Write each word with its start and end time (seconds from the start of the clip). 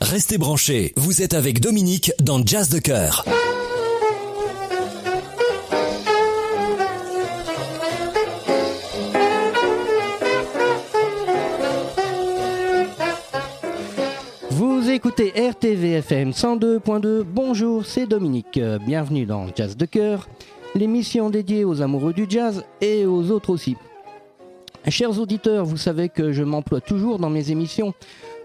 Restez 0.00 0.36
branchés, 0.36 0.92
vous 0.96 1.22
êtes 1.22 1.32
avec 1.32 1.60
Dominique 1.60 2.12
dans 2.20 2.44
Jazz 2.44 2.68
de 2.68 2.78
Cœur. 2.78 3.24
Vous 14.50 14.90
écoutez 14.90 15.30
RTVFM 15.30 16.30
102.2. 16.30 17.22
Bonjour, 17.22 17.86
c'est 17.86 18.06
Dominique. 18.06 18.60
Bienvenue 18.86 19.24
dans 19.24 19.46
Jazz 19.54 19.78
de 19.78 19.86
Cœur, 19.86 20.28
l'émission 20.74 21.30
dédiée 21.30 21.64
aux 21.64 21.80
amoureux 21.80 22.12
du 22.12 22.26
jazz 22.28 22.64
et 22.82 23.06
aux 23.06 23.30
autres 23.30 23.48
aussi. 23.48 23.76
Chers 24.88 25.18
auditeurs, 25.18 25.64
vous 25.64 25.78
savez 25.78 26.08
que 26.08 26.32
je 26.32 26.44
m'emploie 26.44 26.80
toujours 26.80 27.18
dans 27.18 27.30
mes 27.30 27.50
émissions 27.50 27.92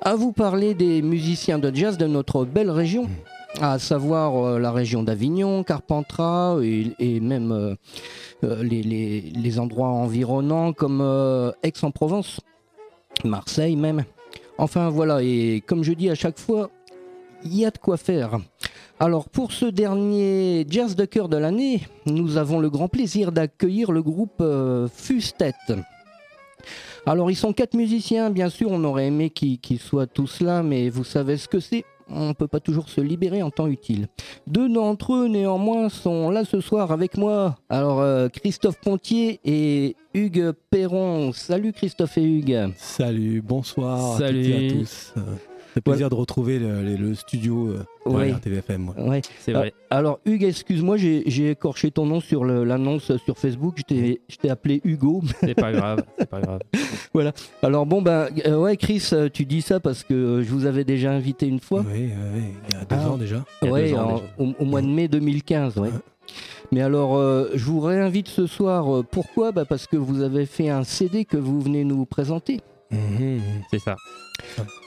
à 0.01 0.15
vous 0.15 0.31
parler 0.31 0.73
des 0.73 1.01
musiciens 1.01 1.59
de 1.59 1.73
jazz 1.73 1.97
de 1.97 2.07
notre 2.07 2.45
belle 2.45 2.71
région, 2.71 3.07
à 3.59 3.77
savoir 3.79 4.35
euh, 4.37 4.59
la 4.59 4.71
région 4.71 5.03
d'Avignon, 5.03 5.63
Carpentras 5.63 6.57
et, 6.63 6.93
et 6.99 7.19
même 7.19 7.51
euh, 7.51 7.75
euh, 8.43 8.63
les, 8.63 8.81
les- 8.81 9.21
les 9.21 9.59
endroits 9.59 9.89
environnants 9.89 10.73
comme 10.73 11.01
euh, 11.01 11.51
Aix-en-Provence, 11.63 12.39
Marseille 13.23 13.75
même. 13.75 14.03
Enfin 14.57 14.89
voilà, 14.89 15.21
et 15.21 15.61
comme 15.65 15.83
je 15.83 15.93
dis 15.93 16.09
à 16.09 16.15
chaque 16.15 16.39
fois, 16.39 16.69
il 17.43 17.55
y 17.55 17.65
a 17.65 17.71
de 17.71 17.77
quoi 17.77 17.97
faire. 17.97 18.39
Alors 18.99 19.29
pour 19.29 19.51
ce 19.51 19.65
dernier 19.65 20.65
jazz 20.69 20.95
de 20.95 21.05
cœur 21.05 21.27
de 21.29 21.37
l'année, 21.37 21.81
nous 22.05 22.37
avons 22.37 22.59
le 22.59 22.69
grand 22.69 22.87
plaisir 22.87 23.31
d'accueillir 23.31 23.91
le 23.91 24.01
groupe 24.01 24.41
euh, 24.41 24.87
Fustet. 24.93 25.53
Alors 27.05 27.31
ils 27.31 27.35
sont 27.35 27.51
quatre 27.53 27.73
musiciens, 27.73 28.29
bien 28.29 28.49
sûr, 28.49 28.69
on 28.71 28.83
aurait 28.83 29.07
aimé 29.07 29.29
qu'ils 29.31 29.79
soient 29.79 30.07
tous 30.07 30.41
là, 30.41 30.61
mais 30.63 30.89
vous 30.89 31.03
savez 31.03 31.37
ce 31.37 31.47
que 31.47 31.59
c'est. 31.59 31.83
On 32.13 32.29
ne 32.29 32.33
peut 32.33 32.47
pas 32.47 32.59
toujours 32.59 32.89
se 32.89 32.99
libérer 32.99 33.41
en 33.41 33.51
temps 33.51 33.67
utile. 33.67 34.07
Deux 34.45 34.67
d'entre 34.67 35.13
eux, 35.13 35.27
néanmoins, 35.29 35.87
sont 35.87 36.29
là 36.29 36.43
ce 36.43 36.59
soir 36.59 36.91
avec 36.91 37.17
moi. 37.17 37.55
Alors, 37.69 38.01
euh, 38.01 38.27
Christophe 38.27 38.79
Pontier 38.81 39.39
et 39.45 39.95
Hugues 40.13 40.51
Perron. 40.69 41.31
Salut 41.31 41.71
Christophe 41.71 42.17
et 42.17 42.23
Hugues. 42.23 42.73
Salut, 42.75 43.41
bonsoir 43.41 44.15
à 44.15 44.17
Salut. 44.19 44.41
toutes 44.43 44.51
et 44.51 44.67
à 44.67 44.71
tous. 44.71 45.13
Euh, 45.71 45.75
C'est 45.75 45.81
plaisir 45.83 46.09
de 46.09 46.15
retrouver 46.15 46.59
le, 46.59 46.83
le- 46.83 46.95
le 46.97 47.15
studio 47.15 47.69
euh, 47.69 47.77
de 48.05 48.11
Oui. 48.15 48.29
la 48.29 48.35
RTVFM. 48.35 48.89
ouais. 48.97 49.09
Ouais. 49.09 49.21
C'est 49.39 49.53
vrai. 49.53 49.73
Ah, 49.89 49.97
Alors, 49.99 50.19
Hugues, 50.25 50.43
excuse-moi, 50.43 50.97
j'ai 50.97 51.49
écorché 51.51 51.91
ton 51.91 52.05
nom 52.05 52.19
sur 52.19 52.43
l'annonce 52.43 53.15
sur 53.17 53.37
Facebook. 53.37 53.75
Je 53.77 53.83
t'ai- 54.37 54.49
appelé 54.49 54.81
Hugo. 54.83 55.21
C'est 55.39 55.55
pas 55.55 55.71
grave. 55.71 56.03
C'est 56.19 56.29
pas 56.29 56.41
grave. 56.41 56.59
Alors, 57.61 57.85
bon, 57.85 58.01
ben, 58.01 58.27
euh, 58.45 58.57
ouais, 58.57 58.75
Chris, 58.77 59.07
euh, 59.13 59.29
tu 59.31 59.45
dis 59.45 59.61
ça 59.61 59.79
parce 59.79 60.03
que 60.03 60.13
euh, 60.13 60.43
je 60.43 60.49
vous 60.49 60.65
avais 60.65 60.83
déjà 60.83 61.11
invité 61.11 61.47
une 61.47 61.59
fois. 61.59 61.83
Oui, 61.87 62.09
oui, 62.09 62.11
oui, 62.35 62.41
il 62.69 62.73
y 62.75 62.77
a 62.77 62.85
deux 62.85 62.95
Ah. 62.99 63.09
ans 63.09 63.17
déjà. 63.17 63.43
Il 63.61 63.65
y 63.65 63.67
a 63.69 63.71
Ouais, 63.71 63.89
deux 63.91 63.95
ans 63.97 64.09
en- 64.09 64.13
déjà. 64.15 64.23
au, 64.39 64.53
au 64.59 64.65
mois 64.65 64.81
de 64.81 64.87
mai 64.87 65.07
2015, 65.07 65.77
ouais. 65.77 65.87
Ouais. 65.89 65.93
Mais 66.71 66.81
alors, 66.81 67.17
euh, 67.17 67.49
je 67.53 67.65
vous 67.65 67.81
réinvite 67.81 68.27
ce 68.29 68.47
soir. 68.47 68.93
euh, 68.95 69.03
Pourquoi? 69.03 69.51
Bah 69.51 69.65
Parce 69.65 69.87
que 69.87 69.97
vous 69.97 70.21
avez 70.21 70.45
fait 70.45 70.69
un 70.69 70.83
CD 70.83 71.25
que 71.25 71.35
vous 71.37 71.59
venez 71.59 71.83
nous 71.83 72.05
présenter. 72.05 72.61
Mhm. 72.91 73.41
C'est 73.69 73.79
ça. 73.79 73.95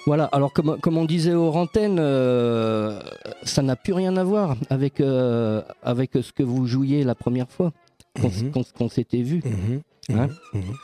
Voilà, 0.06 0.24
alors 0.26 0.52
comme, 0.52 0.78
comme 0.80 0.98
on 0.98 1.04
disait 1.04 1.34
aux 1.34 1.52
antennes, 1.52 1.98
euh, 2.00 3.00
ça 3.44 3.62
n'a 3.62 3.76
plus 3.76 3.92
rien 3.92 4.16
à 4.16 4.24
voir 4.24 4.56
avec, 4.68 5.00
euh, 5.00 5.62
avec 5.82 6.10
ce 6.14 6.32
que 6.32 6.42
vous 6.42 6.66
jouiez 6.66 7.04
la 7.04 7.14
première 7.14 7.48
fois 7.50 7.72
qu'on 8.20 8.62
qu'on 8.76 8.88
s'était 8.88 9.22
vu. 9.22 9.42
Mhm, 9.44 9.80
Hein? 10.18 10.28
Mhm, 10.52 10.60
mhm. 10.60 10.74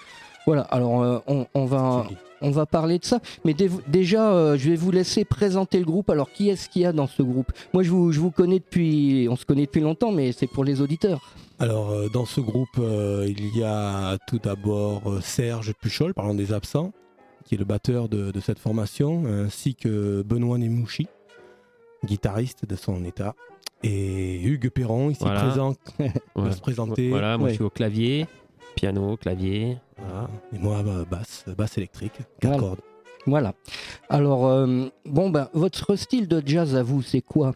Voilà, 0.47 0.63
alors 0.63 1.03
euh, 1.03 1.19
on, 1.27 1.47
on 1.55 1.67
va, 1.67 2.07
on 2.41 2.51
va 2.51 2.65
parler 2.65 2.99
de 2.99 3.05
ça. 3.05 3.21
Mais 3.45 3.53
dé- 3.53 3.69
déjà, 3.89 4.33
euh, 4.33 4.57
je 4.57 4.71
vais 4.71 4.77
vous 4.77 4.91
laisser 4.91 5.25
présenter 5.27 5.79
le 5.79 5.85
groupe. 5.85 6.09
Alors, 6.09 6.31
qui 6.33 6.49
est-ce 6.49 6.71
qu'il 6.71 6.83
y 6.83 6.87
a 6.87 6.93
dans 6.93 7.07
ce 7.07 7.23
groupe? 7.23 7.53
Moi, 7.75 7.83
je 7.83 7.91
vous, 7.91 8.11
je 8.13 8.21
vous 8.21 8.31
connais 8.31 8.59
depuis, 8.61 9.29
on 9.31 9.37
se 9.37 9.45
connaît 9.45 9.67
depuis 9.67 9.83
longtemps, 9.83 10.11
mais 10.13 10.33
c'est 10.33 10.47
pour 10.47 10.65
les 10.65 10.81
auditeurs. 10.81 11.21
Alors, 11.59 11.91
euh, 11.91 12.09
dans 12.09 12.25
ce 12.25 12.41
groupe, 12.41 12.79
euh, 12.79 13.27
il 13.29 13.55
y 13.55 13.63
a 13.63 14.17
tout 14.27 14.39
d'abord 14.43 15.03
euh, 15.07 15.21
Serge 15.21 15.75
Puchol, 15.75 16.15
parlant 16.15 16.35
des 16.35 16.55
absents, 16.55 16.93
qui 17.51 17.57
est 17.57 17.59
le 17.59 17.65
batteur 17.65 18.09
de, 18.09 18.31
de 18.31 18.39
cette 18.39 18.61
formation, 18.61 19.25
ainsi 19.27 19.75
que 19.75 20.23
Benoît 20.23 20.57
Nemouchi, 20.57 21.09
guitariste 22.05 22.65
de 22.65 22.77
son 22.77 23.05
état, 23.05 23.35
et 23.83 24.41
Hugues 24.41 24.69
Perron, 24.71 25.11
ici 25.11 25.19
Voilà. 25.25 25.41
présent, 25.41 25.75
qui 25.75 26.05
va 26.37 26.45
Ouais. 26.45 26.53
se 26.53 26.61
présenter. 26.61 27.09
Voilà, 27.11 27.37
moi 27.39 27.47
Ouais. 27.47 27.51
je 27.51 27.55
suis 27.57 27.65
au 27.65 27.71
clavier, 27.71 28.29
piano, 28.77 29.17
clavier. 29.17 29.79
Voilà. 29.99 30.31
Et 30.55 30.59
moi, 30.61 30.81
bah, 30.85 31.05
basse, 31.11 31.45
basse 31.59 31.77
électrique, 31.77 32.13
quatre 32.41 32.53
Voilà. 32.53 32.59
cordes. 32.59 32.81
Voilà. 33.27 33.55
Alors, 34.09 34.47
euh, 34.47 34.87
bon, 35.05 35.29
ben, 35.31 35.49
votre 35.53 35.97
style 35.97 36.29
de 36.29 36.41
jazz 36.47 36.77
à 36.77 36.85
vous, 36.85 37.03
c'est 37.03 37.21
quoi? 37.21 37.51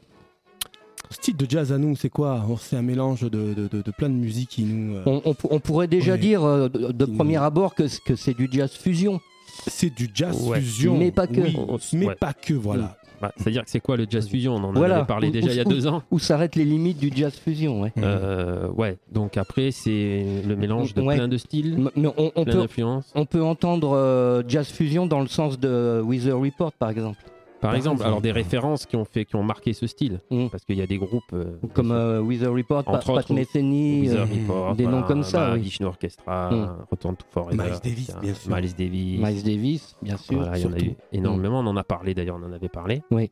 Style 1.11 1.37
de 1.37 1.47
jazz 1.49 1.71
à 1.71 1.79
nous, 1.79 1.95
c'est 1.95 2.11
quoi? 2.11 2.45
Oh, 2.51 2.57
C'est 2.61 2.75
un 2.77 2.83
mélange 2.83 3.21
de, 3.21 3.29
de, 3.55 3.69
de- 3.69 3.83
de 3.83 3.91
plein 3.93 4.09
de 4.09 4.15
musiques 4.15 4.49
qui 4.51 4.65
nous. 4.65 4.97
euh, 4.97 5.03
on, 5.07 5.23
on 5.25 5.35
pour- 5.35 5.53
on 5.53 5.61
pourrait 5.61 5.87
déjà 5.87 6.13
Ouais. 6.15 6.19
dire 6.19 6.43
euh, 6.43 6.69
de, 6.69 6.91
de 6.91 7.05
Qui 7.05 7.11
nous- 7.13 7.17
premier 7.17 7.37
abord 7.37 7.77
que 7.77 7.87
c'est 7.87 8.35
du 8.35 8.49
jazz 8.51 8.73
fusion. 8.73 9.21
C'est 9.67 9.95
du 9.95 10.11
jazz 10.15 10.41
Ouais. 10.49 10.61
fusion. 10.61 10.97
Mais 10.99 11.11
pas 11.11 11.27
que. 11.27 11.41
Oui, 11.41 11.57
mais 11.95 12.07
ouais. 12.09 12.15
pas 12.15 12.33
que, 12.33 12.55
voilà. 12.55 12.97
Bah, 13.23 13.33
C'est-à-dire 13.37 13.65
que 13.65 13.71
c'est 13.71 13.81
quoi 13.81 13.97
le 13.97 14.07
jazz 14.11 14.29
fusion? 14.29 14.57
On 14.57 14.65
en 14.65 14.73
Voilà. 14.73 14.97
avait 14.99 15.07
parlé 15.07 15.31
déjà 15.31 15.49
il 15.51 15.57
y 15.57 15.61
a 15.61 15.65
deux 15.65 15.87
ans. 15.87 16.03
Où 16.11 16.19
s'arrêtent 16.19 16.57
les 16.57 16.65
limites 16.65 16.99
du 16.99 17.11
jazz 17.15 17.33
fusion 17.33 17.81
ouais. 17.83 17.93
Euh, 17.99 18.69
ouais, 18.71 18.99
donc 19.13 19.37
après 19.39 19.71
c'est 19.71 20.43
le 20.47 20.57
mélange 20.57 20.93
de 20.95 21.01
Ouais. 21.01 21.17
plein 21.17 21.29
de 21.29 21.39
styles, 21.39 21.75
M- 21.75 21.91
Mais 21.97 22.09
on, 22.19 22.33
on 22.35 22.45
plein 22.45 22.53
peut, 22.53 22.59
d'influences. 22.61 23.11
on 23.15 23.25
peut 23.25 23.43
entendre 23.43 23.93
euh, 23.97 24.43
jazz 24.47 24.69
fusion 24.69 25.07
dans 25.07 25.21
le 25.21 25.29
sens 25.29 25.59
de 25.59 26.03
Weather 26.05 26.39
Report, 26.39 26.73
par 26.73 26.91
exemple. 26.91 27.19
Par 27.65 27.75
exemple, 27.75 28.03
alors 28.03 28.21
des 28.21 28.33
références 28.33 28.87
qui 28.87 28.97
ont 28.97 29.05
fait, 29.05 29.25
qui 29.25 29.37
ont 29.37 29.43
marqué 29.43 29.73
ce 29.73 29.87
style, 29.87 30.21
Mm. 30.31 30.49
parce 30.49 30.65
qu'il 30.65 30.77
y 30.77 30.83
a 30.83 30.87
des 30.87 30.99
groupes 30.99 31.23
euh, 31.33 31.57
Comme 31.73 31.91
euh, 31.93 32.21
Weather 32.21 32.53
Report, 32.53 32.85
Pat 32.85 33.09
autres, 33.09 33.33
Metheny. 33.35 34.09
Euh, 34.11 34.25
Report, 34.25 34.75
des 34.77 34.87
noms 34.87 35.03
comme 35.03 35.23
ça, 35.23 35.51
bah, 35.51 35.55
oui. 35.57 35.77
Orchestra, 35.85 36.51
Mm. 36.51 36.77
Return 36.91 37.17
to 37.17 37.25
Forever, 37.31 37.57
Miles 37.57 37.81
Davis, 37.83 38.07
tiens, 38.07 38.19
bien 38.21 38.35
sûr. 38.35 38.55
Miles 38.55 38.75
Davis, 38.77 39.21
Miles 39.21 39.43
Davis, 39.43 39.97
bien 40.03 40.17
sûr. 40.17 40.39
Voilà, 40.39 40.59
il 40.59 40.65
y 40.65 40.67
en 40.67 40.73
a 40.73 40.79
eu 40.79 40.95
énormément. 41.13 41.61
On 41.61 41.67
en 41.67 41.77
a 41.77 41.85
parlé 41.85 42.15
d'ailleurs, 42.15 42.39
on 42.41 42.47
en 42.47 42.53
avait 42.53 42.69
parlé. 42.69 43.03
Oui. 43.11 43.31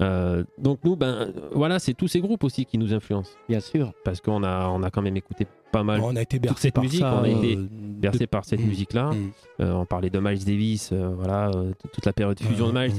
Euh, 0.00 0.42
donc 0.58 0.78
nous, 0.84 0.96
ben 0.96 1.32
voilà, 1.52 1.78
c'est 1.78 1.94
tous 1.94 2.08
ces 2.08 2.20
groupes 2.20 2.42
aussi 2.44 2.64
qui 2.64 2.76
nous 2.78 2.92
influencent 2.92 3.30
Bien 3.48 3.60
sûr. 3.60 3.92
parce 4.04 4.20
qu'on 4.20 4.42
a, 4.42 4.66
on 4.68 4.82
a 4.82 4.90
quand 4.90 5.02
même 5.02 5.16
écouté 5.16 5.46
pas 5.70 5.82
mal 5.84 6.00
on 6.02 6.16
a 6.16 6.22
été 6.22 6.38
bercé 6.38 6.62
cette 6.68 6.74
par 6.74 6.82
musique, 6.84 7.00
ça. 7.00 7.14
on 7.20 7.24
a 7.24 7.28
été 7.28 7.56
euh, 7.56 7.66
bercé 7.70 8.18
de- 8.20 8.24
par 8.26 8.44
cette 8.44 8.60
Mm. 8.60 8.66
musique-là. 8.66 9.10
Mm. 9.12 9.30
Euh, 9.60 9.72
on 9.74 9.86
parlait 9.86 10.10
de 10.10 10.18
Miles 10.18 10.44
Davis, 10.44 10.90
euh, 10.92 11.12
voilà, 11.16 11.50
euh, 11.54 11.72
toute 11.92 12.04
la 12.04 12.12
période 12.12 12.38
fusion 12.40 12.68
de 12.68 12.78
Miles. 12.78 12.92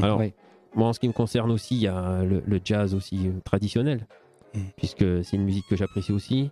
Alors, 0.00 0.22
moi, 0.74 0.88
en 0.88 0.92
ce 0.92 1.00
qui 1.00 1.08
me 1.08 1.12
concerne 1.12 1.50
aussi, 1.50 1.74
il 1.76 1.82
y 1.82 1.88
a 1.88 2.22
le, 2.22 2.42
le 2.46 2.60
jazz 2.64 2.94
aussi 2.94 3.28
euh, 3.28 3.32
traditionnel, 3.44 4.06
Mm. 4.52 4.58
puisque 4.76 5.24
c'est 5.24 5.36
une 5.36 5.44
musique 5.44 5.64
que 5.70 5.76
j'apprécie 5.76 6.10
aussi. 6.10 6.50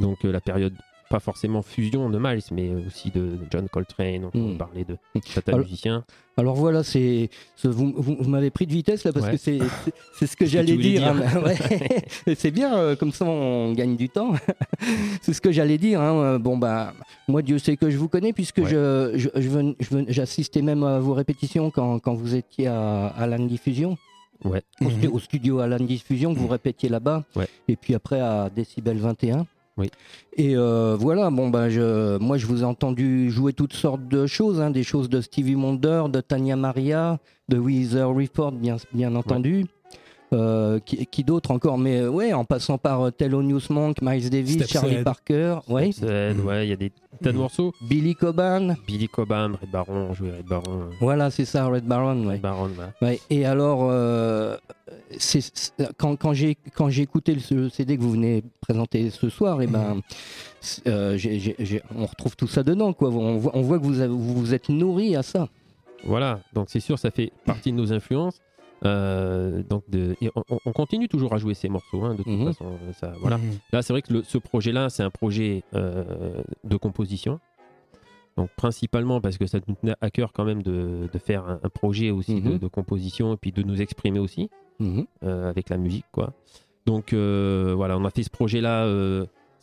Donc 0.00 0.24
euh, 0.24 0.32
la 0.32 0.40
période, 0.40 0.74
pas 1.08 1.20
forcément 1.20 1.62
fusion 1.62 2.10
de 2.10 2.18
Miles, 2.18 2.42
mais 2.52 2.70
aussi 2.86 3.10
de 3.10 3.38
John 3.50 3.68
Coltrane. 3.68 4.28
On 4.34 4.54
Mm. 4.54 4.58
parlait 4.58 4.84
de 4.84 4.96
certains 5.24 5.52
Alors- 5.52 5.64
musiciens. 5.64 6.04
Alors 6.38 6.54
voilà, 6.54 6.82
c'est 6.84 7.30
ce- 7.54 7.66
vous, 7.68 7.94
vous- 7.96 8.16
vous 8.20 8.28
m'avez 8.28 8.50
pris 8.50 8.66
de 8.66 8.72
vitesse 8.72 9.04
là 9.04 9.12
parce 9.12 9.24
Ouais. 9.26 9.32
que 9.32 9.38
c'est 10.18 10.26
ce 10.26 10.36
que 10.36 10.44
j'allais 10.44 10.76
dire. 10.76 11.00
dire. 11.00 11.06
hein, 11.08 11.14
ouais. 12.26 12.34
C'est 12.36 12.50
bien, 12.50 12.76
euh, 12.76 12.94
comme 12.96 13.12
ça 13.12 13.24
on 13.24 13.72
gagne 13.72 13.96
du 13.96 14.08
temps. 14.10 14.34
c'est 15.22 15.32
ce 15.32 15.40
que 15.40 15.50
j'allais 15.52 15.78
dire. 15.78 16.00
hein, 16.00 16.14
euh, 16.16 16.38
Bon 16.38 16.58
bah 16.58 16.92
moi 17.28 17.40
Dieu 17.42 17.58
sait 17.58 17.76
que 17.76 17.88
je 17.88 17.96
vous 17.96 18.08
connais 18.08 18.32
puisque 18.34 18.58
Ouais. 18.58 18.66
je 18.68 19.12
je- 19.14 19.30
je 19.40 19.48
ven- 19.48 19.74
je 19.80 19.96
ven- 19.96 20.04
j'assistais 20.08 20.60
même 20.62 20.82
à 20.82 20.98
vos 20.98 21.14
répétitions 21.14 21.70
quand, 21.70 21.98
quand 22.00 22.14
vous 22.14 22.34
étiez 22.34 22.66
à, 22.66 23.06
à 23.08 23.38
Diffusion. 23.38 23.96
Ouais. 24.44 24.60
Au, 24.84 24.90
stu- 24.90 25.06
Mhm. 25.08 25.12
au 25.14 25.18
studio 25.18 25.58
Alan 25.60 25.78
Diffusion 25.80 26.34
que 26.34 26.38
vous 26.38 26.48
répétiez 26.48 26.88
là-bas. 26.90 27.24
Ouais. 27.34 27.48
Et 27.68 27.76
puis 27.76 27.94
après 27.94 28.20
à 28.20 28.50
Decibel 28.54 28.98
21. 28.98 29.46
Oui. 29.76 29.90
Et 30.34 30.56
euh, 30.56 30.96
voilà, 30.98 31.30
bon 31.30 31.50
ben 31.50 31.68
je, 31.68 32.16
moi 32.18 32.38
je 32.38 32.46
vous 32.46 32.62
ai 32.62 32.64
entendu 32.64 33.30
jouer 33.30 33.52
toutes 33.52 33.74
sortes 33.74 34.08
de 34.08 34.26
choses, 34.26 34.60
hein, 34.60 34.70
des 34.70 34.82
choses 34.82 35.08
de 35.08 35.20
Stevie 35.20 35.54
Wonder, 35.54 36.04
de 36.10 36.20
Tanya 36.20 36.56
Maria, 36.56 37.18
de 37.48 37.58
Weezer 37.58 38.08
Report, 38.08 38.52
bien, 38.52 38.76
bien 38.92 39.14
entendu. 39.14 39.66
Euh, 40.32 40.80
qui, 40.80 41.06
qui 41.06 41.22
d'autres 41.22 41.52
encore 41.52 41.78
Mais 41.78 42.00
euh, 42.00 42.08
ouais, 42.10 42.32
en 42.32 42.44
passant 42.44 42.78
par 42.78 43.00
euh, 43.00 43.10
Thelonious 43.12 43.60
Monk, 43.70 44.02
Miles 44.02 44.28
Davis, 44.28 44.66
Charlie. 44.66 45.04
Parker, 45.04 45.58
ouais, 45.68 45.90
ouais, 46.02 46.66
il 46.66 46.68
y 46.68 46.72
a 46.72 46.76
des 46.76 46.90
tas 47.22 47.30
de 47.30 47.38
morceaux. 47.38 47.72
Billy 47.88 48.16
Coban, 48.16 48.74
Billy 48.88 49.06
Cobham, 49.08 49.56
Red 49.60 49.70
Baron, 49.70 50.08
on 50.10 50.14
jouait 50.14 50.32
Red 50.38 50.46
Baron. 50.46 50.80
euh, 50.80 50.90
voilà, 51.00 51.30
c'est 51.30 51.44
ça, 51.44 51.66
Red 51.66 51.84
Baron, 51.84 52.26
ouais. 52.26 52.34
Red 52.34 52.40
Baron. 52.40 52.70
Ouais, 53.00 53.20
et 53.30 53.46
alors, 53.46 53.86
euh, 53.88 54.56
quand, 55.96 56.16
quand 56.16 56.32
j'ai 56.32 56.56
quand 56.74 56.88
j'ai 56.90 57.02
écouté 57.02 57.32
le 57.32 57.40
ce 57.40 57.68
CD 57.68 57.96
que 57.96 58.02
vous 58.02 58.10
venez 58.10 58.42
présenter 58.60 59.10
ce 59.10 59.28
soir, 59.28 59.62
et 59.62 59.68
ben, 59.68 60.00
j'ai- 60.60 61.54
j'ai- 61.56 61.82
on 61.96 62.04
retrouve 62.06 62.34
tout 62.36 62.48
ça 62.48 62.64
dedans, 62.64 62.92
quoi. 62.92 63.10
On 63.10 63.38
voit, 63.38 63.52
on 63.54 63.62
voit 63.62 63.78
que 63.78 63.84
vous 63.84 64.00
avez- 64.00 64.12
vous 64.12 64.34
vous 64.34 64.54
êtes 64.54 64.68
nourri 64.68 65.14
à 65.14 65.22
ça. 65.22 65.48
Voilà, 66.04 66.40
donc 66.52 66.66
c'est 66.68 66.80
sûr, 66.80 66.98
ça 66.98 67.10
fait 67.10 67.32
partie 67.44 67.70
de 67.72 67.76
nos 67.76 67.92
influences. 67.92 68.40
Euh, 68.84 69.62
donc 69.62 69.82
de, 69.88 70.16
et 70.20 70.30
on, 70.36 70.42
on 70.64 70.72
continue 70.72 71.08
toujours 71.08 71.32
à 71.32 71.38
jouer 71.38 71.54
ces 71.54 71.68
morceaux, 71.68 72.04
hein, 72.04 72.12
de 72.14 72.22
toute 72.22 72.32
Mhm. 72.32 72.46
façon. 72.46 72.78
Ça, 72.92 73.14
voilà. 73.20 73.38
Mhm. 73.38 73.52
Là, 73.72 73.82
c'est 73.82 73.92
vrai 73.92 74.02
que 74.02 74.12
le- 74.12 74.22
ce 74.22 74.38
projet-là, 74.38 74.90
c'est 74.90 75.02
un 75.02 75.10
projet 75.10 75.62
euh, 75.74 76.42
de 76.64 76.76
composition. 76.76 77.40
Donc 78.36 78.50
principalement 78.54 79.22
parce 79.22 79.38
que 79.38 79.46
ça 79.46 79.58
nous 79.66 79.74
tenait 79.76 79.94
à 80.02 80.10
cœur 80.10 80.34
quand 80.34 80.44
même 80.44 80.62
de, 80.62 81.08
de 81.10 81.18
faire 81.18 81.46
un, 81.48 81.58
un 81.62 81.68
projet 81.70 82.10
aussi 82.10 82.40
de, 82.42 82.50
Mhm. 82.50 82.58
de 82.58 82.66
composition 82.68 83.32
et 83.32 83.36
puis 83.38 83.50
de 83.50 83.62
nous 83.62 83.80
exprimer 83.80 84.18
aussi 84.18 84.50
euh, 85.22 85.48
avec 85.48 85.70
la 85.70 85.78
musique 85.78 86.04
quoi. 86.12 86.34
Donc 86.84 87.14
euh, 87.14 87.72
voilà, 87.74 87.96
on 87.96 88.04
a 88.04 88.10
fait 88.10 88.22
ce 88.22 88.28
projet 88.30 88.60
là. 88.60 88.84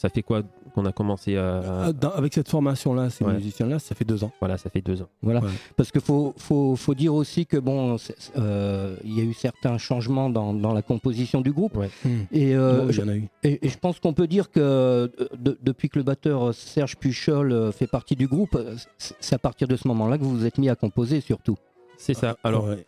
Ça 0.04 0.10
fait 0.10 0.22
quoi 0.22 0.42
qu'on 0.76 0.84
a 0.86 0.92
commencé 0.92 1.38
à, 1.38 1.94
dans- 1.94 2.10
avec 2.12 2.34
cette 2.34 2.50
formation-là, 2.50 3.10
ces 3.10 3.24
Ouais. 3.24 3.36
musiciens-là, 3.36 3.80
ça 3.80 3.96
fait 3.96 4.04
deux 4.04 4.22
ans. 4.26 4.32
voilà, 4.42 4.58
ça 4.58 4.70
fait 4.70 4.82
deux 4.82 5.02
ans. 5.02 5.08
Voilà. 5.22 5.40
Ouais. 5.40 5.50
Parce 5.78 5.92
qu'il 5.94 6.02
faut, 6.02 6.34
faut, 6.36 6.76
faut 6.76 6.94
dire 6.94 7.14
aussi 7.14 7.46
que 7.46 7.56
bon, 7.58 7.96
euh, 8.38 8.98
il 9.06 9.18
y 9.18 9.22
a 9.22 9.24
eu 9.24 9.34
certains 9.34 9.78
changements 9.78 10.30
dans, 10.30 10.54
dans 10.54 10.74
la 10.74 10.82
composition 10.82 11.40
du 11.40 11.54
groupe. 11.54 11.78
Et, 12.34 12.54
euh, 12.54 12.86
il 12.88 12.92
je, 12.94 13.02
y 13.02 13.04
en 13.06 13.08
a 13.08 13.16
eu. 13.16 13.30
et- 13.44 13.66
et 13.66 13.70
je 13.70 13.78
pense 13.78 14.00
qu'on 14.02 14.14
peut 14.14 14.28
dire 14.28 14.52
que 14.52 14.60
euh, 14.60 15.08
de- 15.40 15.58
depuis 15.64 15.88
que 15.88 15.98
le 16.00 16.04
batteur 16.04 16.54
Serge 16.54 16.98
Puchol 16.98 17.52
euh, 17.54 17.72
fait 17.72 17.88
partie 17.88 18.18
du 18.18 18.28
groupe, 18.28 18.56
euh, 18.56 18.76
c'est 18.98 19.16
c'est 19.22 19.36
à 19.36 19.40
partir 19.40 19.70
de 19.70 19.78
ce 19.78 19.88
moment-là 19.88 20.18
que 20.18 20.24
vous 20.24 20.36
vous 20.38 20.46
êtes 20.46 20.58
mis 20.58 20.68
à 20.70 20.76
composer 20.76 21.22
surtout. 21.22 21.56
C'est 21.98 22.14
ça. 22.14 22.36
Alors 22.44 22.66
Ouais. 22.66 22.86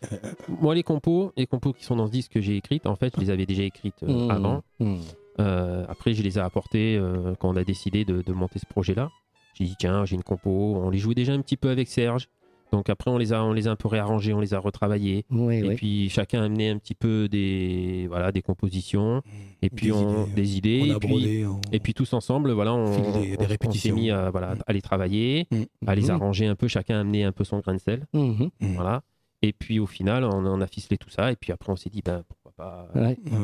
moi 0.60 0.76
les 0.76 0.84
compos, 0.84 1.32
les 1.38 1.48
compos 1.48 1.72
qui 1.72 1.86
sont 1.86 1.96
dans 1.96 2.08
ce 2.08 2.12
disque 2.12 2.34
que 2.34 2.42
j'ai 2.42 2.58
écrites, 2.58 2.86
en 2.88 2.96
fait, 2.98 3.14
je 3.16 3.22
les 3.22 3.30
avais 3.30 3.46
déjà 3.46 3.64
écrites 3.64 4.04
euh, 4.04 4.26
Mmh. 4.28 4.32
avant. 4.32 4.64
Mmh. 4.82 4.96
Euh, 5.40 5.86
après, 5.90 6.14
je 6.14 6.24
les 6.24 6.38
ai 6.38 6.42
apportées 6.42 6.98
euh, 6.98 7.34
quand 7.40 7.50
on 7.50 7.56
a 7.56 7.64
décidé 7.64 8.06
de, 8.06 8.22
de 8.22 8.34
monter 8.34 8.60
ce 8.60 8.66
projet-là. 8.66 9.10
J'ai 9.56 9.66
dit, 9.66 9.76
tiens, 9.80 10.06
j'ai 10.06 10.16
une 10.16 10.24
compo. 10.24 10.50
On 10.84 10.90
les 10.90 10.98
jouait 10.98 11.16
déjà 11.16 11.34
un 11.34 11.42
petit 11.42 11.58
peu 11.58 11.70
avec 11.70 11.88
Serge. 11.88 12.28
Donc 12.72 12.90
après, 12.90 13.12
on 13.12 13.18
les 13.18 13.32
a, 13.32 13.44
on 13.44 13.54
les 13.54 13.68
a 13.68 13.72
un 13.72 13.76
peu 13.76 13.88
réarrangés, 13.88 14.34
on 14.34 14.40
les 14.40 14.54
a 14.54 14.60
retravaillés. 14.60 15.24
Oui, 15.30 15.58
et 15.58 15.64
oui. 15.64 15.76
puis 15.76 16.10
chacun 16.10 16.42
a 16.42 16.46
amené 16.46 16.70
un 16.70 16.78
petit 16.78 16.96
peu 16.96 17.30
des, 17.30 18.06
voilà, 18.10 18.32
des 18.32 18.42
compositions. 18.42 19.22
Et 19.62 19.70
puis 19.70 19.88
Des 19.88 19.92
on, 19.94 20.24
idées. 20.26 20.34
des 20.34 20.58
idées. 20.58 20.80
On 20.82 20.86
et, 20.88 20.92
a 20.92 21.00
puis, 21.00 21.08
brodé. 21.10 21.46
on- 21.46 21.62
et 21.72 21.80
puis 21.80 21.94
tous 21.94 22.12
ensemble, 22.14 22.52
voilà, 22.52 22.74
on, 22.74 22.92
Fil 22.92 23.22
des- 23.22 23.38
des 23.38 23.46
on- 23.64 23.68
on 23.68 23.72
s'est 23.72 23.92
mis 23.92 24.10
à, 24.12 24.30
voilà, 24.32 24.56
à 24.68 24.74
les 24.74 24.82
travailler, 24.82 25.48
Mm. 25.52 25.62
à 25.88 25.96
les 25.96 26.02
Mhm. 26.04 26.10
arranger 26.10 26.48
un 26.48 26.56
peu. 26.56 26.68
Chacun 26.68 26.98
a 26.98 27.00
amené 27.02 27.24
un 27.24 27.32
peu 27.32 27.44
son 27.44 27.60
grain 27.60 27.76
de 27.76 27.80
sel. 27.80 28.08
Mhm. 28.14 28.50
Mm. 28.60 28.74
Voilà. 28.76 29.04
Et 29.42 29.54
puis 29.54 29.80
au 29.80 29.86
final, 29.86 30.24
on, 30.26 30.46
on 30.46 30.60
a 30.60 30.68
ficelé 30.68 30.98
tout 30.98 31.10
ça. 31.12 31.32
Et 31.32 31.36
puis 31.36 31.52
après, 31.54 31.72
on 31.72 31.76
s'est 31.76 31.90
dit, 31.92 32.02
ben, 32.04 32.24
pas, 32.58 32.88
Ouais. 32.96 33.18
Euh, 33.32 33.38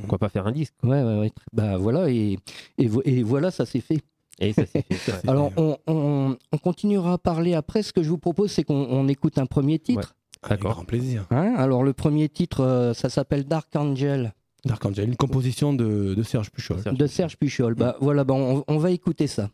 pourquoi 0.00 0.18
pas 0.18 0.28
faire 0.28 0.46
un 0.46 0.52
disque 0.52 0.74
Ouais, 0.82 1.02
ouais, 1.02 1.18
ouais. 1.18 1.32
Bah 1.52 1.76
voilà, 1.76 2.10
et, 2.10 2.38
et, 2.78 2.86
vo- 2.86 3.02
et 3.04 3.22
voilà, 3.22 3.50
ça 3.50 3.64
s'est 3.66 3.80
fait. 3.80 4.00
Et 4.38 4.52
ça 4.52 4.66
fait. 4.66 4.84
Alors, 5.28 5.50
on, 5.56 5.76
on- 5.86 6.36
on 6.52 6.58
continuera 6.58 7.14
à 7.14 7.18
parler 7.18 7.54
après. 7.54 7.82
Ce 7.82 7.92
que 7.92 8.02
je 8.02 8.08
vous 8.10 8.18
propose, 8.18 8.50
c'est 8.50 8.64
qu'on 8.64 8.86
on 8.90 9.08
écoute 9.08 9.38
un 9.38 9.46
premier 9.46 9.78
titre. 9.78 10.14
Avec 10.42 10.58
D'accord. 10.60 10.72
grand 10.74 10.84
plaisir. 10.84 11.26
Hein 11.30 11.54
Alors, 11.56 11.82
le 11.82 11.92
premier 11.92 12.28
titre, 12.28 12.60
euh, 12.60 12.92
ça 12.94 13.08
s'appelle 13.08 13.44
Dark 13.44 13.74
Angel 13.74 14.32
Dark 14.64 14.84
Angel, 14.84 15.08
une 15.08 15.16
composition 15.16 15.72
de, 15.72 16.14
de 16.14 16.22
Serge 16.24 16.50
Puchol. 16.50 16.80
Serge. 16.80 16.96
de 16.98 17.06
Serge 17.06 17.36
Puchol. 17.38 17.74
Bah, 17.74 17.96
voilà, 18.00 18.24
bah, 18.24 18.34
on, 18.34 18.64
on 18.66 18.78
va 18.78 18.90
écouter 18.90 19.26
ça. 19.28 19.48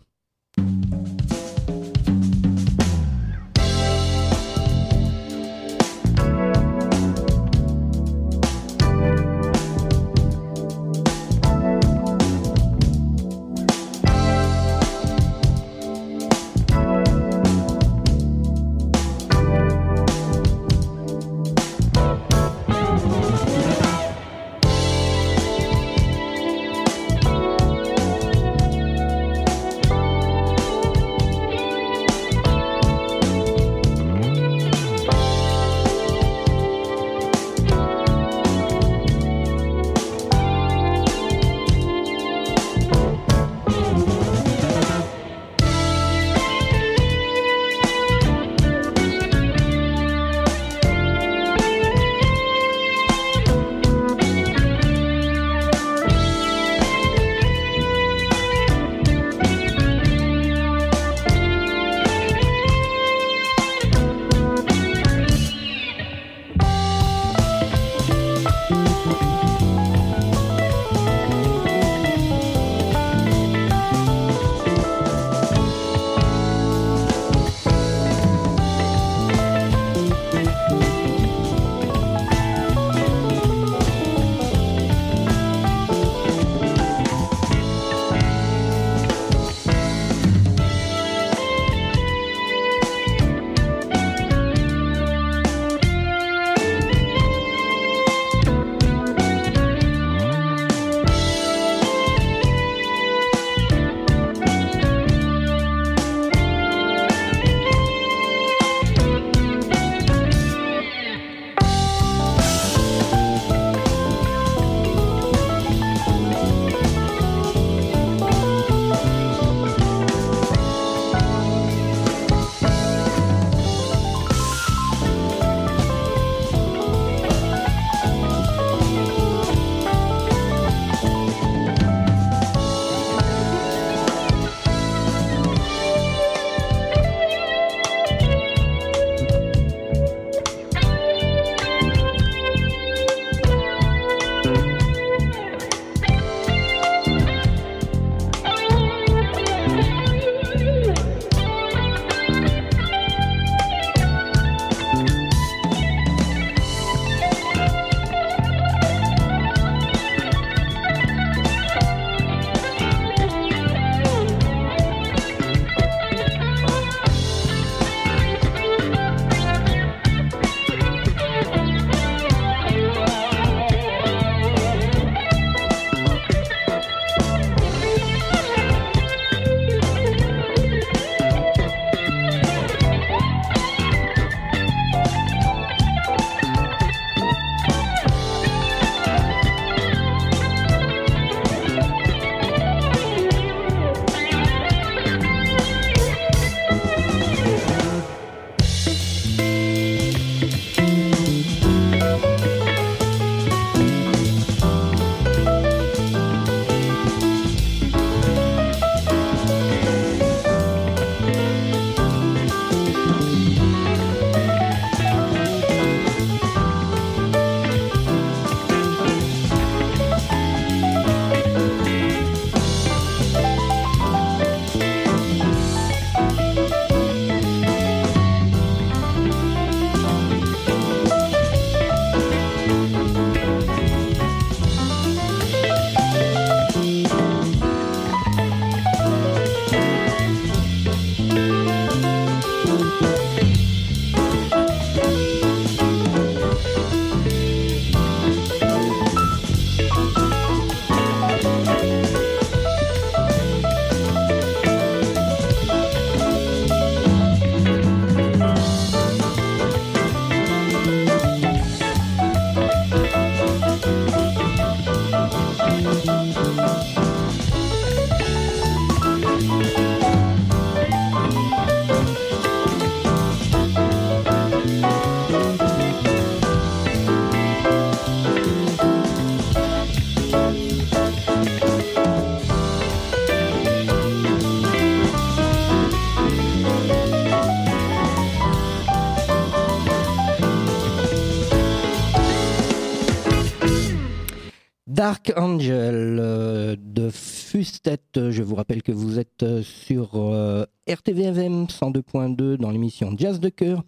Dark 294.93 295.32
Angel 295.37 296.19
euh, 296.20 296.77
de 296.79 297.08
Fustet. 297.08 297.99
Je 298.15 298.43
vous 298.43 298.55
rappelle 298.55 298.82
que 298.82 298.93
vous 298.93 299.19
êtes 299.19 299.43
euh, 299.43 299.63
sur 299.63 300.11
euh, 300.17 300.67
RTVFM 300.87 301.65
102.2 301.65 302.58
dans 302.58 302.70
l'émission 302.70 303.15
Jazz 303.17 303.41
de 303.41 303.49
cœur 303.49 303.84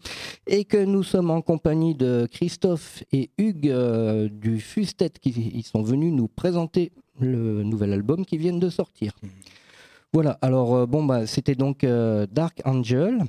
et 0.46 0.64
que 0.64 0.82
nous 0.82 1.02
sommes 1.02 1.30
en 1.30 1.42
compagnie 1.42 1.94
de 1.94 2.26
Christophe 2.32 3.04
et 3.12 3.30
Hugues 3.36 3.68
euh, 3.68 4.30
du 4.30 4.60
Fustet 4.60 5.10
qui 5.20 5.52
ils 5.54 5.64
sont 5.64 5.82
venus 5.82 6.10
nous 6.10 6.26
présenter 6.26 6.90
le 7.20 7.62
nouvel 7.64 7.92
album 7.92 8.24
qui 8.24 8.38
vient 8.38 8.56
de 8.56 8.70
sortir. 8.70 9.12
Voilà, 10.14 10.38
alors 10.40 10.86
bon, 10.86 11.04
bah, 11.04 11.26
c'était 11.26 11.54
donc 11.54 11.84
Dark 11.84 12.62
Angel. 12.64 13.24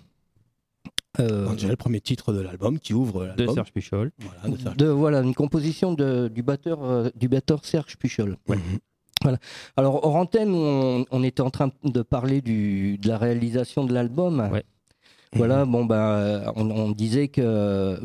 Euh, 1.19 1.47
Angel, 1.47 1.69
le 1.69 1.75
premier 1.75 2.01
titre 2.01 2.33
de 2.33 2.41
l'album 2.41 2.79
qui 2.79 2.93
ouvre 2.93 3.21
De 3.21 3.27
l'album. 3.27 3.55
Serge 3.55 3.71
Puchol. 3.71 4.11
Voilà, 4.19 4.55
de 4.57 4.61
Serge. 4.61 4.77
de, 4.77 4.85
voilà, 4.87 5.21
une 5.21 5.33
composition 5.35 5.93
de- 5.93 6.27
du, 6.27 6.43
batteur, 6.43 6.83
euh, 6.83 7.09
du 7.15 7.27
batteur 7.27 7.63
Serge 7.65 7.97
Puchol. 7.97 8.37
Mhm. 8.47 8.57
Alors, 9.77 10.05
hors 10.05 10.15
antenne, 10.17 10.53
on, 10.53 11.05
on 11.09 11.23
était 11.23 11.41
en 11.41 11.49
train 11.49 11.71
de 11.83 12.01
parler 12.01 12.41
du, 12.41 12.97
de 12.97 13.07
la 13.07 13.17
réalisation 13.17 13.83
de 13.85 13.93
l'album. 13.93 14.49
Ouais. 14.51 14.63
Voilà, 15.35 15.65
bon, 15.65 15.85
ben, 15.85 16.51
on, 16.55 16.69
on 16.71 16.91
disait 16.91 17.27
que. 17.27 17.97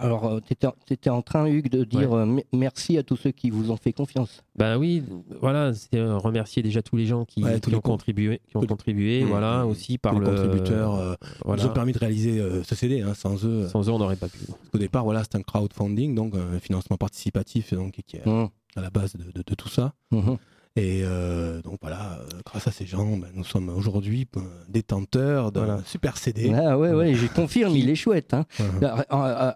Alors, 0.00 0.40
tu 0.46 0.54
étais, 0.92 1.10
en 1.10 1.22
train, 1.22 1.46
Hugues, 1.46 1.70
de 1.70 1.84
dire 1.84 2.12
euh, 2.12 2.26
me- 2.26 2.42
merci 2.52 2.98
à 2.98 3.02
tous 3.02 3.16
ceux 3.16 3.30
qui 3.30 3.50
vous 3.50 3.70
ont 3.70 3.76
fait 3.76 3.92
confiance. 3.92 4.42
Ben 4.56 4.76
oui, 4.76 5.02
voilà, 5.40 5.72
c'est 5.74 5.96
euh, 5.96 6.16
remercier 6.18 6.62
déjà 6.62 6.82
tous 6.82 6.96
les 6.96 7.06
gens 7.06 7.24
qui, 7.24 7.42
Ouais, 7.42 7.54
qui 7.54 7.60
tous 7.62 7.70
les 7.70 7.76
ont 7.76 7.80
con- 7.80 7.92
contribué, 7.92 8.40
qui 8.48 8.56
ont 8.56 8.60
contribué, 8.66 9.22
Mmh, 9.24 9.28
voilà, 9.28 9.64
mmh. 9.64 9.68
aussi 9.68 9.98
par 9.98 10.12
Tous 10.14 10.20
les 10.20 10.26
le 10.26 10.32
contributeurs 10.32 10.94
euh, 10.94 11.14
voilà. 11.44 11.62
nous 11.62 11.68
ont 11.70 11.72
permis 11.72 11.92
de 11.92 11.98
réaliser 11.98 12.38
euh, 12.40 12.62
ce 12.62 12.74
CD. 12.74 13.00
hein, 13.02 13.14
sans 13.14 13.44
eux, 13.44 13.64
euh, 13.64 13.68
Sans 13.68 13.88
eux, 13.88 13.92
on 13.92 13.98
n'aurait 13.98 14.16
pas 14.16 14.28
pu. 14.28 14.38
au 14.74 14.78
départ, 14.78 15.04
voilà, 15.04 15.22
c'est 15.24 15.36
un 15.36 15.42
crowdfunding, 15.42 16.14
donc 16.14 16.34
un 16.34 16.58
financement 16.58 16.96
participatif, 16.96 17.72
donc 17.74 17.92
qui 18.06 18.16
est 18.16 18.26
Mmh, 18.26 18.48
à 18.76 18.80
la 18.80 18.90
base 18.90 19.14
de, 19.14 19.24
de- 19.32 19.42
de 19.46 19.54
tout 19.54 19.68
ça. 19.68 19.94
mmh. 20.10 20.34
Et 20.78 21.00
euh, 21.04 21.62
donc 21.62 21.78
voilà, 21.80 22.18
euh, 22.20 22.26
grâce 22.44 22.66
à 22.66 22.70
ces 22.70 22.84
gens, 22.84 23.16
ben, 23.16 23.28
nous 23.34 23.44
sommes 23.44 23.70
aujourd'hui 23.70 24.28
euh, 24.36 24.40
détenteurs 24.68 25.50
d'un 25.50 25.64
Voilà. 25.64 25.82
super 25.86 26.18
CD. 26.18 26.52
Ah 26.54 26.76
ouais, 26.78 26.92
ouais, 26.92 27.14
je 27.14 27.26
confirme, 27.28 27.74
il 27.74 27.88
est 27.88 27.94
chouette. 27.94 28.34
hein. 28.34 28.44
À, 28.82 29.04
à- 29.08 29.48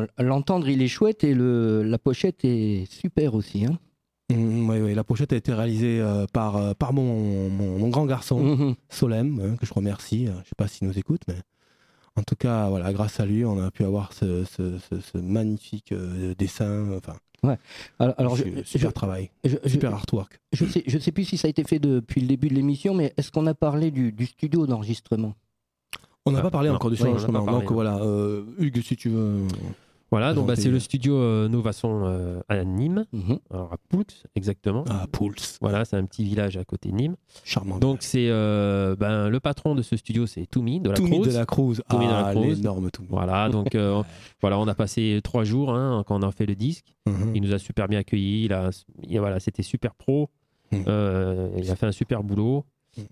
à- 0.00 0.02
à 0.16 0.22
l'entendre, 0.24 0.68
il 0.68 0.82
est 0.82 0.88
chouette 0.88 1.22
et 1.22 1.32
le, 1.32 1.82
la 1.84 1.98
pochette 1.98 2.44
est 2.44 2.90
super 2.90 3.34
aussi. 3.34 3.66
Hein. 3.66 3.78
Mm, 4.34 4.68
oui, 4.68 4.78
oui, 4.80 4.94
la 4.94 5.04
pochette 5.04 5.32
a 5.32 5.36
été 5.36 5.52
réalisée 5.54 6.00
euh, 6.00 6.26
par, 6.32 6.56
euh, 6.56 6.74
par 6.74 6.92
mon, 6.92 7.48
mon, 7.48 7.78
mon 7.78 7.88
grand 7.88 8.04
garçon, 8.06 8.40
Mhm. 8.40 8.74
Solem, 8.88 9.40
hein, 9.40 9.56
que 9.60 9.64
je 9.64 9.72
remercie. 9.72 10.26
Euh, 10.26 10.32
Je 10.42 10.48
sais 10.48 10.54
pas 10.56 10.66
s'il 10.66 10.88
nous 10.88 10.98
écoute, 10.98 11.22
mais 11.28 11.36
en 12.18 12.22
tout 12.22 12.36
cas, 12.36 12.68
voilà, 12.68 12.92
grâce 12.92 13.20
à 13.20 13.26
lui, 13.26 13.44
on 13.44 13.58
a 13.62 13.70
pu 13.70 13.84
avoir 13.84 14.12
ce, 14.12 14.44
ce, 14.44 14.78
ce- 14.78 15.00
ce 15.00 15.18
magnifique 15.18 15.92
euh, 15.92 16.34
dessin. 16.36 16.90
Enfin, 16.96 17.16
Alors, 17.98 18.14
alors, 18.18 18.36
je, 18.36 18.42
super 18.64 18.88
je- 18.90 18.94
travail, 18.94 19.30
je- 19.44 19.56
je- 19.64 19.68
super 19.68 19.94
artwork. 19.94 20.40
Je 20.52 20.64
sais, 20.66 20.82
je 20.86 20.98
sais 20.98 21.12
plus 21.12 21.24
si 21.24 21.36
ça 21.36 21.46
a 21.46 21.50
été 21.50 21.62
fait 21.64 21.78
depuis 21.78 22.20
le 22.20 22.26
début 22.26 22.48
de 22.48 22.54
l'émission, 22.54 22.94
mais 22.94 23.14
est-ce 23.16 23.30
qu'on 23.30 23.46
a 23.46 23.54
parlé 23.54 23.90
du, 23.90 24.12
du 24.12 24.26
studio 24.26 24.66
d'enregistrement? 24.66 25.34
On 26.26 26.32
n'a 26.32 26.40
Ah, 26.40 26.42
pas 26.42 26.50
parlé 26.50 26.68
non. 26.68 26.74
encore 26.74 26.90
du 26.90 26.96
pas 27.32 27.44
parlé, 27.44 27.60
donc 27.60 27.72
voilà, 27.72 27.96
euh, 27.98 28.44
Hugues, 28.58 28.82
si 28.82 28.96
tu 28.96 29.08
veux. 29.08 29.46
Voilà, 30.10 30.32
donc 30.32 30.46
bah, 30.46 30.56
c'est 30.56 30.70
le 30.70 30.78
studio 30.78 31.16
euh, 31.16 31.48
Novasson 31.48 32.00
euh, 32.04 32.40
à 32.48 32.64
Nîmes, 32.64 33.04
Mhm. 33.12 33.38
alors 33.52 33.72
à 33.72 33.76
Poulx 33.90 34.24
exactement. 34.36 34.84
Ah, 34.88 35.06
Pulse, 35.12 35.58
Voilà, 35.60 35.84
c'est 35.84 35.96
un 35.96 36.04
petit 36.06 36.24
village 36.24 36.56
à 36.56 36.64
côté 36.64 36.88
de 36.90 36.94
Nîmes. 36.94 37.16
charmant. 37.44 37.78
Donc 37.78 37.98
c'est 38.00 38.28
euh, 38.30 38.96
ben, 38.96 39.28
le 39.28 39.38
patron 39.40 39.74
de 39.74 39.82
ce 39.82 39.96
studio, 39.96 40.26
c'est 40.26 40.46
Toumi 40.46 40.80
de 40.80 40.88
la 40.90 40.96
Toumi 40.96 41.20
Cruz. 41.20 41.28
de 41.32 41.36
la 41.38 41.44
Cruz, 41.44 41.82
Toumi 41.90 42.06
ah, 42.08 42.32
l'énorme 42.34 42.90
Toumi. 42.90 43.08
Voilà, 43.10 43.50
donc 43.50 43.74
euh, 43.74 44.02
voilà, 44.40 44.58
on 44.58 44.66
a 44.66 44.74
passé 44.74 45.20
trois 45.22 45.44
jours 45.44 45.74
hein, 45.74 46.02
quand 46.06 46.22
on 46.24 46.26
a 46.26 46.32
fait 46.32 46.46
le 46.46 46.54
disque. 46.54 46.94
Mhm. 47.06 47.32
Il 47.34 47.42
nous 47.42 47.52
a 47.52 47.58
super 47.58 47.86
bien 47.86 47.98
accueillis. 47.98 48.44
Il 48.46 48.52
a, 48.54 48.70
il- 49.06 49.18
voilà, 49.18 49.40
c'était 49.40 49.62
super 49.62 49.94
pro. 49.94 50.30
Mhm. 50.72 50.84
Il 51.58 51.70
a 51.70 51.76
fait 51.76 51.86
un 51.86 51.92
super 51.92 52.22
boulot. 52.22 52.64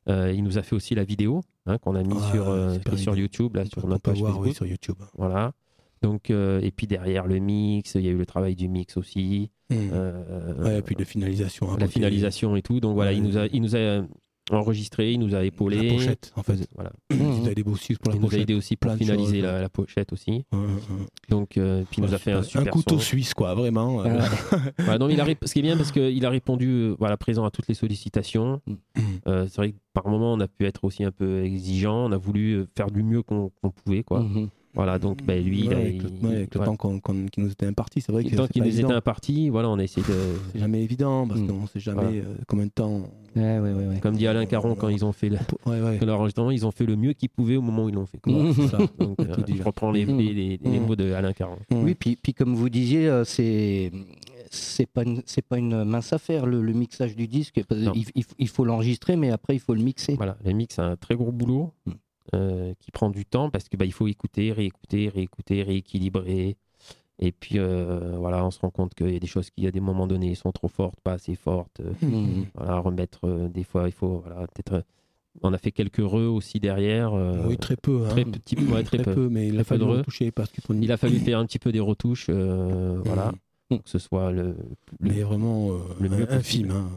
Euh, 0.09 0.33
il 0.35 0.43
nous 0.43 0.59
a 0.59 0.63
fait 0.63 0.75
aussi 0.75 0.95
la 0.95 1.05
vidéo 1.05 1.43
hein, 1.67 1.79
qu'on 1.79 1.95
a 1.95 2.03
mis 2.03 2.17
Ah, 2.19 2.33
sur, 2.33 2.49
euh, 2.49 2.77
sur. 2.97 3.15
YouTube, 3.17 3.55
là, 3.55 3.65
sur 3.67 3.87
notre 3.87 4.03
page 4.03 4.19
voir 4.19 4.33
Facebook. 4.33 4.47
oui, 4.49 4.55
sur 4.55 4.67
YouTube. 4.67 4.97
Voilà. 5.17 5.53
Donc, 6.03 6.31
euh, 6.31 6.61
et 6.63 6.71
puis 6.71 6.87
derrière 6.87 7.27
le 7.27 7.39
mix, 7.39 7.95
il 7.95 8.03
y 8.03 8.09
a 8.09 8.11
eu 8.11 8.17
le 8.19 8.27
travail 8.27 8.55
du 8.55 8.69
mix 8.69 8.97
aussi, 8.97 9.51
Mhm. 9.71 9.91
euh, 9.93 10.63
Ouais, 10.65 10.79
et 10.79 10.83
puis 10.83 10.95
de 10.95 11.05
finalisation. 11.05 11.75
la 11.77 11.89
finalisation 11.89 12.55
et 12.57 12.63
tout. 12.63 12.81
Donc 12.81 12.95
voilà, 12.95 13.11
Ouais. 13.13 13.17
il 13.17 13.23
nous 13.23 13.39
a, 13.39 13.47
il 13.47 13.63
nous 13.63 13.75
a 13.77 14.03
enregistré, 14.53 15.13
il 15.13 15.19
nous 15.19 15.35
a 15.35 15.45
épaulé. 15.45 15.89
La 15.89 15.95
pochette, 15.95 16.33
en 16.37 16.43
fait. 16.45 16.69
Voilà. 16.77 16.93
Il 17.11 17.17
nous 17.19 17.49
a 17.49 17.51
aidé 17.51 17.65
aussi 17.67 17.95
pour 17.95 18.13
la 18.13 18.17
Il 18.17 18.23
nous 18.23 18.33
a 18.33 18.39
aidé 18.39 18.55
aussi 18.55 18.77
pour 18.77 18.93
plein 18.93 18.97
finaliser 18.99 19.41
la, 19.41 19.61
la 19.61 19.69
pochette 19.69 20.13
aussi. 20.13 20.45
Ouais. 20.53 20.59
Donc, 21.29 21.57
euh, 21.57 21.83
puis 21.91 22.01
il 22.01 22.05
nous 22.05 22.15
a 22.15 22.19
fait 22.19 22.31
un 22.31 22.45
super. 22.45 22.61
super 22.61 22.73
couteau 22.73 22.95
son. 22.99 23.01
suisse, 23.01 23.35
quoi, 23.35 23.55
vraiment. 23.57 24.05
non, 25.01 25.09
il 25.09 25.21
a 25.21 25.27
ce 25.45 25.53
qui 25.53 25.59
est 25.59 25.63
bien 25.63 25.77
parce 25.77 25.91
qu'il 25.91 26.25
a 26.25 26.31
répondu 26.31 26.91
voilà, 26.99 27.17
présent 27.17 27.45
à 27.45 27.51
toutes 27.51 27.67
les 27.67 27.75
sollicitations. 27.75 28.61
Mm. 28.67 28.75
Euh, 29.27 29.47
c'est 29.49 29.57
vrai 29.57 29.73
que 29.73 29.77
par 29.93 30.07
moment 30.09 30.33
on 30.35 30.39
a 30.41 30.47
pu 30.47 30.65
être 30.65 30.85
aussi 30.85 31.03
un 31.03 31.11
peu 31.11 31.43
exigeant, 31.43 32.07
on 32.07 32.13
a 32.13 32.17
voulu 32.17 32.67
faire 32.77 32.91
du 32.93 33.03
mieux 33.03 33.23
qu'on 33.23 33.51
pouvait. 33.85 34.05
Quoi. 34.05 34.21
Mhm. 34.21 34.49
Voilà, 34.77 34.99
donc 34.99 35.23
bah, 35.25 35.37
lui, 35.37 35.67
Ouais, 35.69 35.75
avec 35.75 36.03
le, 36.03 36.09
il- 36.21 36.27
ouais, 36.27 36.35
avec 36.37 36.55
le 36.55 36.59
voilà. 36.59 36.67
temps 36.73 36.77
qu'on- 36.77 37.01
qu'on- 37.01 37.27
qui 37.27 37.41
nous 37.41 37.51
était 37.51 37.67
imparti, 37.67 38.01
c'est 38.03 38.13
vrai 38.13 38.23
que 38.25 38.29
Le 38.31 38.37
temps 38.37 38.47
nous 38.55 38.81
était 38.81 38.85
imparti, 38.93 39.49
voilà, 39.49 39.71
on 39.71 39.79
a 39.79 39.83
essayé 39.83 40.07
de. 40.07 40.13
C'est 40.53 40.59
jamais 40.61 40.83
évident 40.83 41.27
parce 41.27 41.41
Mm. 41.41 41.47
qu'on 41.49 41.67
sait 41.67 41.81
jamais 41.81 42.03
Voilà. 42.03 42.17
euh, 42.19 42.35
combien 42.47 42.67
de 42.67 42.71
temps. 42.71 43.03
Ouais, 43.35 43.59
ouais, 43.59 43.73
ouais, 43.73 43.87
ouais. 43.87 43.99
Comme 44.01 44.17
dit 44.17 44.27
Alain 44.27 44.45
Caron 44.47 44.75
quand 44.75 44.89
ils 44.89 45.05
ont 45.05 45.13
fait 45.13 45.31
le- 45.31 45.39
Ouais, 45.67 45.81
ouais. 45.81 45.99
l'enregistrement, 46.05 46.51
ils 46.51 46.65
ont 46.67 46.71
fait 46.71 46.87
le 46.87 46.97
mieux 46.97 47.15
qu'ils 47.15 47.31
pouvaient 47.31 47.57
au 47.57 47.63
moment 47.63 47.85
où 47.85 47.89
ils 47.89 47.95
l'ont 47.95 48.07
fait. 48.07 48.19
quoi. 48.19 48.33
Ouais, 48.33 48.53
c'est 48.55 48.69
ça. 48.69 48.79
Donc, 48.99 49.19
euh, 49.21 49.35
je 49.47 49.63
reprends 49.63 49.91
les, 49.91 50.05
Mm. 50.07 50.19
les- 50.19 50.35
les- 50.35 50.61
les 50.63 50.81
mots 50.81 50.97
de 50.97 51.13
Alain 51.13 51.33
Caron. 51.33 51.57
Oui, 51.71 51.95
puis, 51.95 52.17
puis 52.23 52.35
comme 52.35 52.55
vous 52.55 52.69
disiez, 52.69 53.09
euh, 53.09 53.25
c'est 53.25 53.91
c'est 54.51 54.87
pas 54.87 55.03
une, 55.03 55.23
c'est 55.27 55.45
pas 55.45 55.59
une 55.59 55.85
mince 55.85 56.13
affaire 56.13 56.47
le, 56.47 56.63
le 56.63 56.73
mixage 56.73 57.17
du 57.17 57.27
disque. 57.27 57.61
Il, 57.71 58.05
il- 58.15 58.25
il 58.39 58.49
faut 58.49 58.65
l'enregistrer, 58.65 59.17
mais 59.17 59.31
après 59.31 59.55
il 59.57 59.59
faut 59.59 59.75
le 59.75 59.83
mixer. 59.83 60.15
Voilà, 60.15 60.37
le 60.45 60.53
mix, 60.53 60.77
c'est 60.77 60.83
un 60.83 60.97
très 60.97 61.15
gros 61.17 61.33
boulot 61.33 61.73
Mm. 61.87 61.91
Euh, 62.35 62.75
qui 62.81 62.91
prend 62.91 63.11
du 63.11 63.25
temps 63.25 63.51
parce 63.51 63.69
que 63.69 63.77
bah, 63.77 63.85
il 63.85 63.93
faut 63.93 64.07
écouter, 64.09 64.53
réécouter, 64.53 65.09
réécouter, 65.09 65.63
rééquilibrer. 65.63 66.57
Et 67.19 67.33
puis 67.33 67.59
euh, 67.59 68.17
voilà, 68.19 68.45
on 68.45 68.51
se 68.51 68.61
rend 68.61 68.71
compte 68.71 68.95
qu'il 68.95 69.11
y 69.11 69.17
a 69.17 69.19
des 69.19 69.27
choses 69.27 69.49
qui, 69.51 69.67
à 69.67 69.71
des 69.71 69.81
moments 69.81 70.07
donnés, 70.07 70.35
sont 70.35 70.53
trop 70.53 70.69
fortes, 70.69 71.01
pas 71.03 71.13
assez 71.15 71.35
fortes. 71.35 71.81
Mhm. 72.03 72.47
voilà, 72.55 72.79
remettre 72.79 73.21
euh, 73.27 73.49
des 73.49 73.65
fois, 73.65 73.89
il 73.89 73.93
faut 73.93 74.19
voilà, 74.27 74.47
peut-être. 74.49 74.85
on 75.43 75.53
a 75.55 75.59
fait 75.59 75.73
quelques 75.73 75.97
re 76.05 76.15
aussi 76.35 76.61
derrière. 76.61 77.15
euh, 77.15 77.47
Oui, 77.47 77.57
très 77.57 77.77
peu. 77.77 78.05
hein. 78.05 78.09
très 78.11 78.25
petit, 78.27 78.57
ouais, 78.59 78.83
très 78.83 78.99
peu. 79.03 79.29
mais 79.31 79.49
il 79.49 79.59
a 79.59 79.65
fallu 79.65 79.85
retoucher 79.85 80.31
parce 80.31 80.51
qu'il 80.51 80.63
faut 80.63 80.75
une- 80.75 80.83
Il 80.83 80.93
a 80.93 80.97
fallu 80.99 81.19
faire 81.19 81.39
un 81.39 81.47
petit 81.47 81.59
peu 81.59 81.73
des 81.73 81.81
retouches, 81.81 82.27
euh, 82.29 83.01
voilà, 83.05 83.33
Que 83.69 83.77
ce 83.85 83.99
soit 83.99 84.31
le, 84.31 84.43
le- 84.43 84.55
Mais 85.01 85.23
vraiment 85.23 85.71
euh, 85.73 85.79
le 86.01 86.09
mieux 86.09 86.33
infime. 86.33 86.69
possible. 86.69 86.73
hein. 86.73 86.89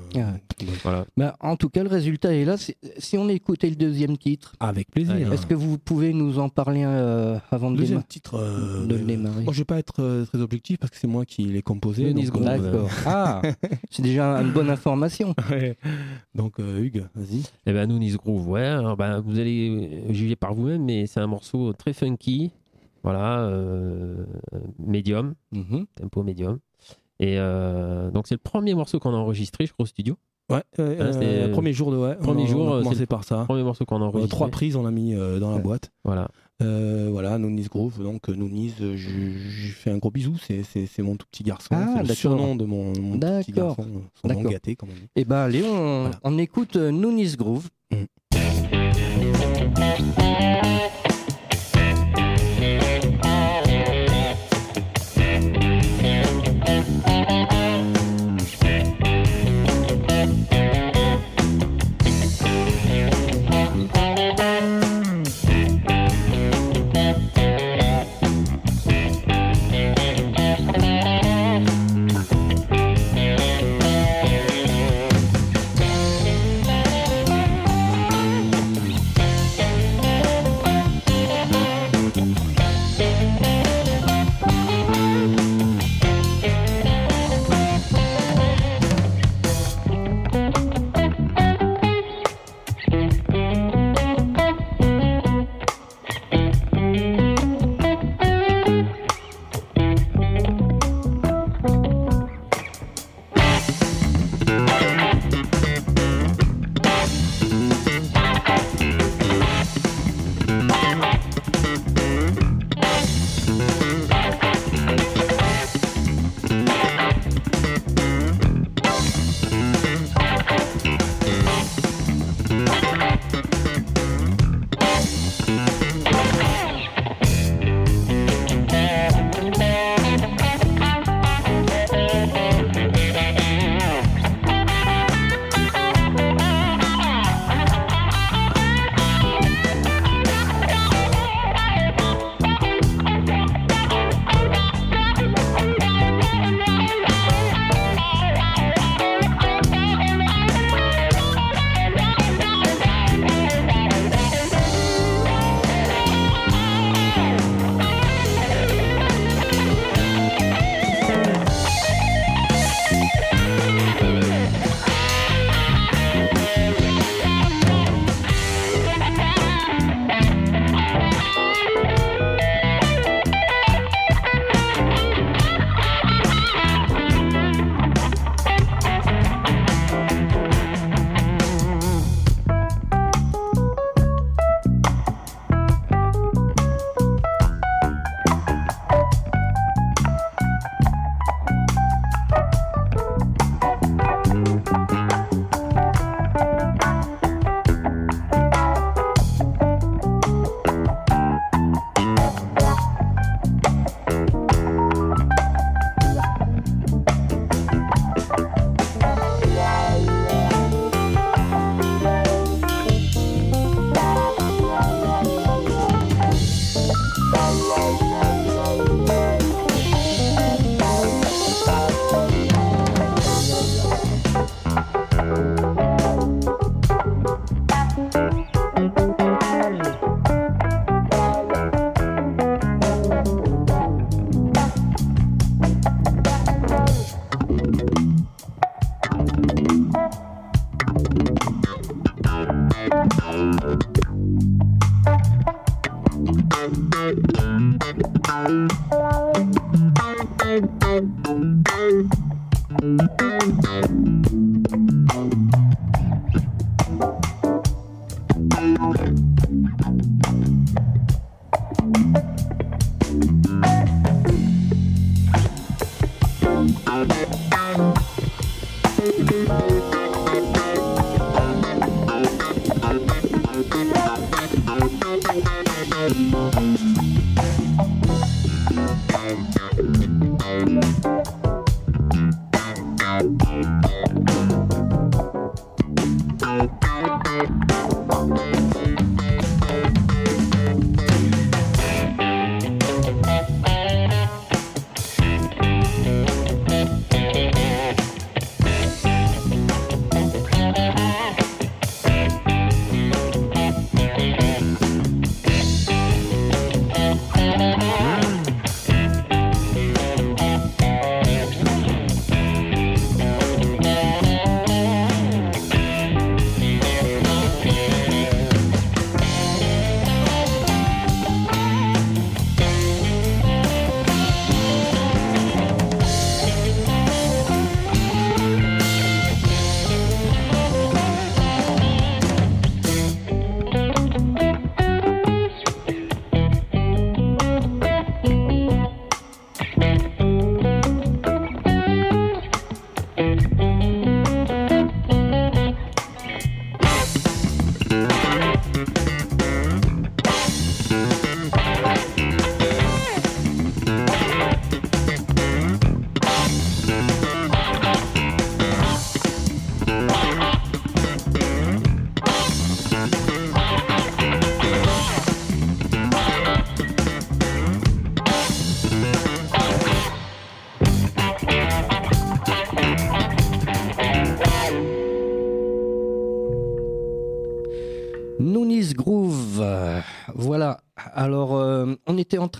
Ah. 0.62 0.66
voilà. 0.84 1.06
Bah, 1.18 1.36
en 1.40 1.56
tout 1.56 1.70
cas, 1.70 1.82
le 1.82 1.90
résultat 1.90 2.32
est 2.36 2.46
là. 2.46 2.58
Si 3.00 3.18
on 3.18 3.28
écoutait 3.28 3.72
le 3.72 3.76
deuxième 3.76 4.18
titre, 4.20 4.54
Avec 4.60 4.92
plaisir. 4.92 5.34
Est-ce 5.34 5.48
que 5.48 5.56
vous 5.56 5.80
pouvez 5.80 6.14
nous 6.14 6.38
en 6.38 6.48
parler 6.50 6.84
euh, 6.86 7.40
avant 7.50 7.72
de, 7.72 7.78
Deuxième 7.78 7.98
démarrer 8.00 8.08
titre. 8.08 8.36
euh, 8.36 8.86
de 8.86 8.96
euh, 8.96 9.04
démarrer 9.04 9.44
Moi, 9.46 9.54
je 9.54 9.58
vais 9.60 9.66
pas 9.66 9.80
être 9.80 10.04
euh, 10.04 10.26
très 10.26 10.42
objectif 10.42 10.78
parce 10.78 10.92
que 10.92 10.98
c'est 11.00 11.08
moi 11.08 11.26
qui 11.26 11.42
l'ai 11.46 11.64
composé. 11.64 12.04
Le 12.04 12.14
donc, 12.14 12.22
Nice 12.24 12.30
euh, 12.36 12.40
Groove. 12.40 12.62
D'accord. 12.62 12.90
Ah, 13.08 13.42
c'est 13.90 14.04
déjà 14.04 14.36
une 14.40 14.52
bonne 14.52 14.70
information. 14.70 15.34
ouais. 15.50 15.76
Donc, 16.36 16.60
euh, 16.60 16.80
Hugues, 16.84 17.06
vas-y. 17.16 17.42
Eh 17.66 17.74
ben, 17.74 17.88
nous, 17.90 17.98
Nice 17.98 18.16
Groove, 18.18 18.48
ouais. 18.48 18.62
alors, 18.62 18.96
ben, 18.96 19.22
vous 19.22 19.40
allez 19.40 20.04
juger 20.12 20.36
par 20.36 20.54
vous-même, 20.54 20.84
mais 20.86 21.08
c'est 21.08 21.20
un 21.20 21.26
morceau 21.28 21.74
très 21.74 21.94
funky. 21.94 22.52
Voilà, 23.04 23.40
euh, 23.42 24.26
médium, 24.78 25.36
Mhm. 25.54 25.86
tempo 25.96 26.24
médium. 26.24 26.60
Et 27.20 27.36
euh, 27.38 28.12
donc, 28.12 28.28
c'est 28.28 28.36
le 28.36 28.40
premier 28.40 28.74
morceau 28.76 29.00
qu'on 29.00 29.14
a 29.14 29.18
enregistré, 29.18 29.66
je 29.66 29.74
crois, 29.74 29.84
au 29.84 29.88
studio. 29.88 30.16
Ouais, 30.52 30.64
euh, 30.80 31.14
c'était, 31.14 31.26
euh, 31.26 31.48
euh, 31.48 31.52
premier 31.52 31.74
jour 31.74 31.92
de 31.92 31.98
ouais. 31.98 32.16
premier 32.16 32.44
on 32.44 32.48
jour, 32.48 32.62
on 32.66 32.74
euh, 32.78 32.82
commencé 32.82 33.06
par 33.06 33.24
ça. 33.24 33.44
Premier 33.46 33.62
morceau 33.62 33.86
qu'on 33.86 34.02
a 34.02 34.06
enregistré. 34.06 34.30
trois 34.36 34.48
prises, 34.50 34.76
on 34.76 34.86
a 34.86 34.90
mis 34.92 35.14
dans 35.14 35.52
la 35.52 35.58
Ouais. 35.58 35.62
boîte. 35.62 35.92
Voilà. 36.04 36.28
Voilà, 36.60 37.38
Nounis 37.38 37.68
Groove. 37.70 38.02
Donc, 38.02 38.28
Nounis, 38.30 38.74
je 38.80 38.96
je 38.98 39.72
fais 39.74 39.92
un 39.92 39.98
gros 39.98 40.10
bisou. 40.12 40.36
C'est- 40.40 40.64
mon 41.04 41.16
tout 41.18 41.28
petit 41.32 41.44
garçon. 41.44 41.70
Ah, 41.74 41.98
c'est 42.02 42.08
le 42.08 42.14
surnom 42.16 42.56
de 42.56 42.66
mon, 42.66 42.94
mon 43.00 43.14
tout 43.20 43.20
petit 43.20 43.52
garçon. 43.52 43.86
Son 44.22 44.28
nom 44.28 44.42
gâté, 44.42 44.76
comme 44.76 44.90
on 44.90 44.94
dit. 44.96 45.08
Eh 45.16 45.24
ben, 45.26 45.36
allez, 45.38 45.64
on, 45.64 46.02
Voilà. 46.02 46.20
on 46.24 46.38
écoute 46.40 46.76
Noonis 46.78 47.36
Groove. 47.38 47.68
Thank 49.76 50.19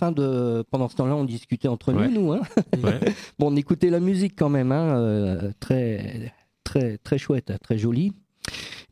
train 0.00 0.12
de, 0.12 0.64
pendant 0.70 0.88
ce 0.88 0.96
temps-là, 0.96 1.14
on 1.14 1.24
discutait 1.24 1.68
entre 1.68 1.92
Ouais. 1.92 2.08
nous, 2.08 2.20
nous. 2.22 2.32
Hein 2.32 2.40
Ouais. 2.82 3.00
bon, 3.38 3.52
on 3.52 3.56
écoutait 3.56 3.90
la 3.90 4.00
musique 4.00 4.34
quand 4.36 4.48
même, 4.48 4.72
hein, 4.72 4.96
euh, 4.98 5.52
très, 5.60 6.32
très, 6.64 6.96
très 6.98 7.18
chouette, 7.18 7.52
très 7.62 7.76
jolie. 7.78 8.12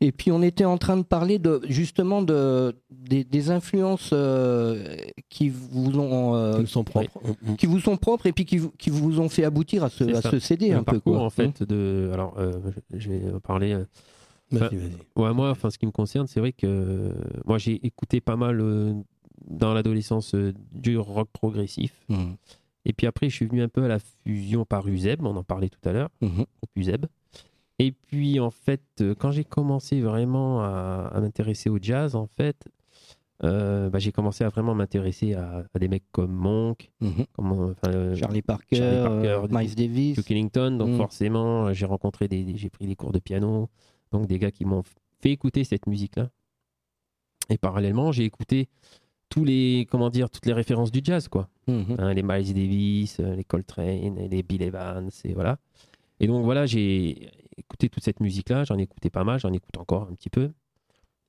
Et 0.01 0.11
puis, 0.13 0.31
on 0.31 0.41
était 0.41 0.63
en 0.63 0.77
train 0.77 0.95
de 0.95 1.01
parler 1.03 1.39
de, 1.39 1.59
justement 1.67 2.21
de, 2.21 2.73
des, 2.89 3.23
des 3.25 3.51
influences 3.51 4.11
euh, 4.13 4.95
qui 5.27 5.49
vous 5.49 5.99
ont, 5.99 6.35
euh, 6.35 6.57
Ils 6.61 6.67
sont 6.67 6.85
propres. 6.85 7.19
Qui 7.57 7.65
vous 7.65 7.79
sont 7.81 7.97
propres 7.97 8.25
et 8.27 8.31
puis 8.31 8.45
qui, 8.45 8.57
vous- 8.59 8.71
qui 8.77 8.89
vous 8.91 9.19
ont 9.19 9.27
fait 9.27 9.43
aboutir 9.43 9.83
à 9.83 9.89
ce, 9.89 10.03
à 10.15 10.21
ce 10.21 10.39
CD 10.39 10.71
un 10.71 10.83
peu 10.83 10.93
parcours, 10.93 11.15
quoi. 11.15 11.23
en 11.25 11.29
fait 11.29 11.63
de 11.63 12.09
alors 12.13 12.33
euh, 12.37 12.53
je 12.93 13.09
vais 13.09 13.21
parler 13.43 13.73
euh, 13.73 13.83
Vas-y, 14.51 14.77
vas-y. 14.77 14.91
ouais 15.23 15.33
moi 15.33 15.49
enfin 15.51 15.69
ce 15.69 15.77
qui 15.77 15.85
me 15.85 15.91
concerne 15.91 16.25
c'est 16.27 16.39
vrai 16.39 16.53
que 16.53 17.11
moi 17.45 17.57
j'ai 17.59 17.85
écouté 17.85 18.19
pas 18.21 18.35
mal 18.37 18.61
euh, 18.61 18.93
dans 19.47 19.73
l'adolescence 19.73 20.35
euh, 20.35 20.53
du 20.71 20.97
rock 20.97 21.29
progressif 21.31 21.93
Mhm. 22.09 22.35
et 22.85 22.93
puis 22.93 23.07
après 23.07 23.29
je 23.29 23.35
suis 23.35 23.45
venu 23.45 23.61
un 23.61 23.69
peu 23.69 23.83
à 23.83 23.87
la 23.87 23.99
fusion 23.99 24.65
par 24.65 24.87
Uzeb 24.87 25.23
on 25.25 25.35
en 25.35 25.43
parlait 25.43 25.69
tout 25.69 25.79
à 25.87 25.91
l'heure 25.93 26.09
groupe 26.21 26.47
Uzeb 26.75 27.05
et 27.79 27.91
puis 27.91 28.39
en 28.39 28.51
fait 28.51 28.81
euh, 29.01 29.15
quand 29.17 29.31
j'ai 29.31 29.43
commencé 29.45 30.01
vraiment 30.01 30.61
à, 30.61 31.09
à 31.13 31.19
m'intéresser 31.21 31.69
au 31.69 31.77
jazz 31.81 32.15
en 32.15 32.27
fait 32.27 32.67
euh, 33.45 33.89
bah, 33.89 33.99
j'ai 33.99 34.11
commencé 34.11 34.43
à 34.43 34.49
vraiment 34.49 34.75
m'intéresser 34.75 35.33
à, 35.33 35.63
à 35.73 35.79
des 35.79 35.87
mecs 35.87 36.03
comme 36.11 36.33
Monk 36.33 36.91
Mhm. 36.99 37.25
comme 37.31 37.73
euh, 37.85 38.15
Charlie 38.15 38.41
Parker, 38.41 38.75
Charlie 38.75 39.01
Parker, 39.01 39.27
euh, 39.29 39.47
Miles 39.49 39.75
Davis. 39.75 40.15
Duke 40.17 40.29
Ellington, 40.31 40.71
donc 40.77 40.89
Mm. 40.89 40.97
forcément, 40.97 41.71
j'ai 41.71 41.85
rencontré 41.85 42.27
des, 42.27 42.43
des- 42.43 42.57
j'ai 42.57 42.69
pris 42.69 42.85
des 42.85 42.97
cours 42.97 43.13
de 43.13 43.19
piano, 43.19 43.69
donc 44.11 44.27
des 44.27 44.39
gars 44.39 44.51
qui 44.51 44.65
m'ont 44.65 44.83
fait 45.21 45.31
écouter 45.31 45.63
cette 45.63 45.87
musique-là. 45.87 46.29
Et 47.49 47.57
parallèlement, 47.57 48.11
j'ai 48.11 48.25
écouté 48.25 48.67
tous 49.29 49.43
les, 49.43 49.87
comment 49.89 50.09
dire, 50.09 50.29
toutes 50.29 50.45
les 50.45 50.53
références 50.53 50.91
du 50.91 51.01
jazz, 51.03 51.27
quoi. 51.27 51.49
Mhm. 51.67 51.95
Hein, 51.99 52.13
les 52.13 52.23
Miles 52.23 52.53
Davis, 52.53 53.19
euh, 53.19 53.35
les 53.35 53.43
Coltrane, 53.43 54.27
les 54.29 54.43
Bill 54.43 54.63
Evans, 54.63 55.09
et 55.23 55.33
voilà. 55.33 55.59
Et 56.19 56.27
donc 56.27 56.43
voilà, 56.43 56.65
j'ai 56.65 57.29
écouté 57.57 57.89
toute 57.89 58.03
cette 58.03 58.19
musique-là, 58.19 58.63
j'en 58.63 58.77
ai 58.77 58.83
écouté 58.83 59.09
pas 59.09 59.23
mal, 59.23 59.39
j'en 59.39 59.53
écoute 59.53 59.77
encore 59.77 60.07
un 60.09 60.13
petit 60.15 60.29
peu. 60.29 60.51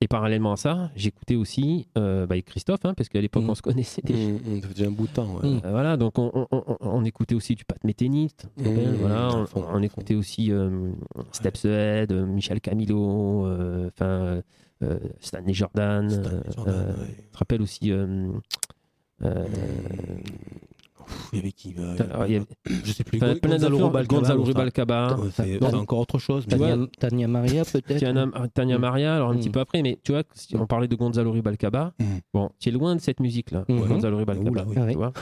Et 0.03 0.09
parallèlement 0.09 0.53
à 0.53 0.57
ça, 0.57 0.91
j'écoutais 0.97 1.37
aussi 1.37 1.87
euh, 1.99 2.27
bah, 2.27 2.41
Christophe, 2.41 2.81
hein, 2.85 2.95
parce 2.97 3.11
qu'à 3.11 3.21
l'époque, 3.21 3.45
Mm. 3.45 3.51
on 3.51 3.55
se 3.55 3.61
connaissait 3.61 4.01
déjà. 4.03 4.19
Mm, 4.19 4.39
mm, 4.57 4.63
Ça 4.63 4.69
déjà 4.69 4.87
un 4.89 4.93
bout 4.93 5.07
de 5.07 5.13
temps. 5.13 5.35
ouais. 5.37 5.49
Mm. 5.49 5.61
Euh, 5.65 5.71
voilà, 5.71 5.97
donc 5.99 6.19
on, 6.19 6.31
on- 6.35 6.47
on- 6.51 6.77
on 6.81 7.05
écoutait 7.05 7.35
aussi 7.35 7.55
du 7.55 7.65
Pat 7.67 7.83
Metheny, 7.85 8.31
Mmh, 8.57 8.63
voilà, 8.99 9.45
on, 9.55 9.83
écoutait 9.83 10.15
aussi 10.15 10.51
euh, 10.53 10.91
Steps 11.33 11.67
Ahead, 11.67 12.13
euh, 12.13 12.25
Michel 12.25 12.61
Camilo, 12.63 13.47
enfin 13.89 14.41
Stanley 15.21 15.53
Jordan. 15.53 16.09
Stanley 16.09 16.43
Jordan, 16.57 16.75
ouais. 16.99 17.17
Te 17.33 17.39
rappelle 17.39 17.61
aussi. 17.61 17.93
euh, 17.93 18.33
Il 21.33 21.37
y 21.37 21.43
avait 21.43 21.53
qui 21.53 21.75
euh, 21.79 21.97
alors, 22.01 22.27
il 22.27 22.33
y 22.33 22.37
avait- 22.37 22.47
Je 22.85 22.93
sais 22.93 23.05
plus. 23.05 23.19
plein 23.19 23.35
Rubalcaba, 23.35 24.05
Gonzalo. 24.05 24.43
Rubalcaba. 24.45 25.17
Ouais, 25.19 25.29
C'est 25.35 25.75
encore 25.75 26.01
autre 26.01 26.19
chose. 26.19 26.47
mais- 26.51 26.57
Tania, 26.59 26.87
Tania 26.99 27.29
Maria 27.29 27.65
peut-être 27.65 27.99
Tania, 28.01 28.27
Tania 28.55 28.79
Mm. 28.79 28.81
Maria, 28.81 29.15
alors 29.17 29.31
un 29.31 29.35
Mm. 29.35 29.39
petit 29.39 29.51
peu 29.51 29.61
après, 29.61 29.83
mais 29.83 29.99
tu 30.03 30.13
vois, 30.13 30.23
si 30.35 30.57
on 30.57 30.67
parlait 30.67 30.89
de 30.89 30.97
Gonzalo 30.97 31.33
Rubalcaba, 31.33 31.93
Mm. 31.99 32.05
bon, 32.35 32.51
tu 32.59 32.69
es 32.69 32.73
loin 32.73 32.95
de 32.97 33.01
cette 33.01 33.21
musique-là, 33.21 33.65
Mhm. 33.69 33.87
Gonzalo 33.87 34.19
Rubalcaba, 34.19 34.65
oui. 34.67 34.75
Ah 34.79 34.87
tu 34.91 34.97
vois, 34.97 35.13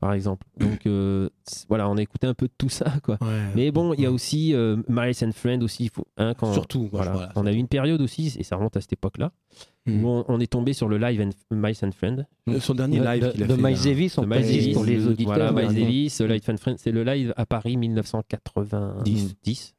par 0.00 0.12
exemple. 0.14 0.46
Donc, 0.58 0.86
euh, 0.86 1.28
voilà, 1.68 1.88
on 1.88 1.96
a 1.96 2.02
écouté 2.02 2.26
un 2.26 2.34
peu 2.34 2.46
de 2.46 2.52
tout 2.58 2.68
ça, 2.68 2.92
quoi. 3.04 3.18
Ouais. 3.20 3.28
Mais 3.54 3.70
bon, 3.70 3.94
il 3.94 4.00
y 4.00 4.06
a 4.06 4.10
aussi 4.12 4.54
euh, 4.54 4.76
Miles 4.88 5.14
and 5.24 5.32
Friend 5.32 5.62
aussi, 5.62 5.84
il 5.84 5.90
faut, 5.90 6.06
hein, 6.16 6.34
quand, 6.34 6.52
Surtout. 6.52 6.88
quoi, 6.88 7.02
voilà. 7.02 7.12
voilà, 7.12 7.32
on 7.36 7.46
a 7.46 7.52
eu 7.52 7.56
une 7.56 7.68
période 7.68 8.00
aussi, 8.00 8.34
et 8.38 8.42
ça 8.42 8.56
remonte 8.56 8.76
à 8.76 8.80
cette 8.80 8.92
époque-là, 8.94 9.32
Mm. 9.84 10.04
où 10.04 10.08
on, 10.08 10.24
on 10.28 10.38
est 10.38 10.46
tombé 10.46 10.74
sur 10.74 10.88
le 10.88 10.96
live 10.96 11.20
and, 11.20 11.30
Miles 11.54 11.74
and 11.82 11.90
Friend 11.90 12.26
Son 12.60 12.74
dernier 12.74 13.00
de, 13.00 13.04
live 13.04 13.22
de- 13.24 13.30
qu'il 13.32 13.42
a 13.42 13.46
de 13.48 13.54
fait. 13.56 13.62
Miles. 13.62 13.78
Davis, 13.82 14.16
on 14.18 14.26
Davis. 14.26 14.72
pour 14.74 14.84
les 14.84 15.06
auditeurs. 15.08 15.34
Voilà, 15.52 15.52
Miles. 15.68 15.74
Davis, 15.80 16.20
le 16.20 16.26
Live 16.28 16.42
and 16.48 16.56
Friend, 16.58 16.78
c'est 16.78 16.92
le 16.92 17.02
live 17.02 17.34
à 17.36 17.46
Paris 17.46 17.76
1990. 17.76 19.34
Dix. 19.42 19.74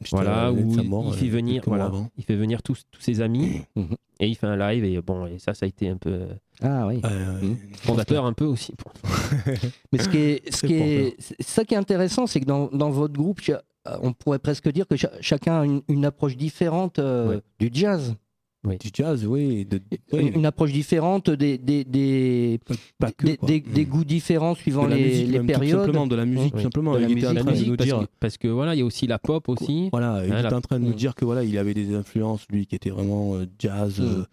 Juste 0.00 0.12
Voilà, 0.12 0.52
où 0.52 0.58
il, 0.58 0.88
mort, 0.88 1.06
il 1.12 1.18
fait 1.18 1.26
euh, 1.26 1.30
venir, 1.30 1.62
voilà, 1.66 1.90
il 2.16 2.22
fait 2.24 2.36
venir 2.36 2.62
tous, 2.62 2.82
tous 2.90 3.00
ses 3.00 3.20
amis 3.20 3.62
Mhm. 3.74 3.96
et 4.20 4.28
il 4.28 4.36
fait 4.36 4.46
un 4.46 4.56
live 4.56 4.84
et 4.84 5.00
bon, 5.02 5.26
et 5.26 5.38
ça, 5.40 5.54
ça 5.54 5.66
a 5.66 5.68
été 5.68 5.88
un 5.88 5.96
peu 5.96 6.10
euh, 6.10 6.26
Ah 6.62 6.86
oui. 6.86 7.00
Euh, 7.04 7.40
fondateur 7.78 8.24
un 8.24 8.32
peu 8.32 8.44
aussi. 8.44 8.74
Mais 9.92 9.98
ce 9.98 10.08
qui 10.08 10.18
est, 10.18 10.52
ce 10.54 10.66
qui 10.66 10.74
est, 10.74 11.16
ça 11.40 11.64
qui 11.64 11.74
est 11.74 11.78
intéressant, 11.78 12.26
c'est 12.28 12.38
que 12.40 12.44
dans, 12.44 12.68
dans 12.68 12.90
votre 12.90 13.14
groupe, 13.14 13.40
cha- 13.40 13.62
on 14.02 14.12
pourrait 14.12 14.38
presque 14.38 14.70
dire 14.70 14.86
que 14.86 14.96
cha- 14.96 15.10
chacun 15.20 15.60
a 15.62 15.64
une, 15.64 15.82
une 15.88 16.04
approche 16.04 16.36
différente 16.36 16.98
euh, 17.00 17.28
Ouais. 17.30 17.40
du 17.58 17.70
jazz. 17.72 18.14
Du 18.64 18.90
jazz, 18.92 19.24
oui. 19.26 19.64
De, 19.64 19.80
oui, 20.12 20.32
Une 20.34 20.44
approche 20.44 20.72
différente 20.72 21.30
des, 21.30 21.58
des, 21.58 21.84
des, 21.84 22.58
pas 22.98 23.12
que, 23.12 23.26
des, 23.46 23.60
Mm. 23.60 23.72
des 23.72 23.84
goûts 23.86 24.04
différents 24.04 24.54
suivant 24.56 24.86
les, 24.86 25.00
musique, 25.00 25.26
les 25.28 25.32
même, 25.38 25.46
tout 25.46 25.52
périodes. 25.52 25.78
simplement, 25.80 26.06
de 26.06 26.16
la 26.16 26.24
musique, 26.26 26.54
Oui. 26.56 26.62
simplement. 26.64 26.94
De 26.94 26.98
la 26.98 27.02
il 27.08 27.12
était 27.12 27.14
musique, 27.14 27.28
en 27.30 27.32
La 27.34 27.40
train 27.42 27.52
de 27.52 27.64
nous 27.64 27.76
parce, 27.76 27.86
dire. 27.88 27.98
que, 28.00 28.04
parce 28.20 28.36
que 28.36 28.48
voilà, 28.48 28.74
il 28.74 28.78
y 28.78 28.82
a 28.82 28.84
aussi 28.84 29.06
la 29.06 29.18
pop 29.20 29.48
aussi. 29.48 29.88
Voilà, 29.92 30.22
il 30.26 30.32
Hein, 30.32 30.40
était 30.40 30.50
la- 30.50 30.56
en 30.56 30.60
train 30.60 30.80
de 30.80 30.84
nous 30.84 30.90
Mm. 30.90 30.96
dire 30.96 31.14
que 31.14 31.24
voilà, 31.24 31.44
il 31.44 31.56
avait 31.56 31.72
des 31.72 31.94
influences, 31.94 32.46
lui, 32.50 32.66
qui 32.66 32.74
étaient 32.74 32.90
vraiment 32.90 33.36
euh, 33.36 33.46
jazz, 33.60 34.00
Mm. 34.00 34.02
euh, 34.04 34.24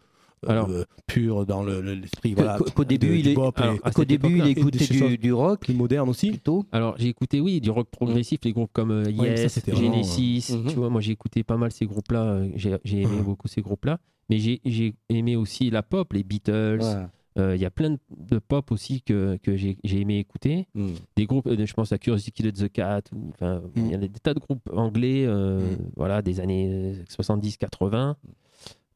Alors- 0.47 0.69
euh, 0.69 0.83
pur 1.07 1.45
dans 1.45 1.63
le- 1.63 1.81
le- 1.81 1.93
l'esprit. 1.93 2.33
Voilà, 2.33 2.57
qu'au- 2.57 2.83
de- 2.83 2.89
début, 2.89 3.17
il 3.19 3.27
est- 3.29 3.37
alors, 3.37 3.79
cette 3.95 4.07
début, 4.07 4.39
il 4.39 4.47
écoutait 4.47 4.85
du, 4.85 5.17
du 5.19 5.33
rock 5.33 5.61
plus 5.61 5.73
moderne 5.75 6.09
aussi. 6.09 6.31
plutôt. 6.31 6.65
Alors 6.71 6.95
j'ai 6.97 7.07
écouté 7.09 7.39
oui 7.41 7.61
du 7.61 7.69
rock 7.69 7.87
progressif, 7.89 8.39
les 8.43 8.53
groupes 8.53 8.71
comme 8.73 8.91
euh, 8.91 9.05
Ouais, 9.05 9.37
ça, 9.37 9.43
Yes, 9.43 9.59
vraiment, 9.67 9.93
Genesis, 9.93 10.47
euh, 10.51 10.57
mhm. 10.57 10.67
tu 10.67 10.75
vois, 10.75 10.89
moi 10.89 10.99
j'ai 11.01 11.11
écouté 11.13 11.43
pas 11.43 11.57
mal 11.57 11.71
ces 11.71 11.85
groupes-là, 11.85 12.41
j'ai 12.55 12.75
j'ai 12.83 13.01
aimé 13.03 13.21
beaucoup 13.23 13.47
ces 13.47 13.61
groupes-là, 13.61 13.99
mais 14.29 14.37
j'ai 14.39 14.95
aimé 15.09 15.35
aussi 15.35 15.69
la 15.69 15.83
pop, 15.83 16.13
les 16.13 16.23
Beatles, 16.23 16.79
Ouais. 16.81 17.05
Euh, 17.37 17.53
il 17.53 17.61
y 17.61 17.65
a 17.65 17.69
plein 17.69 17.97
de, 18.17 18.39
pop 18.39 18.71
aussi 18.71 19.01
que, 19.01 19.35
que 19.43 19.57
j'ai 19.57 19.77
aimé 19.91 20.19
écouter, 20.19 20.67
Mm. 20.73 20.87
des 21.17 21.25
groupes, 21.25 21.47
euh, 21.47 21.65
je 21.65 21.73
pense 21.73 21.91
à 21.91 21.97
Curiosity 21.97 22.31
Killed 22.31 22.55
the 22.55 22.71
Cat, 22.71 23.01
enfin 23.33 23.61
il 23.75 23.87
y 23.91 23.93
a 23.93 23.97
des 23.97 24.07
tas 24.07 24.33
de 24.33 24.39
groupes 24.39 24.69
anglais, 24.71 25.25
euh, 25.25 25.71
Mhm. 25.71 25.77
voilà, 25.97 26.21
des 26.21 26.39
années 26.39 26.93
70-80. 27.09 28.15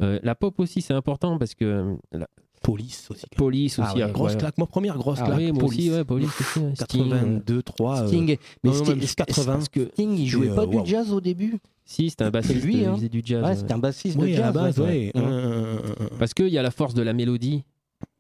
Euh, 0.02 0.20
la 0.24 0.36
pop 0.36 0.58
aussi 0.62 0.82
c'est 0.82 0.94
important 0.94 1.38
parce 1.38 1.54
que 1.54 1.98
la 2.14 2.28
Police 2.62 3.08
aussi. 3.12 3.26
police 3.38 3.80
Ah 3.80 3.92
aussi, 3.94 4.04
ouais, 4.04 4.12
Grosse 4.12 4.34
ouais. 4.34 4.38
claque, 4.38 4.58
ma 4.58 4.66
première 4.66 4.98
grosse 4.98 5.20
Ah 5.22 5.26
claque. 5.26 5.38
oui, 5.38 5.52
moi 5.52 5.60
Police. 5.64 5.80
aussi, 5.80 5.92
ouais, 5.92 6.04
police 6.04 6.42
aussi, 6.42 6.60
ouais. 6.60 6.76
Sting, 6.76 7.02
euh, 7.06 7.10
82, 7.10 7.62
3. 7.64 8.08
Sting, 8.08 8.26
mais 8.28 8.70
non, 8.70 8.72
non, 8.78 8.84
Sting, 8.84 8.96
même 8.98 9.02
c'est- 9.08 9.16
80. 9.16 9.54
parce 9.54 9.70
que 9.70 9.86
Sting, 9.94 10.18
il 10.18 10.28
jouait 10.28 10.48
Et, 10.48 10.56
pas 10.56 10.64
euh, 10.64 10.68
du 10.68 10.90
jazz 10.90 11.12
au 11.14 11.22
début. 11.22 11.58
Si, 11.86 12.10
c'était 12.10 12.26
un 12.26 12.32
bassiste, 12.32 12.64
lui, 12.64 12.86
hein. 12.86 12.92
il 12.94 12.98
faisait 12.98 13.10
du 13.10 13.22
jazz. 13.26 13.60
C'était 13.60 13.74
un 13.74 13.80
bassiste 13.80 14.18
de 14.18 14.24
Oui, 14.24 14.32
jazz. 14.34 14.42
à 14.42 14.46
la 14.46 14.52
base, 14.52 14.80
ouais. 14.80 14.86
ouais. 14.86 15.12
Ouais. 15.16 15.22
Euh, 15.24 15.78
Parce 16.20 16.34
qu'il 16.34 16.50
y 16.50 16.58
a 16.58 16.62
la 16.64 16.72
force 16.72 16.94
de 16.94 17.02
la 17.02 17.14
mélodie, 17.14 17.64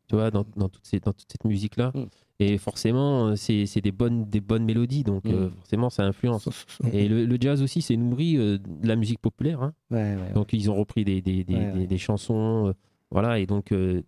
tu 0.08 0.15
vois, 0.15 0.32
dans, 0.32 0.45
dans, 0.56 0.69
toute, 0.69 0.86
ces- 0.88 0.99
dans 0.99 1.13
toute 1.13 1.28
cette 1.32 1.45
musique-là. 1.45 1.91
Mm. 1.93 2.06
Et 2.41 2.58
forcément, 2.58 3.28
euh, 3.28 3.36
c'est 3.36 3.82
des 3.82 3.91
bonnes, 3.91 4.23
des 4.25 4.39
bonnes 4.39 4.63
mélodies, 4.63 5.04
donc 5.04 5.25
euh, 5.25 5.47
Mm. 5.49 5.52
forcément, 5.60 5.89
ça 5.89 6.04
influence. 6.06 6.47
Et 6.93 7.08
le, 7.10 7.25
le 7.25 7.38
jazz 7.39 7.62
aussi, 7.62 7.82
c'est 7.82 7.97
nourri 7.97 8.38
euh, 8.38 8.58
de 8.58 8.88
la 8.88 8.95
musique 8.95 9.19
populaire. 9.19 9.62
hein. 9.62 9.73
Ouais, 9.91 10.15
ouais, 10.15 10.34
Donc, 10.34 10.54
ils 10.54 10.71
ont 10.71 10.75
repris 10.75 11.04
des, 11.04 11.97
chansons, 11.97 12.67
euh, 12.69 12.73
voilà, 13.12 13.39
et 13.39 13.45
donc 13.45 13.72
euh, 13.72 14.02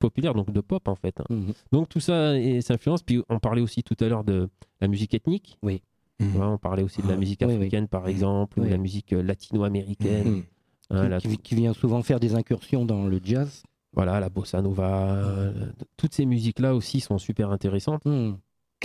populaires, 0.00 0.34
donc 0.34 0.50
de 0.52 0.60
pop, 0.60 0.86
en 0.88 0.94
fait. 0.94 1.20
hein. 1.20 1.24
Mhm. 1.30 1.52
Donc, 1.72 1.88
tout 1.88 2.00
ça 2.00 2.38
et, 2.38 2.60
s'influence. 2.60 3.02
Puis, 3.02 3.22
on 3.28 3.38
parlait 3.40 3.62
aussi 3.62 3.82
tout 3.82 3.96
à 4.00 4.08
l'heure 4.08 4.24
de 4.24 4.48
la 4.80 4.86
musique 4.88 5.12
ethnique. 5.14 5.58
Mhm. 5.62 6.28
Vois, 6.30 6.48
on 6.48 6.58
parlait 6.58 6.82
aussi 6.82 7.02
de 7.02 7.08
la 7.08 7.14
Ah, 7.14 7.16
musique 7.16 7.40
oui, 7.42 7.48
oui. 7.48 7.54
africaine, 7.56 7.88
par 7.88 8.06
exemple, 8.08 8.60
ou 8.60 8.62
Oui. 8.64 8.70
la 8.70 8.76
musique 8.78 9.12
euh, 9.12 9.22
latino-américaine. 9.22 10.28
Mhm. 10.28 10.42
hein, 10.90 11.08
la- 11.08 11.18
qui, 11.20 11.36
qui 11.38 11.54
vient 11.54 11.72
souvent 11.74 12.02
faire 12.02 12.18
des 12.20 12.34
incursions 12.34 12.84
dans 12.84 13.06
le 13.06 13.20
jazz. 13.22 13.62
voilà, 13.92 14.20
la 14.20 14.28
bossa 14.28 14.62
nova, 14.62 15.14
euh, 15.16 15.52
toutes 15.96 16.14
ces 16.14 16.24
musiques-là 16.26 16.74
aussi 16.74 17.00
sont 17.00 17.18
super 17.18 17.50
intéressantes. 17.50 18.04
Mm. 18.04 18.34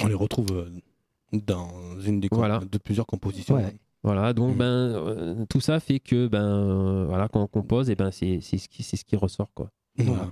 On 0.01 0.07
les 0.07 0.13
retrouve 0.15 0.67
dans 1.31 1.69
une 2.05 2.19
des 2.19 2.27
Voilà. 2.31 2.59
de 2.59 2.77
plusieurs 2.77 3.05
compositions. 3.05 3.55
Ouais. 3.55 3.75
Voilà, 4.03 4.33
donc 4.33 4.55
Mm. 4.55 4.57
ben 4.57 4.65
euh, 4.65 5.45
tout 5.49 5.61
ça 5.61 5.79
fait 5.79 5.99
que 5.99 6.27
ben 6.27 6.43
euh, 6.43 7.05
voilà 7.07 7.27
quand 7.29 7.41
on 7.41 7.47
compose 7.47 7.89
et 7.89 7.95
ben 7.95 8.11
c'est 8.11 8.39
c'est 8.41 8.57
ce 8.57 8.67
qui 8.67 8.83
c'est 8.83 8.97
ce 8.97 9.05
qui 9.05 9.15
ressort 9.15 9.49
quoi. 9.53 9.69
Voilà. 9.97 10.29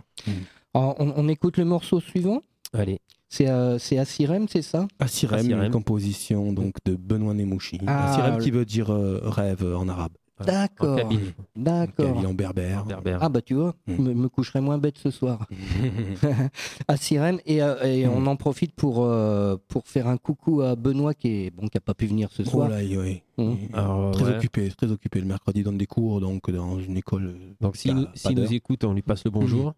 Alors, 0.73 0.95
on, 0.99 1.13
on 1.15 1.27
écoute 1.29 1.57
le 1.57 1.65
morceau 1.65 1.99
suivant. 1.99 2.41
Allez, 2.73 2.99
C'est 3.29 3.49
euh, 3.49 3.77
c'est 3.77 3.97
Asirem, 3.97 4.47
c'est 4.47 4.61
ça? 4.61 4.87
Asirem, 4.99 5.39
Asirem. 5.39 5.63
une 5.63 5.71
composition 5.71 6.53
donc 6.53 6.75
de 6.85 6.95
Benoît 6.95 7.33
Nemouchi. 7.33 7.79
Ah, 7.87 8.37
qui 8.41 8.51
veut 8.51 8.65
dire 8.65 8.91
euh, 8.91 9.19
rêve 9.23 9.63
en 9.65 9.87
arabe. 9.89 10.13
D'accord. 10.45 10.99
En 10.99 11.09
D'accord. 11.55 12.17
En 12.25 12.33
berbère. 12.33 12.83
en 12.83 12.85
berbère. 12.87 13.19
Ah 13.21 13.29
bah 13.29 13.41
tu 13.41 13.53
vois, 13.55 13.73
Mm. 13.87 13.93
je 13.97 14.01
me, 14.01 14.13
me 14.13 14.29
coucherai 14.29 14.61
moins 14.61 14.77
bête 14.77 14.97
ce 14.97 15.09
soir. 15.11 15.45
Et, 17.45 17.61
euh, 17.61 17.83
et 17.83 18.05
Mm. 18.05 18.11
on 18.15 18.25
en 18.27 18.35
profite 18.35 18.73
pour 18.73 19.03
euh, 19.03 19.57
pour 19.67 19.87
faire 19.87 20.07
un 20.07 20.17
coucou 20.17 20.61
à 20.61 20.75
Benoît 20.75 21.13
qui 21.13 21.27
est 21.45 21.49
bon 21.51 21.67
qui 21.67 21.77
a 21.77 21.81
pas 21.81 21.93
pu 21.93 22.05
venir 22.05 22.29
ce 22.31 22.41
Oh 22.43 22.49
soir. 22.49 22.69
là, 22.69 22.77
oui. 22.79 23.21
Mm. 23.37 23.53
Alors, 23.73 24.11
très 24.11 24.25
ouais. 24.25 24.35
occupé, 24.37 24.69
très 24.69 24.91
occupé. 24.91 25.19
Le 25.19 25.25
mercredi, 25.25 25.61
il 25.61 25.63
donne 25.63 25.77
des 25.77 25.87
cours 25.87 26.19
donc 26.21 26.49
dans 26.51 26.79
une 26.79 26.97
école. 26.97 27.27
euh, 27.27 27.53
Donc 27.61 27.75
s'il 27.77 27.95
nous, 27.95 28.05
pas 28.05 28.11
s'il 28.15 28.35
nous 28.37 28.53
écoute, 28.53 28.83
on 28.83 28.93
lui 28.93 29.01
passe 29.01 29.23
le 29.25 29.31
bonjour 29.31 29.73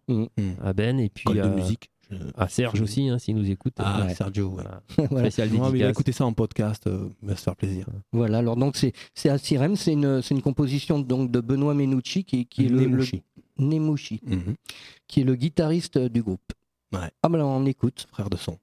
à 0.62 0.72
Ben 0.72 0.98
et 1.00 1.08
puis 1.08 1.22
École 1.22 1.40
à, 1.40 1.48
de 1.48 1.54
musique. 1.54 1.90
Je- 2.10 2.16
à 2.36 2.48
Serge 2.48 2.80
aussi 2.80 3.08
hein, 3.08 3.18
s'il 3.18 3.36
nous 3.36 3.50
écoute. 3.50 3.74
Ah, 3.78 4.04
Ouais. 4.06 4.14
Sergio. 4.14 4.48
ouais. 4.48 4.62
Voilà. 4.62 4.82
Voilà. 5.10 5.30
Spécial 5.30 5.48
Non, 5.48 5.52
mais 5.54 5.58
il 5.58 5.62
va 5.62 5.70
dédicace. 5.72 5.90
écouter 5.90 6.12
ça 6.12 6.24
en 6.26 6.32
podcast, 6.32 6.86
euh, 6.86 7.08
il 7.22 7.28
va 7.28 7.36
se 7.36 7.42
faire 7.42 7.56
plaisir. 7.56 7.86
Voilà, 8.12 8.38
alors 8.38 8.56
donc 8.56 8.76
c'est 8.76 8.92
c'est 9.14 9.28
Asirem, 9.28 9.76
c'est 9.76 9.92
une 9.92 10.22
c'est 10.22 10.34
une 10.34 10.42
composition 10.42 10.98
donc 10.98 11.30
de 11.30 11.40
Benoît 11.40 11.74
Menucci 11.74 12.24
qui, 12.24 12.46
qui 12.46 12.66
est 12.66 12.68
le. 12.68 12.86
Nemouchi, 13.56 14.20
Mhm. 14.26 14.54
qui 15.06 15.20
est 15.20 15.24
le 15.24 15.36
guitariste 15.36 15.96
du 15.98 16.22
groupe. 16.22 16.52
Ouais. 16.92 17.08
Ah 17.22 17.28
bah 17.28 17.38
là, 17.38 17.46
on 17.46 17.64
écoute. 17.66 18.06
Frère 18.10 18.28
de 18.30 18.36
son. 18.36 18.58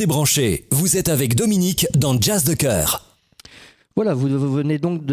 Restez 0.00 0.08
branchés, 0.08 0.66
vous 0.70 0.96
êtes 0.96 1.10
avec 1.10 1.34
Dominique 1.34 1.86
dans 1.94 2.18
Jazz 2.18 2.44
de 2.44 2.54
Cœur. 2.54 3.04
Voilà, 3.94 4.14
vous, 4.14 4.28
vous 4.30 4.50
venez 4.50 4.78
donc 4.78 5.04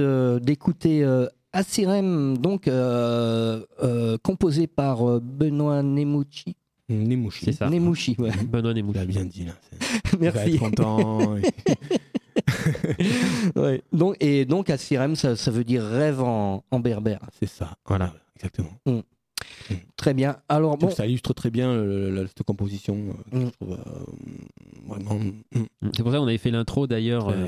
d'écouter 0.41 1.03
euh, 1.03 1.27
Assirem, 1.51 2.37
donc 2.37 2.69
euh, 2.69 3.65
euh, 3.83 4.17
composé 4.23 4.65
par 4.65 5.05
euh, 5.05 5.19
Benoît 5.21 5.83
Nemuchi. 5.83 6.55
Nemouchi. 6.87 7.43
C'est 7.43 7.51
ça. 7.51 7.69
Nemuchi, 7.69 8.15
ouais. 8.17 8.31
Benoît 8.49 8.71
Il 8.71 8.77
Nemouchi. 8.77 8.99
a 8.99 9.05
bien 9.05 9.25
dit 9.25 9.43
là. 9.43 9.51
c'est- 9.69 9.99
Il 10.13 10.19
va 10.19 10.31
Merci. 10.31 10.51
être 10.53 10.59
content. 10.59 11.35
Ouais. 13.57 13.81
Donc, 13.91 14.15
et 14.21 14.45
donc 14.45 14.69
Assirem, 14.69 15.17
ça, 15.17 15.35
ça 15.35 15.51
veut 15.51 15.65
dire 15.65 15.83
rêve 15.83 16.21
en, 16.21 16.63
en 16.71 16.79
berbère. 16.79 17.19
c'est 17.37 17.49
ça. 17.49 17.71
Voilà, 17.85 18.13
exactement. 18.37 18.69
Très 19.95 20.13
bien. 20.13 20.37
Alors 20.49 20.77
bon, 20.77 20.89
Ça 20.89 21.05
illustre 21.07 21.33
très 21.33 21.49
bien 21.49 21.73
le- 21.75 22.09
le- 22.11 22.27
cette 22.27 22.43
composition. 22.43 22.95
euh, 23.33 23.39
Mm. 23.39 23.45
Je 23.45 23.49
trouve 23.51 23.73
euh, 23.73 24.87
vraiment. 24.87 25.15
mm, 25.53 25.63
C'est 25.95 26.03
pour 26.03 26.11
ça 26.11 26.17
qu'on 26.19 26.27
avait 26.27 26.37
fait 26.37 26.51
l'intro 26.51 26.87
d'ailleurs, 26.87 27.29
euh, 27.29 27.47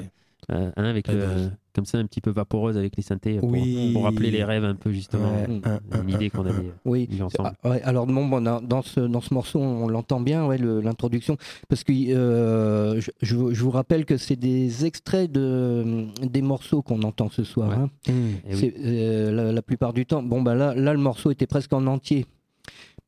euh, 0.51 0.71
hein, 0.75 0.83
avec 0.83 1.07
le-. 1.07 1.49
Comme 1.79 1.85
ça 1.85 1.97
un 1.97 2.05
petit 2.05 2.19
peu 2.19 2.29
vaporeuse 2.31 2.77
avec 2.77 2.97
les 2.97 3.03
synthés 3.03 3.39
pour, 3.39 3.49
Oui. 3.49 3.91
pour 3.93 4.03
rappeler 4.03 4.31
les 4.31 4.43
rêves 4.43 4.65
un 4.65 4.75
peu 4.75 4.91
justement, 4.91 5.31
Ouais, 5.31 5.47
Mm. 5.47 5.61
un, 5.63 5.97
un, 5.97 6.03
une 6.03 6.09
idée 6.09 6.29
qu'on 6.29 6.45
avait 6.45 6.71
oui. 6.83 7.07
eu 7.17 7.21
ensemble. 7.21 7.51
Ah, 7.63 7.69
ouais, 7.69 7.81
alors 7.83 8.05
bon, 8.05 8.25
bon, 8.27 8.41
dans, 8.41 8.81
ce, 8.81 8.99
dans 8.99 9.21
ce 9.21 9.33
morceau, 9.33 9.59
on 9.59 9.87
l'entend 9.87 10.19
bien, 10.19 10.45
ouais, 10.45 10.57
l'introduction, 10.57 11.37
parce 11.69 11.83
que 11.85 11.93
euh, 12.13 12.99
je, 12.99 13.09
je 13.21 13.35
vous- 13.63 13.69
rappelle 13.71 14.03
que 14.05 14.17
c'est 14.17 14.35
des 14.35 14.85
extraits 14.85 15.31
de, 15.31 16.07
des 16.23 16.41
morceaux 16.41 16.81
qu'on 16.81 17.01
entend 17.03 17.29
ce 17.29 17.43
soir. 17.45 17.69
Ouais. 17.69 17.75
hein. 17.75 17.89
Eh 18.07 18.11
oui. 18.11 18.55
C'est, 18.55 18.73
euh, 18.83 19.31
la, 19.31 19.51
la 19.53 19.61
plupart 19.61 19.93
du 19.93 20.05
temps. 20.05 20.21
Bon, 20.21 20.41
bah 20.41 20.55
là, 20.55 20.73
là, 20.75 20.91
le 20.93 20.99
morceau 20.99 21.31
était 21.31 21.47
presque 21.47 21.71
en 21.71 21.85
entier. 21.87 22.25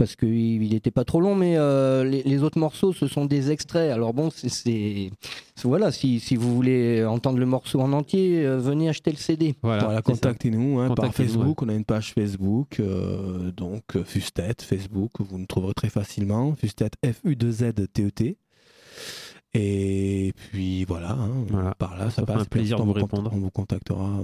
Parce 0.02 0.16
qu'il 0.16 0.68
n'était 0.70 0.90
pas 0.90 1.04
trop 1.06 1.22
long, 1.22 1.36
mais 1.36 1.58
euh, 1.58 2.04
les, 2.04 2.24
les 2.24 2.42
autres 2.42 2.58
morceaux, 2.58 2.92
ce 2.92 3.06
sont 3.08 3.26
des 3.26 3.52
extraits. 3.52 3.92
Alors 3.92 4.16
bon, 4.16 4.30
c'est, 4.32 5.12
voilà, 5.64 5.92
si, 5.92 6.20
si 6.20 6.36
vous 6.36 6.56
voulez 6.56 7.06
entendre 7.06 7.38
le 7.38 7.46
morceau 7.46 7.80
en 7.82 7.94
entier, 7.94 8.44
euh, 8.44 8.58
venez 8.58 8.90
acheter 8.90 9.12
le 9.12 9.18
CD. 9.18 9.54
Voilà, 9.62 10.02
contactez-nous 10.02 10.80
hein, 10.80 10.96
par 10.96 11.14
Facebook. 11.14 11.62
On 11.62 11.70
a 11.70 11.76
une 11.76 11.86
page 11.86 12.14
Facebook, 12.14 12.80
euh, 12.80 13.52
donc 13.52 13.84
Fustet, 14.04 14.56
Facebook, 14.64 15.12
vous 15.20 15.38
nous 15.38 15.46
trouverez 15.46 15.76
très 15.76 15.90
facilement. 15.90 16.56
Fustet, 16.56 16.90
F-U-2-Z-T-E-T. 17.06 18.38
Et 19.54 20.34
puis 20.36 20.86
voilà, 20.86 21.12
hein, 21.12 21.46
Voilà. 21.50 21.76
par 21.76 21.96
là, 21.98 22.06
Ça 22.10 22.18
ça 22.22 22.26
passe. 22.26 22.42
un 22.42 22.46
plaisir 22.46 22.78
de 22.78 22.82
on 22.82 22.86
vous 22.86 22.94
répondre. 22.94 23.30
On 23.34 23.38
vous 23.40 23.50
contactera 23.52 24.22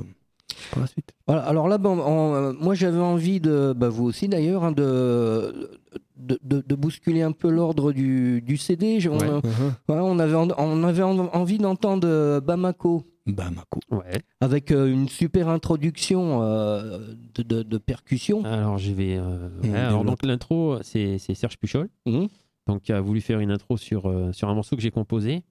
par 0.72 0.82
la 0.82 0.88
suite. 0.88 1.12
Voilà, 1.28 1.44
alors 1.44 1.68
là, 1.68 1.78
bon, 1.78 2.00
on- 2.00 2.34
euh, 2.36 2.54
moi 2.60 2.74
j'avais 2.76 3.00
envie 3.00 3.40
de, 3.40 3.74
bah, 3.76 3.90
vous 3.90 4.06
aussi 4.06 4.28
d'ailleurs, 4.28 4.64
hein, 4.64 4.72
de, 4.72 5.70
de, 6.18 6.40
de- 6.44 6.64
de 6.66 6.76
bousculer 6.76 7.22
un 7.22 7.32
peu 7.32 7.50
l'ordre 7.50 7.92
du, 7.92 8.42
du 8.42 8.58
CD. 8.58 9.00
Je- 9.00 9.10
on, 9.10 9.18
Ouais. 9.20 9.30
euh, 9.30 9.42
voilà, 9.88 10.04
on 10.04 10.18
avait, 10.20 10.36
en- 10.36 10.48
on 10.58 10.84
avait 10.84 11.04
en- 11.04 11.28
envie 11.34 11.58
d'entendre 11.58 12.08
euh, 12.08 12.40
Bamako 12.40 13.04
Bamako. 13.28 13.82
Ouais. 13.92 14.22
avec 14.40 14.72
euh, 14.72 14.88
une 14.92 15.10
super 15.10 15.50
introduction 15.50 16.42
euh, 16.44 17.00
de, 17.36 17.44
de, 17.44 17.64
de 17.64 17.78
percussion. 17.78 18.44
Alors 18.46 18.78
je 18.78 18.92
vais. 18.94 19.18
euh, 19.18 19.50
ouais, 19.64 19.76
alors 19.76 20.06
donc 20.06 20.24
l'intro, 20.26 20.78
c'est 20.82 21.18
c'est 21.18 21.34
Serge 21.36 21.58
Puchol, 21.58 21.90
Mhm. 22.06 22.28
donc 22.68 22.84
qui 22.84 22.94
a 22.94 23.02
voulu 23.02 23.20
faire 23.20 23.40
une 23.42 23.52
intro 23.52 23.76
sur 23.76 24.10
sur 24.32 24.48
un 24.48 24.54
morceau 24.56 24.76
que 24.78 24.82
j'ai 24.82 24.92
composé. 24.92 25.44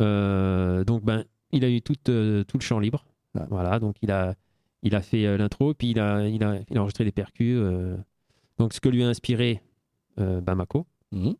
Euh, 0.00 0.84
donc 0.84 1.02
ben, 1.04 1.24
il 1.52 1.64
a 1.64 1.68
eu 1.70 1.82
tout 1.82 1.94
euh, 2.08 2.44
tout 2.44 2.56
le 2.58 2.62
champ 2.62 2.78
libre. 2.78 3.04
Voilà, 3.50 3.78
donc 3.78 3.96
il 4.02 4.10
a 4.10 4.34
il 4.82 4.94
a 4.94 5.02
fait 5.02 5.26
euh, 5.26 5.36
l'intro, 5.36 5.74
puis 5.74 5.90
il 5.90 6.00
a 6.00 6.26
il 6.28 6.42
a 6.44 6.58
il 6.70 6.76
a 6.78 6.80
enregistré 6.80 7.04
des 7.04 7.12
percus. 7.12 7.56
euh, 7.58 7.96
donc 8.58 8.72
ce 8.72 8.80
que 8.80 8.88
lui 8.88 9.02
a 9.04 9.08
inspiré 9.08 9.62
euh, 10.18 10.40
Bamako. 10.40 10.86
Mhm. 11.12 11.34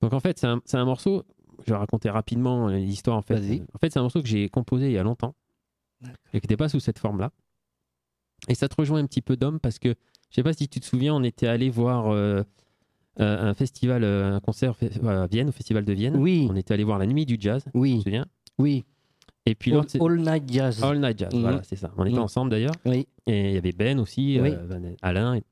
Donc 0.00 0.12
en 0.12 0.20
fait, 0.20 0.38
c'est 0.38 0.46
un, 0.46 0.60
un 0.72 0.84
morceau, 0.84 1.24
je 1.64 1.72
vais 1.72 1.76
raconter 1.78 2.10
rapidement 2.10 2.68
l'histoire 2.68 3.16
en 3.16 3.22
fait. 3.22 3.36
En 3.74 3.78
fait, 3.78 3.92
c'est 3.92 3.98
un 3.98 4.02
morceau 4.02 4.20
que 4.22 4.28
j'ai 4.28 4.48
composé 4.48 4.86
il 4.86 4.92
y 4.92 4.98
a 4.98 5.02
longtemps 5.02 5.34
et 6.32 6.40
qui 6.40 6.46
n'était 6.46 6.56
pas 6.56 6.68
sous 6.68 6.80
cette 6.80 6.98
forme-là. 6.98 7.30
Et 8.48 8.54
ça 8.56 8.68
te 8.68 8.74
rejoint 8.76 8.98
un 8.98 9.06
petit 9.06 9.22
peu 9.22 9.36
d'homme 9.36 9.60
parce 9.60 9.78
que, 9.78 9.90
je 10.30 10.34
sais 10.34 10.42
pas 10.42 10.52
si 10.52 10.68
tu 10.68 10.80
te 10.80 10.84
souviens, 10.84 11.14
on 11.14 11.22
était 11.22 11.46
allé 11.46 11.70
voir 11.70 12.08
euh, 12.08 12.42
un 13.18 13.54
festival, 13.54 14.02
un 14.02 14.40
concert 14.40 14.74
à 15.06 15.26
Vienne, 15.28 15.50
au 15.50 15.52
festival 15.52 15.84
de 15.84 15.92
Vienne. 15.92 16.16
Oui, 16.16 16.48
On 16.50 16.56
était 16.56 16.74
allé 16.74 16.82
voir 16.82 16.98
la 16.98 17.06
nuit 17.06 17.24
du 17.24 17.36
jazz, 17.38 17.62
tu 17.64 17.70
te 17.70 17.78
oui, 17.78 18.00
souviens? 18.02 18.26
Oui. 18.58 18.84
Et 19.46 19.54
puis 19.54 19.72
All, 19.74 19.84
All 20.00 20.20
Night 20.20 20.44
Jazz. 20.52 20.82
All 20.82 20.98
Night 21.00 21.18
Jazz, 21.18 21.30
voilà, 21.34 21.60
c'est 21.64 21.76
ça. 21.76 21.90
On 21.96 22.04
était 22.04 22.14
Mhm. 22.16 22.22
ensemble 22.22 22.50
d'ailleurs. 22.50 22.74
Oui. 22.86 23.06
Et 23.26 23.48
il 23.50 23.54
y 23.54 23.58
avait 23.58 23.72
Ben 23.72 23.98
aussi, 23.98 24.38
Oui. 24.40 24.50
euh, 24.52 24.94
Alain. 25.02 25.34
Et, 25.34 25.42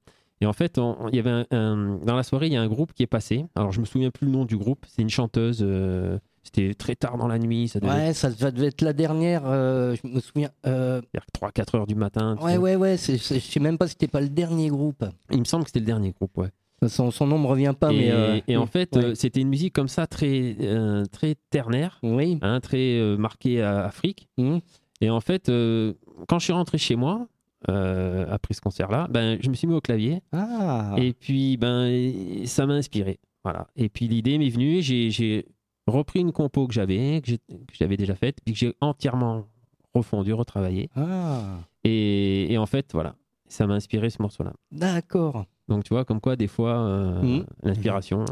et 0.40 0.46
en 0.46 0.52
fait, 0.52 0.78
il 1.12 1.16
y 1.16 1.18
avait 1.18 1.30
un, 1.30 1.46
un- 1.50 1.96
dans 2.04 2.14
la 2.16 2.22
soirée, 2.22 2.46
il 2.46 2.52
y 2.52 2.56
a 2.56 2.62
un 2.62 2.68
groupe 2.68 2.92
qui 2.92 3.02
est 3.02 3.08
passé. 3.08 3.46
Alors, 3.56 3.72
je 3.72 3.80
me 3.80 3.84
souviens 3.84 4.10
plus 4.10 4.26
le 4.26 4.32
nom 4.32 4.44
du 4.44 4.56
groupe. 4.56 4.86
C'est 4.88 5.02
une 5.02 5.10
chanteuse. 5.10 5.58
euh, 5.62 6.18
C'était 6.42 6.72
très 6.72 6.96
tard 6.96 7.18
dans 7.18 7.28
la 7.28 7.38
nuit. 7.38 7.68
Ça 7.68 7.80
devait 7.80 7.92
Ouais, 7.92 8.12
ça, 8.14 8.30
devait 8.30 8.68
être 8.68 8.80
la 8.80 8.94
dernière, 8.94 9.42
euh, 9.44 9.94
je 10.02 10.08
me 10.08 10.20
souviens. 10.20 10.48
euh, 10.66 11.02
vers 11.12 11.26
3-4 11.34 11.74
heures 11.74 11.86
du 11.86 11.94
matin. 11.94 12.38
ouais, 12.40 12.56
ouais, 12.56 12.76
ouais, 12.76 12.96
c'est- 12.96 13.18
je 13.18 13.38
sais 13.38 13.60
même 13.60 13.76
pas 13.76 13.86
si 13.86 13.92
c'était 13.92 14.08
pas 14.08 14.22
le 14.22 14.30
dernier 14.30 14.68
groupe. 14.68 15.04
Il 15.30 15.38
me 15.40 15.44
semble 15.44 15.64
que 15.64 15.68
c'était 15.68 15.80
le 15.80 15.86
dernier 15.86 16.12
groupe, 16.12 16.36
ouais. 16.38 16.48
Son, 16.88 17.10
son 17.10 17.26
nom 17.26 17.38
me 17.38 17.46
revient 17.46 17.74
pas, 17.78 17.92
et, 17.92 17.96
mais. 17.96 18.10
euh, 18.10 18.40
et 18.48 18.56
en 18.56 18.62
oui, 18.62 18.68
fait, 18.68 18.96
ouais. 18.96 19.04
euh, 19.04 19.14
c'était 19.14 19.40
une 19.42 19.48
musique 19.50 19.74
comme 19.74 19.88
ça, 19.88 20.06
très, 20.06 20.56
euh, 20.60 21.04
très 21.06 21.34
ternaire, 21.50 21.98
Oui. 22.02 22.38
hein, 22.40 22.60
très 22.60 22.98
euh, 22.98 23.16
marquée 23.18 23.60
à 23.60 23.84
Afrique. 23.84 24.28
Mhm. 24.38 24.60
Et 25.02 25.10
en 25.10 25.20
fait, 25.20 25.48
euh, 25.50 25.92
quand 26.28 26.38
je 26.38 26.44
suis 26.44 26.52
rentré 26.54 26.78
chez 26.78 26.96
moi, 26.96 27.26
euh, 27.68 28.24
après 28.30 28.54
ce 28.54 28.60
concert-là, 28.62 29.08
ben, 29.10 29.38
je 29.42 29.50
me 29.50 29.54
suis 29.54 29.66
mis 29.66 29.74
au 29.74 29.80
clavier. 29.82 30.22
Ah. 30.32 30.94
Et 30.96 31.12
puis, 31.12 31.56
ben, 31.58 32.46
ça 32.46 32.64
m'a 32.66 32.74
inspiré. 32.74 33.18
Voilà. 33.44 33.66
Et 33.76 33.88
puis, 33.90 34.08
l'idée 34.08 34.38
m'est 34.38 34.48
venue. 34.48 34.80
J'ai, 34.80 35.10
j'ai 35.10 35.46
repris 35.86 36.20
une 36.20 36.32
compo 36.32 36.66
que 36.66 36.72
j'avais, 36.72 37.20
que, 37.22 37.32
j'avais 37.78 37.96
déjà 37.98 38.14
faite, 38.14 38.38
puis 38.44 38.54
que 38.54 38.58
j'ai 38.60 38.74
entièrement 38.80 39.46
refondu, 39.94 40.32
retravaillé. 40.32 40.88
Ah. 40.96 41.58
Et, 41.84 42.52
et 42.52 42.56
en 42.58 42.66
fait, 42.66 42.90
voilà, 42.94 43.14
ça 43.48 43.66
m'a 43.66 43.74
inspiré 43.74 44.08
ce 44.08 44.22
morceau-là. 44.22 44.52
D'accord. 44.70 45.44
Donc, 45.70 45.84
tu 45.84 45.94
vois, 45.94 46.04
comme 46.04 46.20
quoi, 46.20 46.36
des 46.36 46.48
fois, 46.48 46.76
euh, 46.78 47.22
Mhm. 47.22 47.44
l'inspiration. 47.62 48.24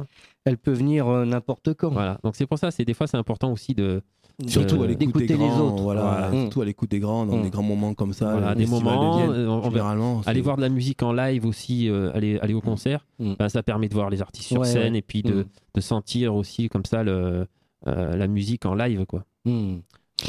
Elle 0.44 0.58
peut 0.58 0.72
venir 0.72 1.06
euh, 1.08 1.24
n'importe 1.24 1.72
quand. 1.74 1.90
Voilà. 1.90 2.18
Donc, 2.24 2.36
c'est 2.36 2.46
pour 2.46 2.58
ça, 2.58 2.70
c'est 2.70 2.84
des 2.84 2.94
fois, 2.94 3.06
c'est 3.06 3.16
important 3.16 3.50
aussi 3.52 3.74
de. 3.74 4.02
Surtout 4.46 4.76
Euh, 4.76 4.84
à 4.84 4.86
l'écoute 4.86 4.98
des 5.22 5.26
d'écouter 5.26 5.36
les 5.36 5.60
autres. 5.60 5.82
Voilà, 5.82 6.00
Voilà. 6.02 6.30
surtout 6.30 6.60
à 6.62 6.64
l'écoute 6.64 6.90
des 6.92 7.00
grands, 7.00 7.26
dans 7.26 7.38
Mm. 7.38 7.42
des 7.42 7.50
grands 7.50 7.62
moments 7.64 7.94
comme 7.94 8.12
ça. 8.12 8.30
Voilà, 8.32 8.54
des 8.54 8.66
festival 8.66 8.82
de 8.82 8.88
moments. 9.00 9.16
Vienne, 9.16 9.30
euh, 9.32 9.48
on 9.48 9.58
va- 9.60 9.68
généralement, 9.70 10.20
aller 10.26 10.40
voir 10.42 10.56
de 10.56 10.60
la 10.62 10.68
musique 10.68 11.02
en 11.02 11.12
live 11.12 11.44
aussi, 11.44 11.88
euh, 11.88 12.12
aller, 12.14 12.38
aller 12.38 12.54
au 12.54 12.60
concert, 12.60 13.04
Mm. 13.18 13.34
ben, 13.36 13.48
ça 13.48 13.64
permet 13.64 13.88
de 13.88 13.94
voir 13.94 14.10
les 14.10 14.22
artistes 14.22 14.46
sur 14.48 14.60
Ouais, 14.60 14.66
scène 14.66 14.92
ouais. 14.92 14.98
et 15.00 15.02
puis 15.02 15.22
de, 15.22 15.46
de 15.74 15.80
sentir 15.80 16.36
aussi 16.36 16.68
comme 16.68 16.84
ça 16.84 17.02
le, 17.02 17.46
euh, 17.88 18.16
la 18.16 18.26
musique 18.28 18.64
en 18.64 18.74
live. 18.76 19.06
Quoi. 19.06 19.24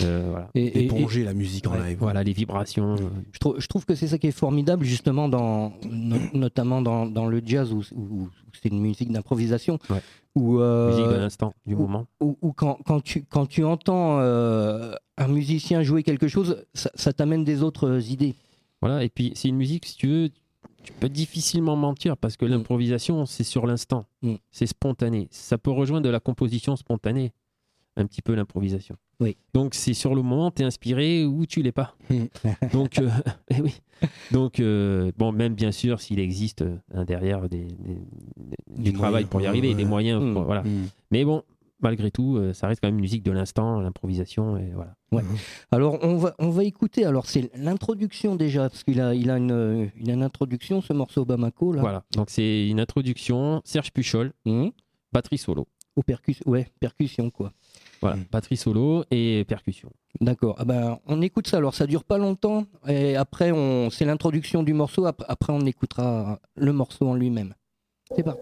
Euh, 0.04 0.28
voilà. 0.30 0.50
Et, 0.54 0.64
et- 0.66 0.80
et 0.82 0.86
éponger 0.86 1.24
la 1.24 1.34
musique 1.34 1.66
en 1.68 1.72
Ouais, 1.72 1.90
live. 1.90 1.98
voilà, 2.00 2.24
les 2.24 2.34
vibrations. 2.34 2.94
euh, 2.94 3.10
je, 3.32 3.40
trouve, 3.40 3.60
je 3.60 3.68
trouve 3.68 3.86
que 3.86 3.96
c'est 3.96 4.08
ça 4.08 4.18
qui 4.20 4.28
est 4.28 4.32
formidable, 4.32 4.86
justement, 4.86 5.28
dans, 5.30 5.74
no- 5.90 6.18
notamment 6.34 6.82
dans, 6.82 7.06
dans 7.08 7.26
le 7.26 7.42
jazz, 7.44 7.74
où, 7.74 7.82
où- 7.96 8.02
où 8.24 8.30
c'est 8.62 8.70
une 8.70 8.80
musique 8.82 9.12
d'improvisation. 9.12 9.80
Ouais. 9.90 10.02
Où, 10.36 10.60
euh, 10.60 10.90
musique 10.92 11.08
de 11.10 11.16
l'instant, 11.20 11.54
du 11.66 11.74
ou- 11.74 11.80
moment. 11.80 12.06
où- 12.22 12.38
où 12.42 12.54
quand, 12.54 12.78
quand, 12.86 13.02
tu, 13.02 13.24
quand 13.24 13.48
tu 13.48 13.64
entends 13.66 14.20
euh, 14.20 14.94
un 15.18 15.28
musicien 15.28 15.82
jouer 15.82 16.04
quelque 16.04 16.28
chose, 16.28 16.64
ça, 16.76 16.92
ça 16.94 17.12
t'amène 17.12 17.44
des 17.44 17.64
autres 17.64 18.12
idées. 18.12 18.36
Voilà, 18.82 19.04
et 19.04 19.10
puis 19.10 19.32
c'est 19.36 19.48
une 19.50 19.58
musique, 19.58 19.88
si 19.88 19.98
tu 19.98 20.08
veux, 20.08 20.30
tu 20.84 20.94
peux 20.94 21.10
difficilement 21.10 21.76
mentir 21.76 22.16
parce 22.16 22.38
que 22.38 22.46
Mm. 22.46 22.50
l'improvisation, 22.50 23.26
c'est 23.26 23.44
sur 23.44 23.66
l'instant. 23.66 24.06
Mm. 24.22 24.36
C'est 24.52 24.68
spontané. 24.68 25.28
Ça 25.32 25.58
peut 25.58 25.72
rejoindre 25.72 26.06
de 26.06 26.10
la 26.12 26.20
composition 26.20 26.76
spontanée, 26.76 27.34
un 28.00 28.06
petit 28.06 28.22
peu 28.22 28.34
l'improvisation. 28.36 28.96
Oui. 29.20 29.36
Donc 29.54 29.74
c'est 29.74 29.94
sur 29.94 30.16
le 30.16 30.22
moment, 30.22 30.52
tu 30.52 30.62
es 30.62 30.66
inspiré 30.66 31.26
ou 31.26 31.46
tu 31.46 31.62
l'es 31.62 31.72
pas. 31.72 31.96
Donc, 32.74 33.00
euh, 33.00 33.10
eh 33.52 33.62
oui. 33.62 33.74
Donc, 34.32 34.60
euh, 34.60 35.12
bon, 35.18 35.32
même 35.32 35.56
bien 35.56 35.72
sûr, 35.72 36.00
s'il 36.00 36.20
existe 36.20 36.62
euh, 36.62 36.78
un 36.94 37.04
derrière 37.06 37.50
des, 37.50 37.66
des- 37.66 38.02
des- 38.38 38.84
du 38.84 38.94
travail 38.94 39.26
pour 39.26 39.42
y 39.42 39.44
ouais, 39.44 39.50
arriver, 39.50 39.70
ouais. 39.70 39.76
des 39.76 39.86
moyens. 39.86 40.24
Mm. 40.24 40.34
pour- 40.34 40.44
voilà. 40.44 40.64
Mm. 40.64 40.88
Mais 41.12 41.26
bon, 41.26 41.44
malgré 41.82 42.10
tout, 42.12 42.38
euh, 42.38 42.54
ça 42.54 42.68
reste 42.68 42.80
quand 42.82 42.88
même 42.88 42.96
une 42.96 43.02
musique 43.02 43.24
de 43.24 43.32
l'instant, 43.32 43.82
l'improvisation. 43.82 44.58
Et 44.58 44.72
voilà. 44.74 44.96
Alors, 45.72 45.98
on 46.02 46.16
va, 46.16 46.34
on 46.40 46.50
va 46.50 46.64
écouter. 46.64 47.04
Alors, 47.06 47.26
c'est 47.26 47.52
l'introduction 47.58 48.36
déjà, 48.38 48.70
parce 48.70 48.84
qu'il 48.86 49.02
a, 49.02 49.14
il 49.16 49.30
a, 49.30 49.38
une, 49.38 49.90
une 49.98 50.24
introduction, 50.24 50.80
ce 50.82 50.94
morceau 50.94 51.26
Bamako, 51.26 51.74
là. 51.74 51.82
Voilà. 51.82 52.04
Donc 52.16 52.30
c'est 52.30 52.68
une 52.70 52.80
introduction, 52.80 53.62
Serge 53.66 53.92
Puchol, 53.92 54.32
Hmm. 54.46 54.70
batterie 55.12 55.38
solo. 55.40 55.68
Au 55.96 56.04
percus, 56.04 56.40
ouais, 56.46 56.68
percussion, 56.80 57.30
quoi. 57.30 57.52
Voilà, 58.02 58.16
Mm. 58.18 58.26
batterie 58.32 58.58
solo 58.58 59.04
et 59.12 59.44
percussion. 59.48 59.92
D'accord. 60.22 60.56
Ah 60.58 60.66
ben, 60.66 61.00
on 61.06 61.22
écoute 61.22 61.48
ça. 61.48 61.58
Alors, 61.58 61.74
ça 61.76 61.86
dure 61.86 62.04
pas 62.04 62.18
longtemps. 62.18 62.66
Et 62.88 63.16
après, 63.16 63.52
on, 63.52 63.90
c'est 63.90 64.06
l'introduction 64.06 64.64
du 64.64 64.74
morceau. 64.74 65.06
Ap- 65.06 65.24
Après, 65.28 65.52
on 65.54 65.62
écoutera 65.66 66.40
le 66.56 66.72
morceau 66.74 67.08
en 67.08 67.14
lui-même. 67.16 67.54
C'est 68.16 68.24
parti. 68.24 68.42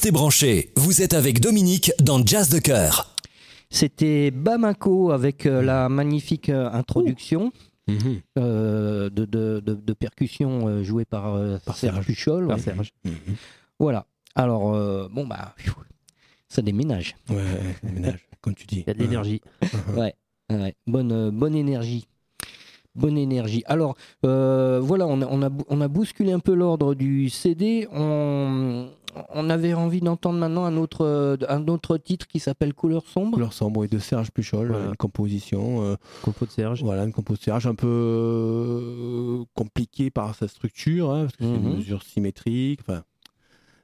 Restez 0.00 0.12
branchés, 0.12 0.72
vous 0.76 1.02
êtes 1.02 1.12
avec 1.12 1.40
Dominique 1.40 1.92
dans 2.00 2.24
Jazz 2.24 2.48
de 2.48 2.58
Cœur. 2.58 3.14
C'était 3.68 4.30
Bamako 4.30 5.10
avec 5.10 5.44
euh, 5.44 5.60
la 5.60 5.90
magnifique 5.90 6.48
euh, 6.48 6.70
introduction 6.72 7.52
Mhm. 7.86 8.20
euh, 8.38 9.10
de, 9.10 9.26
de, 9.26 9.60
de- 9.60 9.74
de 9.74 9.92
percussion 9.92 10.82
jouée 10.82 11.04
par, 11.04 11.34
Par 11.66 11.76
Serge 11.76 11.96
Serge. 11.96 12.06
Puchol. 12.06 12.46
Par 12.46 12.56
ouais. 12.56 12.62
Serge. 12.62 12.92
Mhm. 13.04 13.12
Voilà. 13.78 14.06
Alors, 14.34 14.72
euh, 14.74 15.06
bon, 15.12 15.26
bah, 15.26 15.52
pfiou, 15.58 15.74
ça 16.48 16.62
déménage. 16.62 17.14
Ouais, 17.28 17.36
le 17.82 17.90
ménage, 17.92 18.26
comme 18.40 18.54
tu 18.54 18.64
dis. 18.64 18.76
Il 18.80 18.84
y 18.86 18.90
a 18.90 18.94
de 18.94 19.00
l'énergie. 19.00 19.42
Ouais, 19.98 20.14
bonne, 20.86 21.28
bonne 21.28 21.54
énergie. 21.54 22.06
Bonne 22.96 23.18
énergie. 23.18 23.62
Alors, 23.66 23.96
euh, 24.26 24.80
voilà, 24.82 25.06
on 25.06 25.20
a, 25.22 25.26
on, 25.26 25.42
a, 25.42 25.50
on 25.68 25.80
a 25.82 25.86
bousculé 25.88 26.32
un 26.32 26.40
peu 26.40 26.54
l'ordre 26.54 26.94
du 26.96 27.28
CD. 27.30 27.86
On, 27.92 28.88
on 29.30 29.50
avait 29.50 29.74
envie 29.74 30.00
d'entendre 30.00 30.38
maintenant 30.38 30.64
un 30.64 30.76
autre, 30.76 31.04
euh, 31.04 31.36
un 31.48 31.66
autre 31.68 31.96
titre 31.98 32.26
qui 32.26 32.38
s'appelle 32.40 32.74
Couleur 32.74 33.06
sombre. 33.06 33.32
Couleur 33.34 33.52
sombre 33.52 33.84
et 33.84 33.88
de 33.88 33.98
Serge 33.98 34.30
Puchol, 34.30 34.68
Voilà. 34.68 34.86
une 34.86 34.96
composition. 34.96 35.82
euh, 35.84 35.96
Compo 36.22 36.46
de 36.46 36.50
Serge. 36.50 36.82
Voilà, 36.82 37.04
une 37.04 37.12
composition 37.12 37.52
Serge 37.52 37.66
un 37.66 37.74
peu 37.74 37.86
euh, 37.88 39.44
compliquée 39.54 40.10
par 40.10 40.34
sa 40.34 40.48
structure, 40.48 41.10
hein, 41.10 41.22
parce 41.22 41.36
que 41.36 41.44
c'est 41.44 41.50
Mhm. 41.60 41.68
une 41.70 41.76
mesure 41.76 42.02
symétrique. 42.02 42.80
Enfin, 42.82 43.02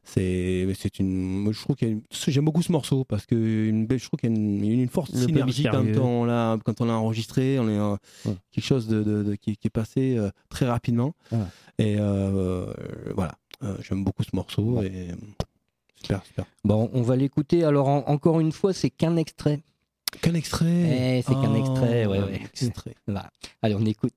c'est, 0.05 0.67
une. 1.01 1.41
moi, 1.41 1.53
je 1.53 1.61
trouve 1.61 1.75
qu'il 1.75 1.89
y 1.89 1.91
a 1.91 1.95
une- 1.95 2.03
j'aime 2.29 2.45
beaucoup 2.45 2.63
ce 2.63 2.71
morceau 2.71 3.05
parce 3.05 3.27
que 3.27 3.35
une, 3.35 3.87
belle- 3.87 3.99
je 3.99 4.07
trouve 4.07 4.21
qu'il 4.21 4.31
y 4.31 4.33
a 4.33 4.37
une, 4.37 4.65
une 4.65 4.89
forte 4.89 5.13
Le 5.13 5.19
synergie 5.27 5.65
quand 5.65 5.85
on 6.01 6.25
l'a 6.25 6.59
quand 6.65 6.81
on 6.81 6.85
l'a 6.85 6.95
enregistré. 6.95 7.59
On 7.59 7.69
est 7.69 7.77
euh, 7.79 7.97
Ouais. 8.27 8.37
quelque 8.53 8.65
chose 8.65 8.87
de, 8.87 9.03
de- 9.03 9.23
de- 9.25 9.35
qui, 9.35 9.57
qui 9.57 9.67
est 9.67 9.71
passé 9.71 10.17
euh, 10.17 10.31
très 10.49 10.67
rapidement. 10.67 11.15
Ouais. 11.33 11.39
Et 11.79 11.97
euh, 11.99 12.73
voilà, 13.17 13.35
j'aime 13.81 14.05
beaucoup 14.05 14.23
ce 14.23 14.35
morceau 14.35 14.83
et 14.83 15.11
euh, 15.11 15.15
super, 15.97 16.25
super. 16.25 16.45
Bon, 16.65 16.91
on 16.93 17.03
va 17.03 17.17
l'écouter. 17.17 17.65
Alors, 17.65 17.89
en- 17.89 18.05
encore 18.07 18.41
une 18.41 18.53
fois, 18.53 18.73
c'est 18.73 18.91
qu'un 18.91 19.17
extrait. 19.17 19.61
Qu'un 20.23 20.35
extrait. 20.35 21.19
Eh, 21.19 21.23
c'est 21.23 21.35
qu'un 21.35 21.55
extrait, 21.55 22.07
ouais, 22.07 22.21
ouais. 22.23 22.41
extrait. 22.45 22.95
Allez, 23.63 23.75
on 23.75 23.85
écoute. 23.85 24.15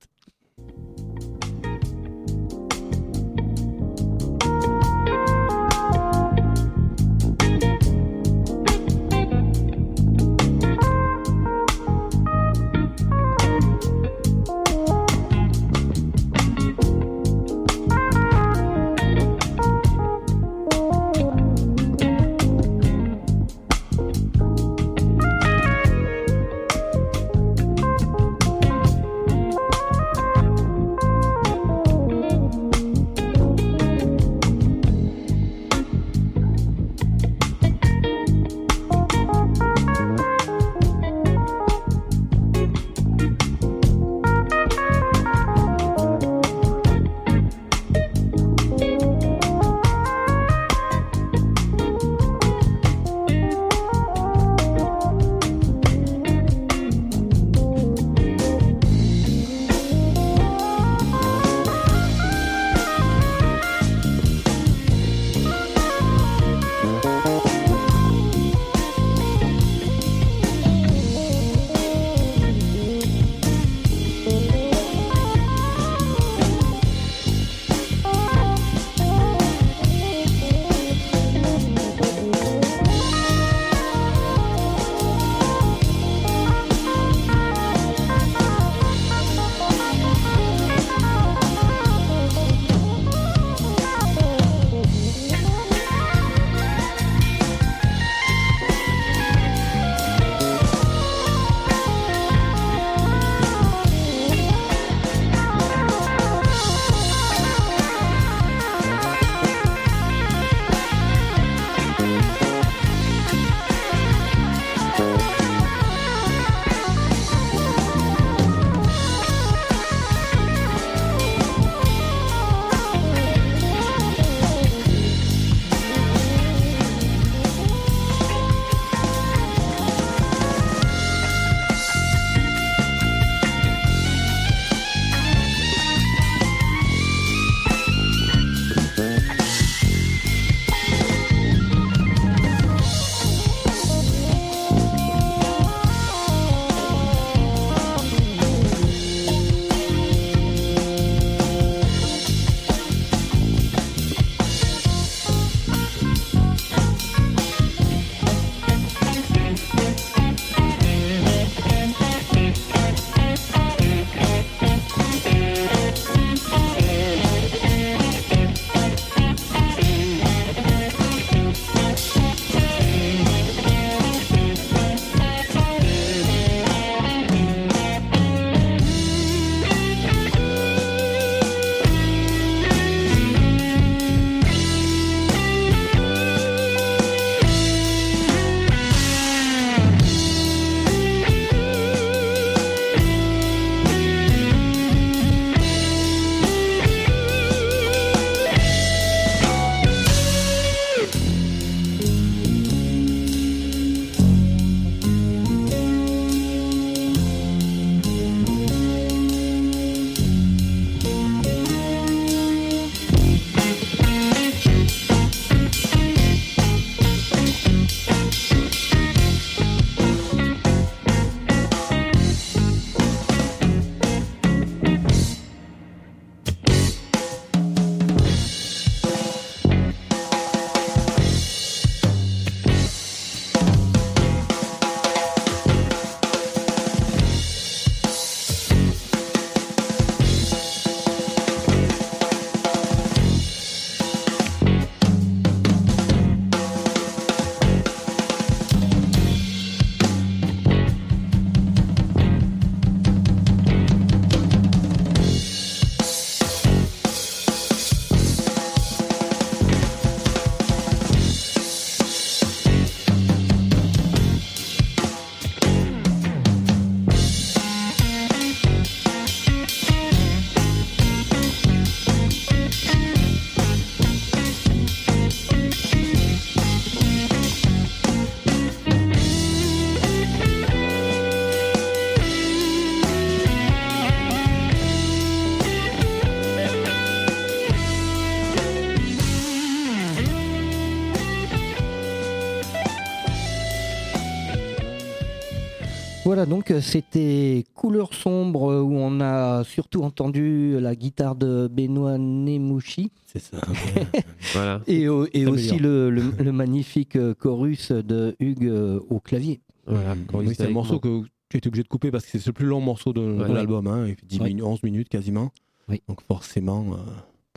Donc 296.50 296.70
euh, 296.70 296.80
c'était 296.82 297.64
Couleur 297.74 298.12
sombre 298.12 298.70
euh, 298.70 298.82
où 298.82 298.92
on 298.96 299.20
a 299.20 299.64
surtout 299.64 300.02
entendu 300.02 300.78
la 300.78 300.94
guitare 300.94 301.34
de 301.36 301.66
Benoît 301.72 302.18
Nemouchi 302.18 303.10
C'est 303.24 303.38
ça. 303.38 303.56
Voilà. 304.52 304.82
et, 304.86 305.08
au- 305.08 305.26
et 305.32 305.44
Ça 305.44 305.50
aussi 305.50 305.78
le, 305.78 306.10
le- 306.10 306.34
le 306.38 306.52
magnifique 306.52 307.16
euh, 307.16 307.32
chorus 307.34 307.92
de 307.92 308.36
Hugues 308.40 308.70
au 309.08 309.20
clavier. 309.20 309.60
voilà. 309.86 310.12
oui, 310.12 310.26
Chorus 310.26 310.56
c'est 310.58 310.66
un 310.66 310.70
morceau 310.70 311.00
moi. 311.02 311.22
que 311.22 311.28
tu 311.48 311.56
étais 311.56 311.68
obligé 311.68 311.82
de 311.82 311.88
couper 311.88 312.10
parce 312.10 312.26
que 312.26 312.38
c'est 312.38 312.46
le 312.46 312.52
plus 312.52 312.66
long 312.66 312.80
morceau 312.80 313.12
de, 313.12 313.20
l'album. 313.52 313.86
Hein. 313.86 314.06
Il 314.08 314.14
fait 314.16 314.26
10 314.26 314.40
Ouais. 314.40 314.48
minutes, 314.48 314.64
11 314.64 314.82
minutes 314.82 315.08
quasiment. 315.08 315.50
Oui. 315.88 316.02
Donc 316.08 316.20
forcément, 316.28 316.86
euh, 316.92 316.96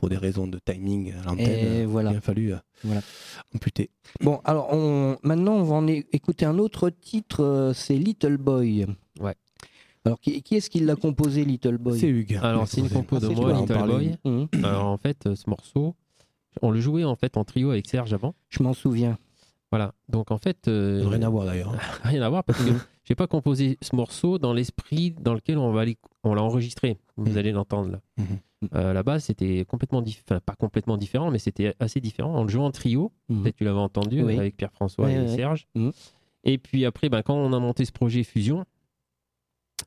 pour 0.04 0.10
des 0.10 0.18
raisons 0.18 0.48
de 0.48 0.60
timing 0.60 1.14
à 1.14 1.24
l'antenne, 1.24 1.86
voilà. 1.86 2.12
il 2.12 2.18
a 2.18 2.22
fallu 2.22 2.54
euh, 2.54 2.58
Voilà. 2.84 3.00
amputer. 3.56 3.90
Bon, 4.20 4.42
alors 4.44 4.68
on, 4.74 5.16
maintenant 5.24 5.54
on 5.54 5.64
va 5.64 5.76
en 5.76 5.88
écouter 5.88 6.46
un 6.46 6.60
autre 6.60 6.90
titre, 6.90 7.42
euh, 7.42 7.74
c'est 7.74 7.96
Little 7.98 8.36
Boy. 8.36 8.86
Ouais. 9.22 9.36
Alors 10.04 10.20
qui, 10.20 10.42
qui 10.42 10.56
est-ce 10.58 10.70
qui 10.70 10.82
l'a 10.82 10.98
composé, 10.98 11.46
Little 11.46 11.78
Boy? 11.78 11.98
C'est 11.98 12.10
Hugues. 12.10 12.38
Alors, 12.44 12.68
c'est 12.68 12.82
une 12.82 12.90
compo 12.90 13.18
de 13.20 13.28
Ah, 13.28 13.34
moi, 13.34 13.54
Little. 13.62 13.88
Boy. 13.88 14.18
Mhm, 14.26 14.48
Alors, 14.66 14.88
en 14.88 14.98
fait, 14.98 15.26
euh, 15.26 15.36
ce 15.36 15.50
morceau, 15.50 15.96
on 16.62 16.72
le 16.72 16.82
jouait 16.82 17.06
en 17.06 17.16
fait 17.16 17.38
en 17.38 17.46
trio 17.46 17.72
avec 17.72 17.88
Serge 17.88 18.14
avant. 18.14 18.36
Je 18.50 18.62
m'en 18.62 18.74
souviens. 18.74 19.18
Voilà. 19.72 19.94
Donc, 20.10 20.32
en 20.32 20.38
fait, 20.38 20.68
euh, 20.68 21.04
Rien 21.08 21.22
à 21.24 21.30
voir 21.30 21.46
d'ailleurs. 21.46 21.74
rien 22.04 22.22
à 22.22 22.30
voir 22.30 22.44
parce 22.44 22.62
que 22.62 22.72
j'ai 23.06 23.16
pas 23.16 23.28
composé 23.28 23.78
ce 23.82 23.96
morceau 23.96 24.38
dans 24.38 24.52
l'esprit 24.52 25.12
dans 25.12 25.34
lequel 25.34 25.58
on 25.58 25.72
va 25.72 25.80
aller- 25.82 25.98
on 26.26 26.34
l'a 26.34 26.44
enregistré. 26.44 26.98
Vous 27.16 27.32
Mhm. 27.32 27.38
allez 27.38 27.52
l'entendre 27.54 27.90
là. 27.92 28.02
Mhm. 28.18 28.26
Euh, 28.76 29.04
base, 29.04 29.26
c'était 29.26 29.66
complètement 29.66 30.02
différent, 30.02 30.26
enfin 30.30 30.40
pas 30.46 30.56
complètement 30.56 30.98
différent, 30.98 31.32
mais 31.32 31.40
c'était 31.40 31.76
assez 31.80 32.00
différent. 32.00 32.34
On 32.40 32.44
le 32.44 32.50
jouait 32.50 32.64
en 32.64 32.72
trio. 32.72 33.12
Mhm. 33.30 33.42
Peut-être 33.44 33.56
tu 33.58 33.64
l'avais 33.64 33.80
entendu 33.80 34.24
Oui. 34.24 34.38
avec 34.38 34.56
Pierre-François 34.58 35.06
Ouais, 35.06 35.14
et 35.14 35.20
ouais. 35.20 35.36
Serge. 35.36 35.68
Mhm. 35.76 35.92
Et 36.46 36.58
puis 36.58 36.86
après, 36.86 37.10
ben, 37.10 37.22
quand 37.22 37.36
on 37.36 37.54
a 37.54 37.60
monté 37.60 37.86
ce 37.86 37.92
projet 37.92 38.24
Fusion, 38.24 38.66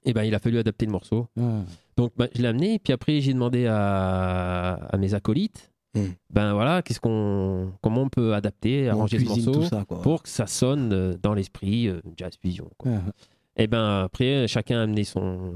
eh 0.05 0.13
ben, 0.13 0.25
il 0.25 0.35
a 0.35 0.39
fallu 0.39 0.59
adapter 0.59 0.87
le 0.87 0.93
morceau. 0.93 1.27
Ah. 1.41 1.63
Donc 1.97 2.13
ben, 2.17 2.29
je 2.35 2.43
l'ai 2.43 2.49
amené, 2.49 2.75
et 2.75 2.79
puis 2.79 2.93
après 2.93 3.21
j'ai 3.21 3.33
demandé 3.35 3.67
à, 3.67 4.73
à 4.75 4.97
mes 4.97 5.15
acolytes, 5.15 5.71
Mhm. 5.95 6.13
ben 6.29 6.53
voilà, 6.53 6.83
qu'est-ce 6.83 7.01
qu'on, 7.01 7.73
comment 7.83 8.03
on 8.03 8.09
peut 8.11 8.35
adapter, 8.35 8.91
arranger 8.91 9.19
ce 9.19 9.25
morceau 9.25 9.53
tout 9.53 9.63
ça. 9.65 9.87
Quoi. 9.89 10.03
pour 10.03 10.23
que 10.23 10.29
ça 10.29 10.47
sonne 10.47 10.93
euh, 10.93 11.15
dans 11.23 11.33
l'esprit 11.33 11.89
euh, 11.89 12.03
jazz 12.19 12.33
fusion. 12.41 12.69
quoi. 12.77 12.93
Ah. 12.97 13.13
Et 13.57 13.67
ben 13.67 14.03
après, 14.05 14.47
chacun 14.47 14.81
a 14.81 14.83
amené 14.83 15.05
son, 15.05 15.55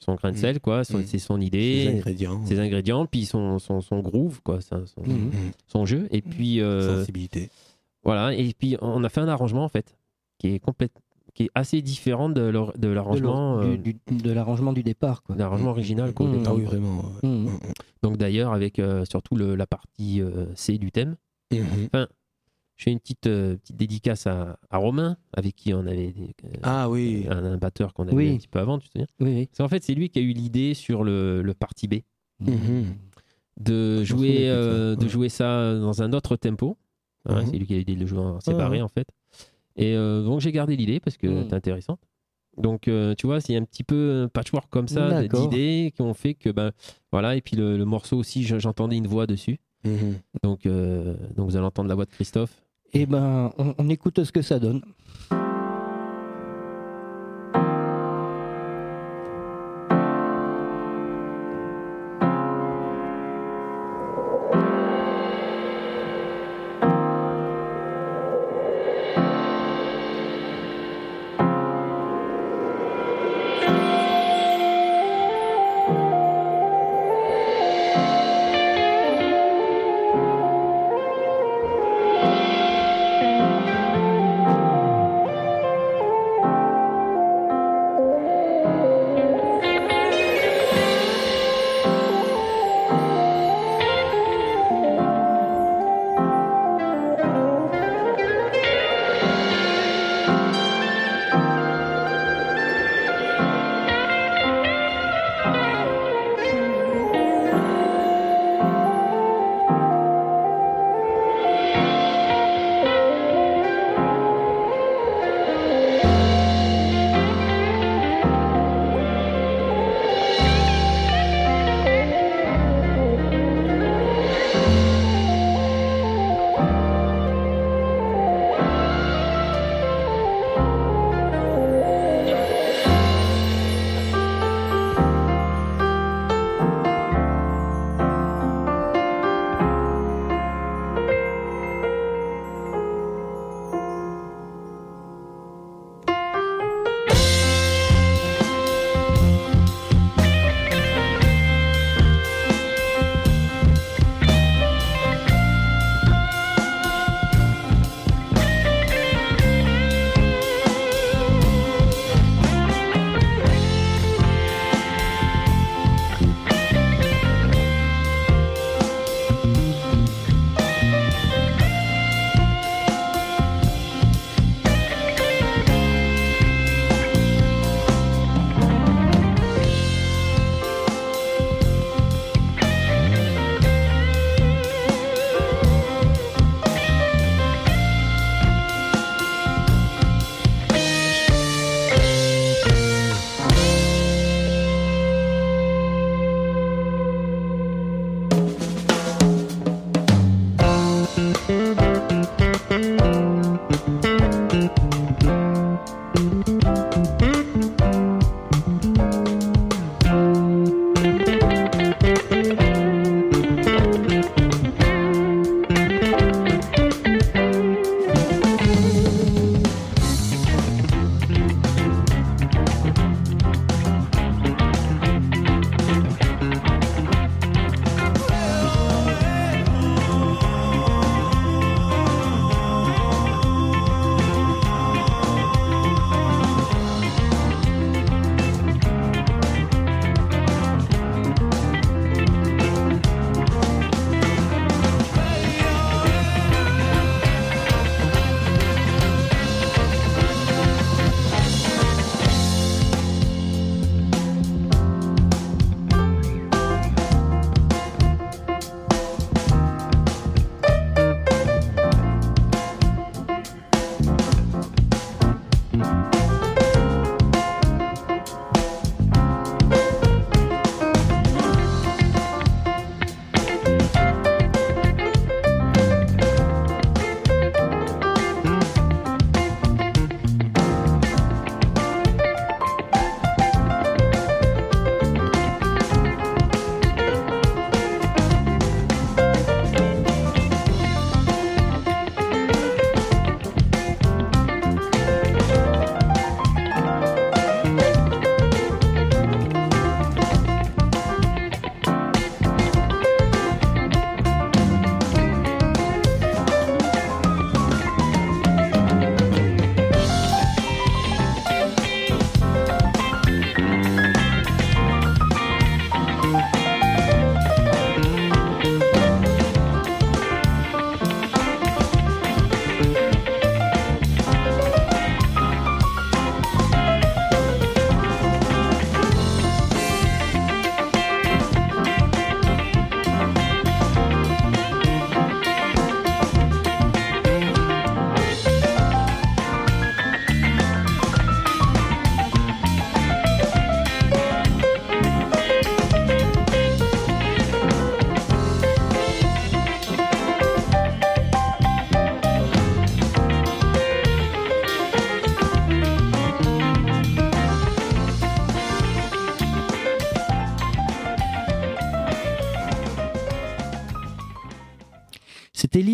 son 0.00 0.14
grain 0.14 0.32
de 0.32 0.36
sel, 0.36 0.60
quoi, 0.60 0.82
son, 0.82 0.98
Mhm. 0.98 1.04
c'est 1.06 1.18
son 1.18 1.40
idée, 1.40 1.92
ingrédients. 1.94 2.44
ses 2.46 2.58
ingrédients, 2.58 3.06
puis 3.06 3.26
son, 3.26 3.58
son, 3.58 3.80
son 3.80 4.00
groove, 4.00 4.40
quoi, 4.42 4.60
son. 4.60 4.82
Mhm. 5.06 5.30
son 5.68 5.84
jeu. 5.86 6.08
Et 6.10 6.22
puis 6.22 6.60
euh, 6.60 6.98
Sensibilité. 7.00 7.50
voilà, 8.02 8.34
et 8.34 8.52
puis 8.58 8.76
on 8.80 9.04
a 9.04 9.08
fait 9.08 9.20
un 9.20 9.28
arrangement 9.28 9.62
en 9.64 9.68
fait 9.68 9.96
qui 10.38 10.54
est 10.54 10.58
complète, 10.58 10.92
qui 11.34 11.44
est 11.44 11.50
assez 11.54 11.82
différent 11.82 12.28
de, 12.30 12.40
l'or- 12.40 12.72
de 12.72 12.78
De 12.78 12.88
l'arrangement, 12.88 13.56
l'or- 13.56 13.64
euh, 13.64 13.76
du- 13.76 13.94
du- 14.06 14.16
de 14.22 14.32
l'arrangement 14.32 14.72
du 14.72 14.82
départ. 14.82 15.22
Quoi. 15.22 15.34
de 15.36 15.40
l'arrangement 15.40 15.70
original. 15.70 16.12
quoi. 16.14 16.26
Ah 16.46 16.54
oui, 16.54 16.64
vraiment. 16.64 17.04
ouais. 17.22 17.50
Donc 18.02 18.16
d'ailleurs 18.16 18.52
avec 18.54 18.78
euh, 18.78 19.04
surtout 19.04 19.36
le- 19.36 19.54
la 19.54 19.66
partie 19.66 20.22
euh, 20.22 20.46
C 20.54 20.78
du 20.78 20.90
thème. 20.90 21.16
Mhm. 21.52 21.88
Je 22.80 22.84
fais 22.84 22.92
une 22.92 22.98
petite, 22.98 23.26
euh, 23.26 23.56
petite 23.58 23.76
dédicace 23.76 24.26
à, 24.26 24.58
à 24.70 24.78
Romain, 24.78 25.18
avec 25.34 25.54
qui 25.54 25.74
on 25.74 25.80
avait 25.80 26.14
euh, 26.46 26.48
Ah 26.62 26.88
oui. 26.88 27.26
un, 27.28 27.44
un 27.44 27.56
batteur 27.58 27.92
qu'on 27.92 28.04
avait 28.04 28.16
Oui. 28.16 28.30
un 28.30 28.36
petit 28.38 28.48
peu 28.48 28.58
avant, 28.58 28.78
tu 28.78 28.86
te 28.88 28.92
souviens? 28.92 29.06
Oui, 29.20 29.34
oui. 29.34 29.46
Parce 29.48 29.58
qu'en 29.58 29.68
fait, 29.68 29.84
c'est 29.84 29.92
lui 29.92 30.08
qui 30.08 30.18
a 30.18 30.22
eu 30.22 30.32
l'idée 30.32 30.72
sur 30.72 31.04
le, 31.04 31.42
le 31.42 31.52
parti 31.52 31.88
B 31.88 31.96
Mhm. 32.40 32.94
de 33.60 34.02
jouer, 34.02 34.44
de 34.46 34.48
ça, 34.48 34.54
euh, 34.54 34.96
de 34.96 35.02
ouais. 35.02 35.08
jouer 35.10 35.28
ça 35.28 35.74
dans 35.78 36.00
un 36.00 36.14
autre 36.14 36.36
tempo. 36.36 36.78
Hein, 37.26 37.42
Mhm. 37.42 37.50
C'est 37.50 37.58
lui 37.58 37.66
qui 37.66 37.74
a 37.74 37.76
eu 37.76 37.80
l'idée 37.80 37.96
de 37.96 38.00
le 38.00 38.06
jouer 38.06 38.20
en 38.20 38.40
séparé 38.40 38.80
en 38.80 38.88
fait. 38.88 39.06
Et 39.76 39.94
donc 39.94 40.40
j'ai 40.40 40.50
gardé 40.50 40.74
l'idée 40.74 41.00
parce 41.00 41.18
que 41.18 41.26
Mhm. 41.26 41.46
c'est 41.50 41.54
intéressant. 41.54 41.98
Donc 42.56 42.88
tu 43.18 43.26
vois, 43.26 43.42
c'est 43.42 43.56
un 43.56 43.64
petit 43.64 43.84
peu 43.84 44.22
un 44.24 44.28
patchwork 44.28 44.70
comme 44.70 44.88
ça 44.88 45.22
d'idées 45.28 45.92
qui 45.94 46.00
ont 46.00 46.14
fait 46.14 46.32
que 46.32 46.48
ben 46.48 46.72
voilà 47.12 47.36
et 47.36 47.42
puis 47.42 47.56
le, 47.56 47.76
le 47.76 47.84
morceau 47.84 48.16
aussi 48.16 48.42
je- 48.42 48.58
j'entendais 48.58 48.96
une 48.96 49.06
voix 49.06 49.26
dessus. 49.26 49.58
Donc 50.42 50.64
euh, 50.64 51.14
donc 51.36 51.50
vous 51.50 51.56
allez 51.56 51.66
entendre 51.66 51.90
la 51.90 51.94
voix 51.94 52.06
de 52.06 52.10
Christophe. 52.10 52.62
Eh 52.92 53.06
ben, 53.06 53.52
on 53.56 53.88
écoute 53.88 54.24
ce 54.24 54.32
que 54.32 54.42
ça 54.42 54.58
donne. 54.58 54.82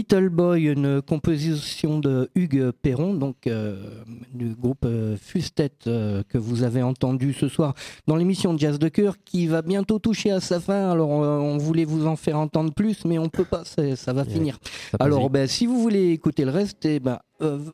Little 0.08 0.28
Boy, 0.28 0.66
une 0.66 1.02
composition 1.02 1.98
de 1.98 2.30
Hugues 2.36 2.70
Perron, 2.70 3.14
donc 3.14 3.48
euh, 3.48 4.04
du 4.32 4.54
groupe 4.54 4.84
euh, 4.84 5.16
Fustet 5.16 5.72
euh, 5.88 6.22
que 6.28 6.38
vous 6.38 6.62
avez 6.62 6.80
entendu 6.80 7.32
ce 7.32 7.48
soir 7.48 7.74
dans 8.06 8.14
l'émission 8.14 8.56
Jazz 8.56 8.78
de 8.78 8.88
Cœur 8.88 9.16
qui 9.24 9.48
va 9.48 9.62
bientôt 9.62 9.98
toucher 9.98 10.30
à 10.30 10.38
sa 10.38 10.60
fin. 10.60 10.90
Alors 10.90 11.24
euh, 11.24 11.38
on 11.38 11.58
voulait 11.58 11.84
vous 11.84 12.06
en 12.06 12.14
faire 12.14 12.38
entendre 12.38 12.72
plus, 12.72 13.04
mais 13.04 13.18
on 13.18 13.28
peut 13.28 13.44
pas, 13.44 13.64
ça 13.64 14.12
va 14.12 14.24
finir. 14.24 14.58
Ça 14.92 14.98
Alors 15.00 15.28
ben, 15.28 15.48
si 15.48 15.66
vous 15.66 15.80
voulez 15.80 16.12
écouter 16.12 16.44
le 16.44 16.52
reste, 16.52 16.84
eh 16.84 17.00
ben, 17.00 17.18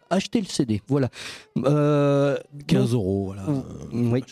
achetez 0.09 0.41
le 0.41 0.47
CD. 0.47 0.81
Voilà. 0.89 1.11
Euh, 1.59 2.39
15 2.67 2.95
euros, 2.95 3.27
voilà. 3.27 3.45
Oui. 3.93 4.25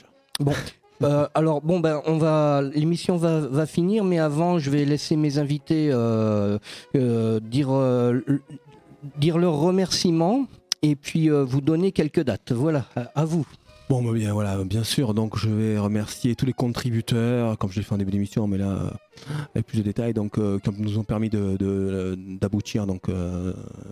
Euh, 1.02 1.26
alors 1.34 1.62
bon 1.62 1.80
ben 1.80 2.02
on 2.04 2.18
va 2.18 2.60
l'émission 2.74 3.16
va, 3.16 3.66
finir 3.66 4.04
mais 4.04 4.18
avant 4.18 4.58
je 4.58 4.70
vais 4.70 4.84
laisser 4.84 5.16
mes 5.16 5.38
invités 5.38 5.88
euh, 5.90 6.58
euh, 6.94 7.40
dire 7.40 7.70
dire 9.18 9.38
leurs 9.38 9.56
remerciements 9.56 10.46
et 10.82 10.96
puis 10.96 11.28
vous 11.28 11.60
donner 11.60 11.92
quelques 11.92 12.22
dates. 12.22 12.52
Voilà 12.52 12.86
à, 13.14 13.24
vous. 13.24 13.46
Bon, 13.88 14.02
bah 14.02 14.12
bien, 14.12 14.32
voilà, 14.32 14.62
bien 14.64 14.84
sûr. 14.84 15.14
Donc, 15.14 15.36
je 15.36 15.48
vais 15.50 15.78
remercier 15.78 16.36
tous 16.36 16.46
les 16.46 16.52
contributeurs, 16.52 17.58
comme 17.58 17.70
je 17.70 17.76
l'ai 17.76 17.82
fait 17.82 17.92
en 17.92 17.98
début 17.98 18.12
d'émission, 18.12 18.46
mais 18.46 18.56
là, 18.56 18.92
avec 19.54 19.66
plus 19.66 19.78
de 19.78 19.82
détails, 19.82 20.14
donc, 20.14 20.34
qui 20.34 20.70
nous 20.78 20.96
ont 20.96 21.04
permis 21.04 21.28
d'aboutir 21.28 22.86
donc 22.86 23.08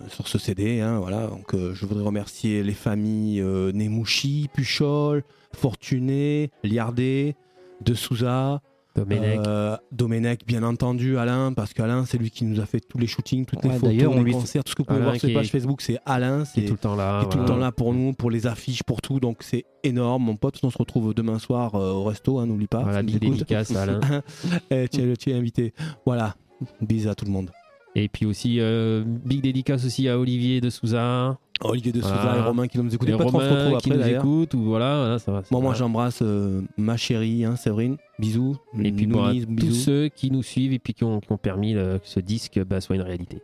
sur 0.09 0.29
ce 0.29 0.39
CD. 0.39 0.81
hein, 0.81 0.99
voilà. 0.99 1.27
Donc, 1.27 1.55
je 1.55 1.85
voudrais 1.85 2.05
remercier 2.05 2.63
les 2.63 2.75
familles 2.75 3.43
Nemouchi, 3.43 4.49
Puchol, 4.55 5.25
Fortuné, 5.55 6.51
Liardet, 6.65 7.37
De 7.85 7.95
Souza, 7.95 8.61
Domenech. 8.97 9.41
euh, 9.47 9.77
Domenech, 9.93 10.45
bien 10.47 10.63
entendu, 10.63 11.19
Alain, 11.19 11.53
parce 11.53 11.73
qu'Alain, 11.73 12.05
c'est 12.05 12.19
lui 12.19 12.31
qui 12.31 12.45
nous 12.45 12.61
a 12.61 12.67
fait 12.67 12.81
tous 12.81 12.99
les 12.99 13.07
shootings, 13.07 13.45
toutes 13.45 13.63
les 13.63 13.71
photos, 13.71 14.05
on 14.09 14.23
les 14.23 14.33
concerts, 14.33 14.65
tout 14.65 14.71
ce 14.71 14.75
que 14.77 14.83
vous 14.83 14.87
pouvez 14.87 14.99
Alain 14.99 15.11
voir 15.11 15.17
sur 15.17 15.29
les 15.29 15.35
pages 15.35 15.51
Facebook, 15.51 15.81
c'est 15.81 15.99
Alain. 16.05 16.45
C'est 16.45 16.63
tout 16.65 16.73
le 16.73 16.79
temps 16.79 16.97
là. 16.97 17.21
est 17.23 17.29
tout 17.29 17.39
le 17.39 17.45
voilà. 17.45 17.47
temps 17.47 17.57
là 17.57 17.73
pour 17.73 17.95
nous, 17.95 18.13
pour 18.13 18.31
les 18.31 18.47
affiches, 18.47 18.83
pour 18.83 19.01
tout. 19.01 19.21
Donc 19.21 19.39
c'est 19.41 19.65
énorme, 19.85 20.25
mon 20.25 20.37
pote. 20.37 20.59
On 20.63 20.71
se 20.71 20.79
retrouve 20.79 21.15
demain 21.15 21.39
soir 21.39 21.75
euh, 21.75 21.93
au 21.93 22.05
resto, 22.05 22.39
hein, 22.39 22.47
n'oublie 22.47 22.67
pas. 22.67 22.83
Voilà, 22.83 23.03
big 23.03 23.19
dédicace 23.19 23.75
Alain. 23.75 24.01
Eh, 24.71 24.89
tu, 24.89 25.01
es, 25.01 25.17
tu 25.17 25.31
es 25.31 25.35
invité. 25.35 25.73
Voilà. 26.05 26.35
Bisous 26.81 27.09
à 27.09 27.15
tout 27.15 27.25
le 27.25 27.31
monde. 27.31 27.51
Et 27.95 28.09
puis 28.09 28.27
aussi, 28.27 28.61
euh, 28.61 29.03
big 29.07 29.43
dédicace 29.43 29.85
aussi 29.85 30.09
à 30.09 30.19
Olivier 30.19 30.61
de 30.61 30.71
Souza, 30.71 31.39
Olivier 31.63 31.93
de 31.93 32.01
Souza 32.01 32.15
Voilà. 32.23 32.39
et 32.39 32.43
Romain 32.43 32.67
qui 32.69 32.79
nous 32.79 32.95
écoutent. 32.95 33.11
Pas 33.17 33.25
trop, 33.25 33.31
se 33.31 33.37
retrouve 33.37 33.51
Romains 33.65 33.79
qui 33.79 33.93
après 33.93 33.99
nous 34.13 34.17
écoutent, 34.17 34.55
ou 34.55 34.63
voilà, 34.65 34.99
voilà, 35.01 35.19
ça 35.19 35.33
va. 35.33 35.43
Moi 35.51 35.75
j'embrasse 35.75 36.21
euh, 36.23 36.63
ma 36.77 36.97
chérie, 36.97 37.45
hein, 37.45 37.57
Séverine. 37.57 37.97
Bisous. 38.19 38.57
Et 38.83 38.93
puis 38.93 39.07
pour 39.07 39.29
tous 39.59 39.73
ceux 39.73 40.09
qui 40.09 40.31
nous 40.31 40.43
suivent 40.43 40.73
et 40.73 40.79
puis 40.79 40.95
qui 40.95 41.05
ont, 41.05 41.21
qui 41.21 41.31
ont 41.33 41.37
permis 41.39 41.73
le- 41.75 41.99
que 41.99 42.07
ce 42.09 42.21
disque 42.21 42.61
bah, 42.65 42.81
soit 42.81 42.97
une 42.97 43.03
réalité. 43.03 43.43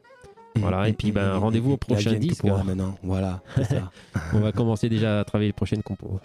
Voilà, 0.56 0.88
et 0.88 0.92
puis, 0.92 1.10
ben, 1.10 1.34
rendez-vous 1.36 1.72
au 1.72 1.76
prochain 1.76 2.12
disque. 2.14 2.44
maintenant. 2.44 2.94
Voilà, 3.02 3.42
ça. 3.68 3.90
On 4.34 4.38
va 4.38 4.52
commencer 4.52 4.88
déjà 4.88 5.18
à 5.20 5.24
travailler 5.24 5.48
les 5.48 5.52
prochaines 5.52 5.82
compos. 5.82 6.20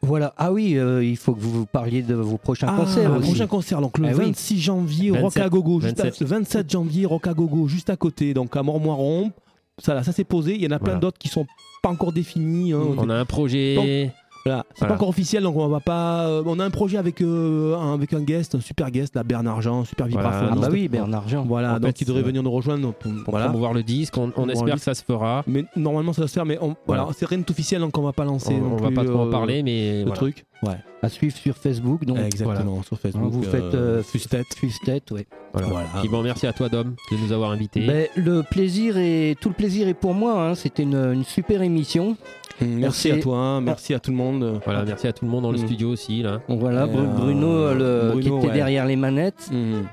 Voilà 0.00 0.32
ah 0.36 0.52
oui 0.52 0.76
euh, 0.76 1.02
il 1.04 1.16
faut 1.16 1.34
que 1.34 1.40
vous 1.40 1.66
parliez 1.66 2.02
de 2.02 2.14
vos 2.14 2.36
prochains 2.36 2.68
Ah, 2.70 2.76
concerts 2.76 3.10
le 3.12 3.18
aussi. 3.18 3.28
prochain 3.30 3.46
concert, 3.48 3.80
donc 3.80 3.98
le 3.98 4.06
Ah 4.08 4.12
oui. 4.16 4.26
26 4.26 4.60
janvier, 4.60 5.10
27, 5.10 5.22
Rock 5.24 5.36
à 5.38 5.48
Gogo, 5.48 5.80
juste 5.80 6.00
à- 6.00 6.04
27. 6.04 6.20
le 6.20 6.26
27 6.26 6.70
janvier, 6.70 7.06
Rock 7.06 7.26
à 7.26 7.34
Gogo, 7.34 7.66
juste 7.66 7.90
à 7.90 7.96
côté, 7.96 8.32
donc 8.34 8.56
à 8.56 8.62
Mormoiron. 8.62 9.32
Ça, 9.80 10.02
ça 10.02 10.12
s'est 10.12 10.24
posé. 10.24 10.54
Il 10.56 10.62
y 10.62 10.66
en 10.66 10.70
a 10.72 10.78
plein 10.78 10.98
d'autres 10.98 11.18
qui 11.18 11.28
sont 11.28 11.46
pas 11.82 11.88
encore 11.90 12.12
définis. 12.12 12.72
hein. 12.72 12.80
On 12.96 13.08
a 13.10 13.14
un 13.14 13.24
projet. 13.24 14.12
Voilà, 14.44 14.64
c'est 14.70 14.78
Voilà. 14.80 14.88
pas 14.94 14.94
encore 14.96 15.08
officiel, 15.08 15.42
donc 15.42 15.56
on 15.56 15.68
va 15.68 15.80
pas. 15.80 16.26
euh, 16.28 16.42
on 16.46 16.58
a 16.58 16.64
un 16.64 16.70
projet 16.70 16.96
avec 16.96 17.20
un, 17.20 17.92
avec 17.94 18.12
un 18.14 18.20
guest, 18.22 18.54
un 18.54 18.60
super 18.60 18.90
guest, 18.90 19.14
là, 19.14 19.22
Bernard 19.22 19.60
Jean, 19.60 19.84
super 19.84 20.06
Voilà. 20.08 20.28
vibraphone. 20.30 20.58
Ah 20.58 20.60
bah 20.60 20.68
oui 20.72 20.88
Bernard 20.88 21.28
Jean. 21.28 21.44
Voilà, 21.44 21.72
En 21.74 21.80
donc 21.80 21.84
fait, 21.86 22.00
il 22.00 22.06
devrait 22.06 22.22
c'est- 22.22 22.26
venir 22.28 22.42
nous 22.42 22.50
rejoindre. 22.50 22.82
donc, 22.82 22.94
pour 22.96 23.10
voilà. 23.28 23.46
promouvoir 23.46 23.74
le 23.74 23.82
disque. 23.82 24.16
On, 24.16 24.22
on 24.24 24.30
Promouvoir 24.30 24.56
espère 24.56 24.74
que 24.76 24.80
ça 24.80 24.94
se 24.94 25.04
fera. 25.04 25.42
Mais 25.46 25.64
normalement 25.76 26.12
ça 26.12 26.22
va 26.22 26.28
se 26.28 26.32
faire, 26.34 26.46
mais 26.46 26.56
on, 26.60 26.76
voilà, 26.86 27.02
Voilà. 27.02 27.16
c'est 27.18 27.26
rien 27.26 27.38
d'officiel, 27.38 27.80
donc 27.80 27.96
on 27.98 28.02
va 28.02 28.12
pas 28.12 28.24
lancer. 28.24 28.54
On, 28.54 28.58
non 28.60 28.72
on 28.74 28.76
va 28.76 28.86
plus, 28.88 28.94
pas 28.94 29.04
trop 29.04 29.18
en 29.20 29.26
euh, 29.26 29.30
parler, 29.30 29.62
mais 29.62 29.98
Le 29.98 30.02
voilà. 30.04 30.16
truc. 30.16 30.44
Ouais, 30.64 30.74
à 31.02 31.08
suivre 31.08 31.36
sur 31.36 31.56
Facebook 31.56 32.04
donc 32.04 32.18
exactement, 32.18 32.82
sur 32.82 32.98
Facebook. 32.98 33.22
Hein, 33.26 33.30
vous 33.30 33.42
faites 33.44 33.74
euh, 33.74 34.02
Fustet. 34.02 34.42
Fustet 34.56 35.02
ouais. 35.12 35.24
Voilà. 35.52 35.68
Voilà. 35.68 35.86
Puis 36.00 36.08
bon, 36.08 36.20
merci 36.24 36.48
à 36.48 36.52
toi, 36.52 36.68
Dom, 36.68 36.96
de 37.12 37.16
nous 37.16 37.30
avoir 37.32 37.52
invités. 37.52 37.86
Ben, 37.86 38.08
le 38.16 38.42
plaisir 38.42 38.96
est 38.98 39.36
tout 39.40 39.50
le 39.50 39.54
plaisir 39.54 39.86
est 39.86 39.94
pour 39.94 40.14
moi 40.14 40.42
hein. 40.48 40.54
c'était 40.56 40.82
une, 40.82 40.96
une 40.96 41.22
super 41.24 41.62
émission. 41.62 42.16
Merci 42.60 43.10
à 43.10 43.18
toi, 43.18 43.36
hein, 43.38 43.60
merci 43.60 43.94
à 43.94 43.98
tout 44.00 44.10
le 44.10 44.16
monde. 44.16 44.60
Voilà, 44.64 44.84
merci 44.84 45.06
à 45.06 45.12
tout 45.12 45.24
le 45.24 45.30
monde 45.30 45.42
dans 45.42 45.52
le 45.52 45.58
Mm. 45.58 45.66
studio 45.66 45.88
aussi. 45.90 46.22
Là. 46.22 46.40
Voilà, 46.48 46.82
euh, 46.82 46.86
Bruno, 46.86 47.72
le- 47.74 48.10
Bruno, 48.12 48.20
qui 48.20 48.28
était 48.28 48.46
ouais. 48.48 48.52
derrière 48.54 48.86
les 48.86 48.96
manettes. 48.96 49.48
Mhm. 49.52 49.84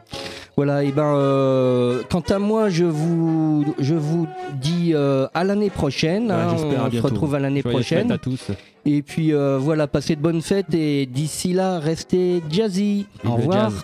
Voilà, 0.57 0.83
et 0.85 0.91
ben, 0.93 1.15
euh, 1.17 2.01
quant 2.09 2.21
à 2.29 2.39
moi, 2.39 2.69
je 2.69 2.85
vous, 2.85 3.65
je 3.77 3.93
vous 3.93 4.25
dis 4.61 4.91
euh, 4.93 5.27
à 5.33 5.43
l'année 5.43 5.69
prochaine. 5.69 6.27
Ouais, 6.27 6.31
hein, 6.33 6.47
j'espère, 6.51 6.83
à 6.85 6.87
on 6.87 6.91
se 6.91 7.01
retrouve 7.01 7.35
à 7.35 7.39
l'année 7.39 7.61
prochaine. 7.61 8.09
à 8.11 8.17
tous. 8.17 8.51
Et 8.85 9.01
puis 9.01 9.33
euh, 9.33 9.57
voilà, 9.59 9.87
passez 9.87 10.15
de 10.15 10.21
bonnes 10.21 10.41
fêtes 10.41 10.73
et 10.73 11.07
d'ici 11.07 11.51
là, 11.53 11.79
restez 11.79 12.41
jazzy. 12.49 13.05
Au 13.25 13.31
revoir. 13.35 13.69
jazz. 13.71 13.83